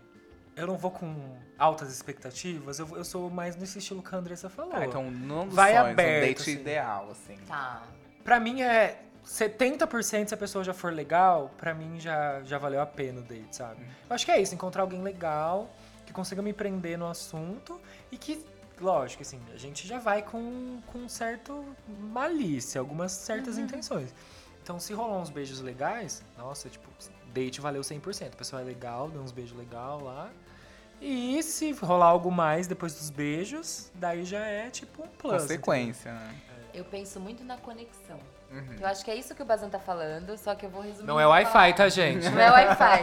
Eu 0.55 0.69
não 0.69 0.77
vou 0.79 0.93
com 0.93 1.37
altas 1.59 1.91
expectativas, 1.93 2.79
eu, 2.79 2.89
eu 2.97 3.05
sou 3.05 3.29
mais 3.29 3.57
nesse 3.57 3.81
estilo 3.81 4.01
que 4.01 4.15
a 4.15 4.19
Andressa 4.19 4.49
falou. 4.49 4.73
Ah, 4.73 4.87
então 4.87 5.11
não 5.11 5.47
dos 5.47 5.55
Vai 5.57 5.73
sonhos, 5.73 5.91
aberto, 5.91 6.17
um 6.17 6.27
date 6.29 6.41
assim. 6.43 6.53
ideal, 6.53 7.11
assim. 7.11 7.37
Tá. 7.49 7.83
Pra 8.23 8.39
mim 8.39 8.63
é 8.63 9.03
70% 9.27 10.29
se 10.29 10.35
a 10.35 10.37
pessoa 10.37 10.63
já 10.63 10.73
for 10.73 10.93
legal, 10.93 11.51
pra 11.57 11.75
mim 11.75 11.99
já, 11.99 12.41
já 12.45 12.57
valeu 12.57 12.81
a 12.81 12.87
pena 12.87 13.21
o 13.21 13.25
date, 13.25 13.57
sabe? 13.57 13.83
Eu 14.09 14.15
acho 14.15 14.25
que 14.25 14.31
é 14.31 14.41
isso, 14.41 14.55
encontrar 14.55 14.83
alguém 14.83 15.03
legal, 15.03 15.69
que 16.07 16.13
consiga 16.13 16.41
me 16.41 16.53
prender 16.53 16.97
no 16.97 17.09
assunto 17.09 17.81
e 18.13 18.17
que, 18.17 18.47
lógico, 18.81 19.23
assim, 19.23 19.41
a 19.53 19.57
gente 19.57 19.89
já 19.89 19.99
vai 19.99 20.23
com, 20.23 20.81
com 20.87 21.09
certo 21.09 21.65
malícia, 21.89 22.81
algumas 22.81 23.11
certas 23.11 23.59
intenções. 23.59 24.15
Então, 24.63 24.79
se 24.79 24.95
rolar 24.95 25.19
uns 25.19 25.31
beijos 25.31 25.61
legais, 25.61 26.23
nossa, 26.39 26.69
tipo, 26.71 26.89
date 27.35 27.61
valeu 27.61 27.83
100%. 27.83 28.33
A 28.33 28.37
pessoa 28.37 28.63
é 28.63 28.65
legal, 28.65 29.11
deu 29.11 29.21
uns 29.21 29.33
beijos 29.33 29.57
legal 29.57 30.03
lá. 30.03 30.31
E 31.01 31.43
se 31.43 31.73
rolar 31.73 32.07
algo 32.07 32.31
mais 32.31 32.67
depois 32.67 32.95
dos 32.95 33.11
beijos, 33.11 33.91
daí 33.95 34.25
já 34.25 34.39
é 34.47 34.71
tipo 34.71 35.03
um 35.03 35.09
plus. 35.09 35.43
Consequência, 35.43 36.13
né? 36.13 36.35
Eu 36.73 36.85
penso 36.85 37.21
muito 37.21 37.45
na 37.45 37.57
conexão. 37.57 38.19
Uhum. 38.51 38.77
Eu 38.81 38.87
acho 38.87 39.05
que 39.05 39.11
é 39.11 39.17
isso 39.17 39.35
que 39.35 39.43
o 39.43 39.45
Bazan 39.45 39.69
tá 39.69 39.81
falando, 39.81 40.39
só 40.39 40.55
que 40.55 40.65
eu 40.65 40.71
vou 40.71 40.81
resumir. 40.81 41.07
Não 41.07 41.19
é 41.19 41.27
Wi-Fi, 41.27 41.75
tá, 41.75 41.89
gente? 41.89 42.29
Não 42.31 42.41
é 42.41 42.51
Wi-Fi. 42.51 43.01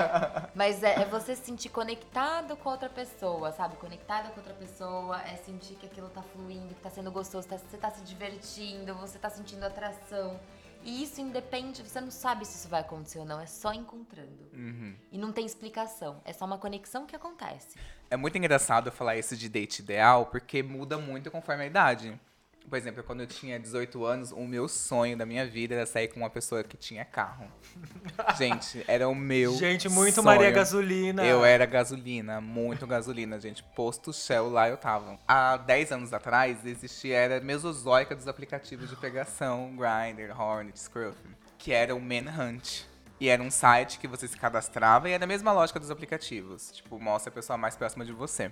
Mas 0.55 0.81
é, 0.81 1.01
é 1.01 1.05
você 1.05 1.35
se 1.35 1.43
sentir 1.43 1.69
conectado 1.69 2.55
com 2.55 2.69
outra 2.69 2.89
pessoa, 2.89 3.51
sabe? 3.51 3.75
Conectada 3.75 4.29
com 4.29 4.39
outra 4.39 4.53
pessoa, 4.53 5.21
é 5.23 5.35
sentir 5.35 5.75
que 5.75 5.85
aquilo 5.85 6.07
tá 6.09 6.21
fluindo, 6.21 6.73
que 6.73 6.81
tá 6.81 6.89
sendo 6.89 7.11
gostoso, 7.11 7.47
tá- 7.47 7.57
você 7.57 7.77
tá 7.77 7.91
se 7.91 8.01
divertindo, 8.03 8.95
você 8.95 9.19
tá 9.19 9.29
sentindo 9.29 9.65
atração. 9.65 10.39
E 10.83 11.03
isso 11.03 11.21
independe, 11.21 11.83
você 11.83 12.01
não 12.01 12.09
sabe 12.09 12.45
se 12.45 12.57
isso 12.57 12.67
vai 12.67 12.81
acontecer 12.81 13.19
ou 13.19 13.25
não, 13.25 13.39
é 13.39 13.45
só 13.45 13.73
encontrando. 13.73 14.49
Uhum. 14.53 14.95
E 15.11 15.17
não 15.17 15.31
tem 15.31 15.45
explicação, 15.45 16.21
é 16.25 16.33
só 16.33 16.45
uma 16.45 16.57
conexão 16.57 17.05
que 17.05 17.15
acontece. 17.15 17.77
É 18.09 18.17
muito 18.17 18.37
engraçado 18.37 18.91
falar 18.91 19.17
isso 19.17 19.37
de 19.37 19.47
date 19.47 19.79
ideal, 19.79 20.25
porque 20.25 20.63
muda 20.63 20.97
muito 20.97 21.29
conforme 21.29 21.63
a 21.63 21.67
idade. 21.67 22.19
Por 22.69 22.77
exemplo, 22.77 23.03
quando 23.03 23.21
eu 23.21 23.27
tinha 23.27 23.59
18 23.59 24.05
anos, 24.05 24.31
o 24.31 24.41
meu 24.41 24.67
sonho 24.67 25.17
da 25.17 25.25
minha 25.25 25.45
vida 25.45 25.75
era 25.75 25.85
sair 25.85 26.07
com 26.07 26.21
uma 26.21 26.29
pessoa 26.29 26.63
que 26.63 26.77
tinha 26.77 27.03
carro. 27.03 27.45
gente, 28.37 28.83
era 28.87 29.09
o 29.09 29.15
meu 29.15 29.53
Gente, 29.57 29.89
muito 29.89 30.15
sonho. 30.15 30.25
Maria 30.25 30.51
Gasolina. 30.51 31.25
Eu 31.25 31.43
era 31.43 31.65
gasolina, 31.65 32.39
muito 32.39 32.87
gasolina, 32.87 33.39
gente. 33.39 33.61
Posto 33.75 34.13
Shell 34.13 34.49
lá 34.49 34.69
eu 34.69 34.77
tava. 34.77 35.19
Há 35.27 35.57
10 35.57 35.91
anos 35.91 36.13
atrás, 36.13 36.65
existia, 36.65 37.17
era 37.17 37.41
mesozoica 37.41 38.15
dos 38.15 38.27
aplicativos 38.27 38.89
de 38.89 38.95
pegação, 38.95 39.75
Grindr, 39.75 40.31
Hornet, 40.39 40.79
Scruff, 40.79 41.17
que 41.57 41.73
era 41.73 41.93
o 41.93 41.99
Manhunt. 41.99 42.83
E 43.19 43.29
era 43.29 43.43
um 43.43 43.51
site 43.51 43.99
que 43.99 44.07
você 44.07 44.27
se 44.27 44.35
cadastrava 44.35 45.07
e 45.07 45.11
era 45.11 45.25
a 45.25 45.27
mesma 45.27 45.51
lógica 45.51 45.79
dos 45.79 45.91
aplicativos. 45.91 46.71
Tipo, 46.71 46.99
mostra 46.99 47.29
a 47.29 47.33
pessoa 47.33 47.55
mais 47.55 47.75
próxima 47.75 48.03
de 48.03 48.11
você. 48.11 48.51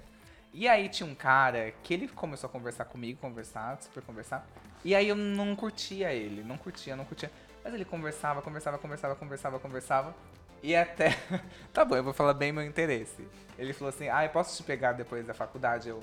E 0.53 0.67
aí 0.67 0.89
tinha 0.89 1.07
um 1.07 1.15
cara 1.15 1.73
que 1.83 1.93
ele 1.93 2.07
começou 2.07 2.47
a 2.47 2.51
conversar 2.51 2.85
comigo, 2.85 3.19
conversar, 3.19 3.77
super 3.81 4.01
conversar. 4.03 4.47
E 4.83 4.95
aí 4.95 5.07
eu 5.07 5.15
não 5.15 5.55
curtia 5.55 6.11
ele, 6.13 6.43
não 6.43 6.57
curtia, 6.57 6.95
não 6.95 7.05
curtia. 7.05 7.31
Mas 7.63 7.73
ele 7.73 7.85
conversava, 7.85 8.41
conversava, 8.41 8.77
conversava, 8.77 9.15
conversava, 9.15 9.59
conversava. 9.59 10.15
E 10.63 10.75
até. 10.75 11.17
tá 11.71 11.85
bom, 11.85 11.95
eu 11.95 12.03
vou 12.03 12.13
falar 12.13 12.33
bem 12.33 12.51
meu 12.51 12.63
interesse. 12.63 13.27
Ele 13.57 13.73
falou 13.73 13.89
assim: 13.89 14.09
ah, 14.09 14.23
eu 14.23 14.29
posso 14.29 14.57
te 14.57 14.63
pegar 14.63 14.93
depois 14.93 15.25
da 15.25 15.33
faculdade? 15.33 15.89
Eu. 15.89 16.01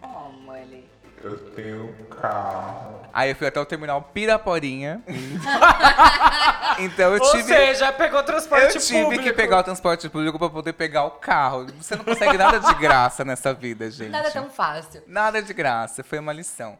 Como 0.00 0.54
ele? 0.54 0.88
Eu 1.22 1.38
tenho 1.52 1.88
um 1.88 2.04
carro. 2.06 3.00
Aí 3.12 3.30
eu 3.30 3.36
fui 3.36 3.46
até 3.46 3.60
o 3.60 3.64
terminal 3.64 4.02
Piraporinha. 4.02 5.02
então 6.78 7.14
eu 7.14 7.22
Ou 7.22 7.30
tive. 7.32 7.44
seja, 7.44 7.92
pegou 7.92 8.22
transporte 8.22 8.76
eu 8.76 8.80
tive 8.82 9.02
público. 9.02 9.24
que 9.24 9.32
pegar 9.32 9.58
o 9.58 9.62
transporte 9.62 10.08
público 10.08 10.38
pra 10.38 10.50
poder 10.50 10.72
pegar 10.72 11.04
o 11.04 11.12
carro. 11.12 11.66
Você 11.80 11.96
não 11.96 12.04
consegue 12.04 12.36
nada 12.36 12.58
de 12.60 12.74
graça 12.74 13.24
nessa 13.24 13.52
vida, 13.52 13.90
gente. 13.90 14.10
Nada 14.10 14.30
tão 14.30 14.48
fácil. 14.50 15.02
Nada 15.06 15.42
de 15.42 15.52
graça, 15.52 16.02
foi 16.02 16.18
uma 16.18 16.32
lição. 16.32 16.78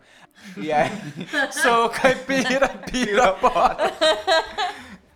E 0.57 0.73
aí. 0.73 0.91
Sou 1.53 1.89
caipira, 1.91 2.69
pira, 2.91 3.33
bora. 3.35 3.93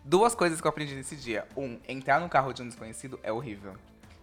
Duas 0.04 0.34
coisas 0.34 0.60
que 0.60 0.66
eu 0.66 0.70
aprendi 0.70 0.94
nesse 0.94 1.16
dia. 1.16 1.44
Um, 1.56 1.78
entrar 1.86 2.20
no 2.20 2.28
carro 2.28 2.52
de 2.52 2.62
um 2.62 2.66
desconhecido 2.68 3.18
é 3.22 3.32
horrível. 3.32 3.74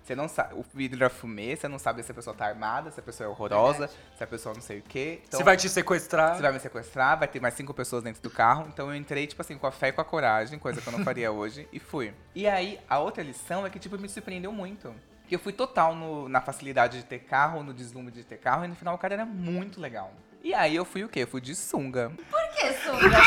Você 0.06 0.16
não 0.16 0.28
sabe. 0.30 0.54
O 0.54 0.64
vidro 0.72 1.04
é 1.04 1.10
fumê, 1.10 1.56
você 1.56 1.68
não 1.68 1.80
sabe 1.80 2.04
se 2.04 2.12
a 2.12 2.14
pessoa 2.14 2.36
tá 2.36 2.46
armada, 2.46 2.92
se 2.92 3.00
a 3.00 3.04
pessoa 3.04 3.26
é 3.26 3.30
horrorosa, 3.30 3.90
se 4.16 4.24
a 4.24 4.28
pessoa 4.28 4.54
não 4.54 4.62
sei 4.62 4.78
o 4.78 4.82
quê. 4.84 5.22
Então, 5.28 5.40
Você 5.40 5.44
vai 5.44 5.58
te 5.58 5.68
sequestrar. 5.68 6.36
você 6.36 6.44
vai 6.44 6.52
me 6.54 6.60
sequestrar, 6.60 7.18
vai 7.18 7.28
ter 7.28 7.40
mais 7.42 7.56
cinco 7.56 7.74
pessoas 7.74 8.04
dentro 8.04 8.22
do 8.22 8.30
carro. 8.30 8.68
Então 8.72 8.88
eu 8.90 8.96
entrei, 8.96 9.26
tipo 9.26 9.42
assim, 9.42 9.58
com 9.58 9.66
a 9.66 9.72
fé 9.72 9.88
e 9.88 9.92
com 9.92 10.02
a 10.02 10.06
coragem, 10.06 10.60
coisa 10.60 10.80
que 10.80 10.88
eu 10.88 10.94
não 10.94 11.04
faria 11.04 11.32
hoje, 11.34 11.68
e 11.74 11.80
fui. 11.80 12.14
E 12.36 12.48
aí, 12.48 12.80
a 12.88 13.00
outra 13.00 13.24
lição 13.24 13.66
é 13.66 13.70
que, 13.72 13.80
tipo, 13.80 13.98
me 13.98 14.08
surpreendeu 14.08 14.52
muito. 14.52 14.94
Eu 15.32 15.40
fui 15.40 15.52
total 15.52 15.96
no- 15.96 16.30
na 16.30 16.40
facilidade 16.40 17.00
de 17.00 17.06
ter 17.06 17.18
carro, 17.20 17.64
no 17.64 17.74
deslumbre 17.74 18.14
de 18.14 18.24
ter 18.24 18.38
carro, 18.38 18.64
e 18.64 18.68
no 18.68 18.76
final 18.76 18.94
o 18.94 18.98
cara 19.00 19.16
era 19.16 19.26
muito 19.26 19.82
legal. 19.82 20.14
E 20.46 20.54
aí 20.54 20.76
eu 20.76 20.86
fui 20.86 21.04
o 21.04 21.10
quê? 21.10 21.24
Eu 21.24 21.28
fui 21.28 21.42
de 21.42 21.56
sunga. 21.56 22.12
Por 22.30 22.50
que 22.56 22.72
sunga? 22.74 23.20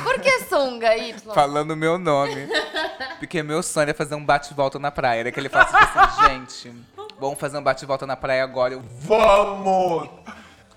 Por 0.02 0.18
que 0.18 0.44
sunga, 0.44 0.96
Y? 0.96 1.12
Falando 1.34 1.72
o 1.72 1.76
meu 1.76 1.98
nome. 1.98 2.48
Porque 3.18 3.42
meu 3.42 3.62
sonho 3.62 3.82
era 3.82 3.92
fazer 3.92 4.14
um 4.14 4.24
bate-volta 4.24 4.78
na 4.78 4.90
praia. 4.90 5.20
Era 5.20 5.30
que 5.30 5.38
ele 5.38 5.50
fala 5.50 5.66
tipo 5.66 5.76
assim, 5.76 6.26
gente, 6.26 6.72
vamos 7.20 7.38
fazer 7.38 7.58
um 7.58 7.62
bate-volta 7.62 8.06
na 8.06 8.16
praia 8.16 8.42
agora. 8.42 8.72
Eu 8.72 8.82
Vamos! 9.00 10.08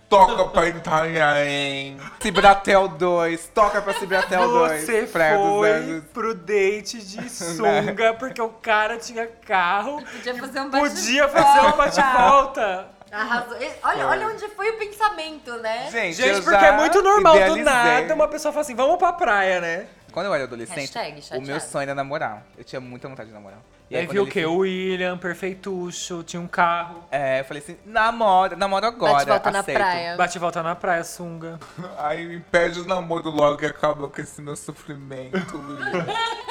Toca 0.09 0.43
pra 0.49 0.67
Itanhaém. 0.67 1.97
Cibratel 2.19 2.89
2, 2.89 3.47
toca 3.53 3.81
pra 3.81 3.93
Cibratel 3.93 4.49
2. 4.49 4.83
Você 4.83 5.03
praia 5.03 5.37
dos 5.37 5.57
foi 5.57 6.01
pro 6.13 6.35
date 6.35 7.01
de 7.01 7.29
sunga 7.29 8.13
porque 8.15 8.41
o 8.41 8.49
cara 8.49 8.97
tinha 8.97 9.25
carro, 9.25 10.03
Podia 10.03 10.35
fazer 10.35 10.59
um 10.59 10.69
bate 10.69 10.89
podia 10.89 11.29
fazer 11.29 11.59
um 11.65 11.77
bate-volta. 11.77 13.00
Arrasou. 13.11 13.57
Olha, 13.83 14.07
olha 14.07 14.27
onde 14.27 14.47
foi 14.49 14.69
o 14.69 14.77
pensamento, 14.77 15.57
né? 15.57 15.89
Gente, 15.91 16.15
Gente, 16.15 16.41
porque 16.41 16.63
é 16.63 16.71
muito 16.71 17.01
normal, 17.01 17.35
do 17.45 17.57
nada, 17.57 18.13
uma 18.15 18.27
pessoa 18.27 18.51
fala 18.51 18.61
assim, 18.61 18.75
vamos 18.75 18.97
pra 18.97 19.11
praia, 19.11 19.59
né? 19.59 19.87
Quando 20.11 20.25
eu 20.25 20.33
era 20.33 20.43
adolescente, 20.43 20.93
Hashtag 20.93 21.23
o 21.37 21.41
meu 21.41 21.59
sonho 21.59 21.83
era 21.83 21.95
namorar. 21.95 22.45
Eu 22.57 22.63
tinha 22.63 22.79
muita 22.81 23.07
vontade 23.07 23.29
de 23.29 23.33
namorar. 23.33 23.59
E 23.89 23.95
aí 23.97 24.05
quando 24.05 24.13
viu 24.13 24.23
o 24.23 24.25
ele 24.25 24.31
quê? 24.31 24.45
O 24.45 24.57
William, 24.57 25.17
perfeitucho, 25.17 26.23
tinha 26.23 26.41
um 26.41 26.47
carro. 26.47 27.03
É, 27.11 27.41
eu 27.41 27.45
falei 27.45 27.61
assim, 27.61 27.77
namora, 27.85 28.55
namoro 28.55 28.85
agora. 28.85 29.13
Bate-volta 29.13 29.51
na 29.51 29.59
aceito. 29.59 29.77
praia. 29.77 30.15
Bate 30.15 30.37
e 30.37 30.39
volta 30.39 30.63
na 30.63 30.75
praia, 30.75 31.03
sunga. 31.03 31.59
Aí 31.97 32.25
me 32.25 32.39
pede 32.39 32.79
o 32.79 32.85
namoro 32.85 33.29
logo 33.29 33.61
e 33.63 33.65
acaba 33.65 34.07
com 34.07 34.21
esse 34.21 34.41
meu 34.41 34.55
sofrimento, 34.55 35.57
William. 35.57 36.05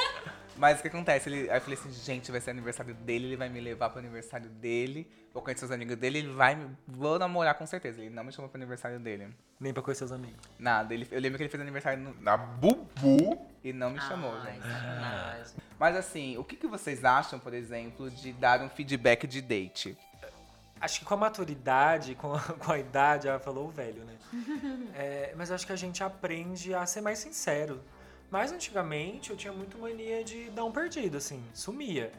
Mas 0.61 0.77
o 0.77 0.83
que 0.83 0.89
acontece? 0.89 1.27
Ele, 1.27 1.49
aí 1.49 1.57
eu 1.57 1.61
falei 1.61 1.75
assim, 1.79 1.91
gente, 1.91 2.31
vai 2.31 2.39
ser 2.39 2.51
aniversário 2.51 2.93
dele, 2.93 3.25
ele 3.25 3.35
vai 3.35 3.49
me 3.49 3.59
levar 3.59 3.89
pro 3.89 3.97
aniversário 3.97 4.47
dele, 4.47 5.09
vou 5.33 5.41
conhecer 5.41 5.65
os 5.65 5.71
amigos 5.71 5.95
dele, 5.95 6.19
ele 6.19 6.31
vai 6.33 6.53
me. 6.53 6.69
Vou 6.87 7.17
namorar 7.17 7.55
com 7.55 7.65
certeza. 7.65 7.99
Ele 7.99 8.11
não 8.11 8.23
me 8.23 8.31
chamou 8.31 8.47
pro 8.47 8.59
aniversário 8.59 8.99
dele. 8.99 9.33
Nem 9.59 9.73
pra 9.73 9.81
conhecer 9.81 10.03
os 10.03 10.11
amigos. 10.11 10.37
Nada. 10.59 10.93
Ele, 10.93 11.07
eu 11.09 11.19
lembro 11.19 11.37
que 11.39 11.43
ele 11.45 11.49
fez 11.49 11.59
aniversário 11.59 12.03
no- 12.03 12.13
Na 12.21 12.37
Bubu. 12.37 13.43
e 13.63 13.73
não 13.73 13.89
me 13.89 13.99
chamou, 14.01 14.35
Ai, 14.35 14.53
gente. 14.53 14.61
sacanagem. 14.67 15.53
Mas 15.79 15.95
assim, 15.95 16.37
o 16.37 16.43
que, 16.43 16.55
que 16.55 16.67
vocês 16.67 17.03
acham, 17.03 17.39
por 17.39 17.55
exemplo, 17.55 18.11
de 18.11 18.31
dar 18.31 18.61
um 18.61 18.69
feedback 18.69 19.25
de 19.25 19.41
date? 19.41 19.97
Acho 20.79 20.99
que 20.99 21.05
com 21.05 21.15
a 21.15 21.17
maturidade, 21.17 22.13
com 22.13 22.35
a, 22.35 22.39
com 22.63 22.71
a 22.71 22.77
idade, 22.77 23.27
ela 23.27 23.39
falou 23.39 23.67
o 23.67 23.71
velho, 23.71 24.03
né? 24.05 24.13
É, 24.93 25.33
mas 25.35 25.51
acho 25.51 25.65
que 25.65 25.73
a 25.73 25.75
gente 25.75 26.03
aprende 26.03 26.71
a 26.75 26.85
ser 26.85 27.01
mais 27.01 27.17
sincero. 27.17 27.81
Mas 28.31 28.51
antigamente 28.53 29.29
eu 29.29 29.35
tinha 29.35 29.51
muito 29.51 29.77
mania 29.77 30.23
de 30.23 30.49
dar 30.51 30.63
um 30.63 30.71
perdido, 30.71 31.17
assim, 31.17 31.43
sumia. 31.53 32.13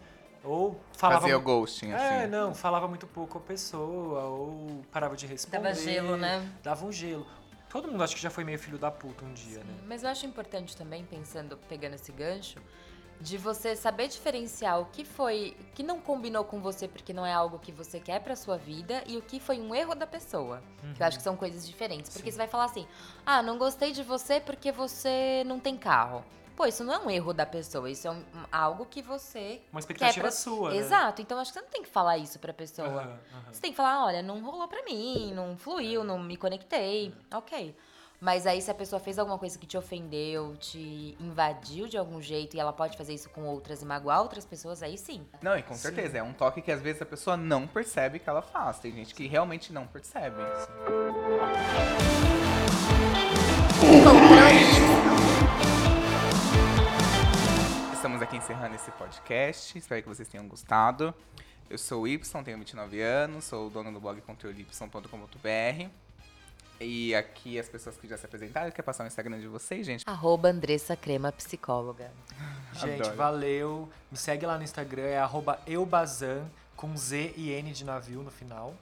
Ou 0.44 0.78
falava. 0.92 1.22
Fazer 1.22 1.34
o 1.34 1.40
ghosting, 1.40 1.92
assim. 1.92 2.04
É, 2.04 2.26
não, 2.26 2.54
falava 2.54 2.86
muito 2.86 3.06
pouco 3.06 3.32
com 3.32 3.38
a 3.38 3.40
pessoa, 3.40 4.24
ou 4.24 4.84
parava 4.92 5.16
de 5.16 5.26
responder. 5.26 5.62
Dava 5.62 5.74
gelo, 5.74 6.16
né? 6.18 6.46
Dava 6.62 6.84
um 6.84 6.92
gelo. 6.92 7.26
Todo 7.70 7.90
mundo 7.90 8.04
acho 8.04 8.14
que 8.14 8.20
já 8.20 8.28
foi 8.28 8.44
meio 8.44 8.58
filho 8.58 8.76
da 8.76 8.90
puta 8.90 9.24
um 9.24 9.32
dia, 9.32 9.60
né? 9.60 9.74
Mas 9.86 10.02
eu 10.02 10.10
acho 10.10 10.26
importante 10.26 10.76
também, 10.76 11.04
pensando, 11.04 11.56
pegando 11.68 11.94
esse 11.94 12.12
gancho, 12.12 12.58
de 13.22 13.38
você 13.38 13.76
saber 13.76 14.08
diferenciar 14.08 14.80
o 14.80 14.86
que 14.86 15.04
foi, 15.04 15.56
o 15.60 15.64
que 15.74 15.82
não 15.82 16.00
combinou 16.00 16.44
com 16.44 16.60
você 16.60 16.88
porque 16.88 17.12
não 17.12 17.24
é 17.24 17.32
algo 17.32 17.58
que 17.58 17.70
você 17.70 18.00
quer 18.00 18.20
pra 18.20 18.34
sua 18.34 18.56
vida 18.58 19.02
e 19.06 19.16
o 19.16 19.22
que 19.22 19.38
foi 19.38 19.60
um 19.60 19.72
erro 19.74 19.94
da 19.94 20.06
pessoa. 20.06 20.60
Que 20.96 21.02
eu 21.02 21.06
acho 21.06 21.16
que 21.18 21.22
são 21.22 21.36
coisas 21.36 21.66
diferentes. 21.66 22.12
Porque 22.12 22.30
você 22.32 22.36
vai 22.38 22.48
falar 22.48 22.64
assim: 22.64 22.86
"Ah, 23.24 23.40
não 23.40 23.56
gostei 23.58 23.92
de 23.92 24.02
você 24.02 24.40
porque 24.40 24.72
você 24.72 25.44
não 25.46 25.60
tem 25.60 25.76
carro". 25.76 26.24
Pô, 26.56 26.66
isso 26.66 26.84
não 26.84 26.92
é 26.92 26.98
um 26.98 27.10
erro 27.10 27.32
da 27.32 27.46
pessoa, 27.46 27.88
isso 27.88 28.06
é 28.06 28.10
um- 28.10 28.24
algo 28.52 28.84
que 28.84 29.00
você 29.00 29.62
Uma 29.72 29.80
quer 29.80 29.84
expectativa 29.84 30.20
pra... 30.22 30.30
sua, 30.30 30.70
né? 30.70 30.76
Exato, 30.76 31.22
então 31.22 31.38
acho 31.38 31.50
que 31.50 31.58
você 31.58 31.64
não 31.64 31.70
tem 31.70 31.82
que 31.82 31.88
falar 31.88 32.18
isso 32.18 32.38
pra 32.38 32.52
pessoa. 32.52 32.88
Aham, 32.88 33.00
aham. 33.32 33.52
Você 33.52 33.60
tem 33.62 33.70
que 33.70 33.76
falar, 33.76 34.04
olha, 34.04 34.20
não 34.22 34.38
rolou 34.42 34.68
pra 34.68 34.82
mim, 34.84 35.32
não 35.34 35.56
fluiu, 35.56 36.04
não 36.04 36.18
me 36.18 36.36
conectei. 36.36 37.14
Ok. 37.32 37.74
Mas 38.22 38.46
aí 38.46 38.62
se 38.62 38.70
a 38.70 38.74
pessoa 38.74 39.00
fez 39.00 39.18
alguma 39.18 39.36
coisa 39.36 39.58
que 39.58 39.66
te 39.66 39.76
ofendeu, 39.76 40.56
te 40.56 41.16
invadiu 41.18 41.88
de 41.88 41.98
algum 41.98 42.22
jeito 42.22 42.56
e 42.56 42.60
ela 42.60 42.72
pode 42.72 42.96
fazer 42.96 43.12
isso 43.12 43.28
com 43.28 43.42
outras 43.42 43.82
e 43.82 43.84
magoar 43.84 44.22
outras 44.22 44.44
pessoas, 44.44 44.80
aí 44.80 44.96
sim. 44.96 45.26
Não, 45.42 45.58
e 45.58 45.62
com 45.64 45.74
certeza, 45.74 46.18
é 46.18 46.22
um 46.22 46.32
toque 46.32 46.62
que 46.62 46.70
às 46.70 46.80
vezes 46.80 47.02
a 47.02 47.04
pessoa 47.04 47.36
não 47.36 47.66
percebe 47.66 48.20
que 48.20 48.30
ela 48.30 48.40
faz. 48.40 48.78
Tem 48.78 48.92
gente 48.92 49.12
que 49.12 49.26
realmente 49.26 49.72
não 49.72 49.88
percebe. 49.88 50.36
Estamos 57.92 58.22
aqui 58.22 58.36
encerrando 58.36 58.76
esse 58.76 58.92
podcast. 58.92 59.76
Espero 59.76 60.00
que 60.00 60.08
vocês 60.08 60.28
tenham 60.28 60.46
gostado. 60.46 61.12
Eu 61.68 61.76
sou 61.76 62.02
o 62.02 62.06
Y, 62.06 62.44
tenho 62.44 62.58
29 62.58 63.02
anos, 63.02 63.46
sou 63.46 63.66
o 63.66 63.70
dono 63.70 63.90
do 63.90 63.98
blog 63.98 64.20
conteúdoy.com.br. 64.20 66.01
E 66.84 67.14
aqui 67.14 67.58
as 67.58 67.68
pessoas 67.68 67.96
que 67.96 68.08
já 68.08 68.16
se 68.16 68.26
apresentaram, 68.26 68.70
quer 68.70 68.82
passar 68.82 69.04
o 69.04 69.06
Instagram 69.06 69.38
de 69.40 69.46
vocês, 69.46 69.86
gente? 69.86 70.04
Arroba 70.06 70.48
Andressa 70.48 70.96
Crema 70.96 71.30
Psicóloga. 71.32 72.10
Gente, 72.74 73.00
Adoro. 73.02 73.16
valeu. 73.16 73.88
Me 74.10 74.16
segue 74.16 74.44
lá 74.46 74.56
no 74.58 74.64
Instagram, 74.64 75.02
é 75.04 75.18
arroba 75.18 75.60
eubazan, 75.66 76.50
com 76.76 76.96
Z 76.96 77.34
e 77.36 77.50
N 77.50 77.72
de 77.72 77.84
navio 77.84 78.22
no 78.22 78.30
final. 78.30 78.74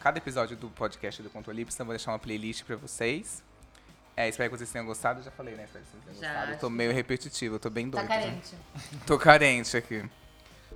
Cada 0.00 0.18
episódio 0.18 0.56
do 0.56 0.68
podcast 0.70 1.22
do 1.22 1.30
Controle 1.30 1.62
Y, 1.62 1.80
eu 1.80 1.84
vou 1.86 1.94
deixar 1.94 2.12
uma 2.12 2.18
playlist 2.18 2.64
pra 2.64 2.76
vocês. 2.76 3.42
É, 4.16 4.28
espero 4.28 4.50
que 4.50 4.56
vocês 4.58 4.70
tenham 4.70 4.84
gostado. 4.86 5.20
Eu 5.20 5.24
já 5.24 5.30
falei, 5.30 5.54
né? 5.54 5.64
Espero 5.64 5.84
que 5.84 5.90
vocês 5.90 6.04
tenham 6.04 6.20
Já, 6.20 6.28
gostado. 6.34 6.52
Eu 6.52 6.58
tô 6.60 6.70
meio 6.70 6.92
repetitivo, 6.92 7.54
eu 7.56 7.60
tô 7.60 7.70
bem 7.70 7.90
Tá 7.90 7.98
doido. 8.02 8.08
né? 8.10 8.20
carente. 8.20 8.54
Tô 9.06 9.18
carente 9.18 9.76
aqui. 9.76 10.08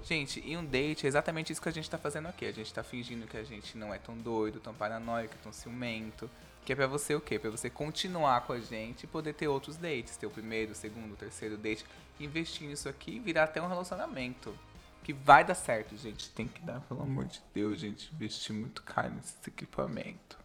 Gente, 0.04 0.42
e 0.44 0.56
um 0.56 0.64
date 0.64 1.06
é 1.06 1.08
exatamente 1.08 1.52
isso 1.52 1.62
que 1.62 1.68
a 1.68 1.72
gente 1.72 1.88
tá 1.88 1.96
fazendo 1.98 2.26
aqui. 2.26 2.44
A 2.46 2.52
gente 2.52 2.72
tá 2.74 2.82
fingindo 2.82 3.26
que 3.26 3.36
a 3.36 3.44
gente 3.44 3.76
não 3.78 3.94
é 3.94 3.98
tão 3.98 4.16
doido, 4.16 4.58
tão 4.58 4.74
paranoico, 4.74 5.34
tão 5.42 5.52
ciumento. 5.52 6.28
Que 6.64 6.72
é 6.72 6.77
pra 6.77 6.87
você 6.87 7.14
o 7.14 7.20
quê? 7.20 7.38
Pra 7.38 7.51
você 7.51 7.68
continuar 7.68 8.42
com 8.42 8.53
a 8.53 8.61
gente 8.61 9.05
e 9.05 9.07
poder 9.07 9.35
ter 9.35 9.48
outros 9.48 9.77
dates. 9.77 10.16
Ter 10.16 10.27
o 10.27 10.31
primeiro, 10.31 10.72
o 10.72 10.75
segundo, 10.75 11.12
o 11.12 11.16
terceiro 11.16 11.57
date. 11.57 11.85
Investir 12.20 12.68
nisso 12.68 12.88
aqui 12.88 13.16
e 13.16 13.18
virar 13.18 13.44
até 13.44 13.61
um 13.61 13.68
relacionamento. 13.68 14.57
Que 15.03 15.12
vai 15.12 15.44
dar 15.44 15.55
certo, 15.55 15.96
gente. 15.96 16.31
Tem 16.31 16.46
que 16.46 16.61
dar, 16.62 16.81
pelo 16.83 17.03
amor 17.03 17.25
de 17.25 17.42
Deus, 17.53 17.81
gente. 17.81 18.12
Investir 18.14 18.55
muito 18.55 18.83
caro 18.83 19.12
nesse 19.14 19.35
equipamento. 19.46 20.41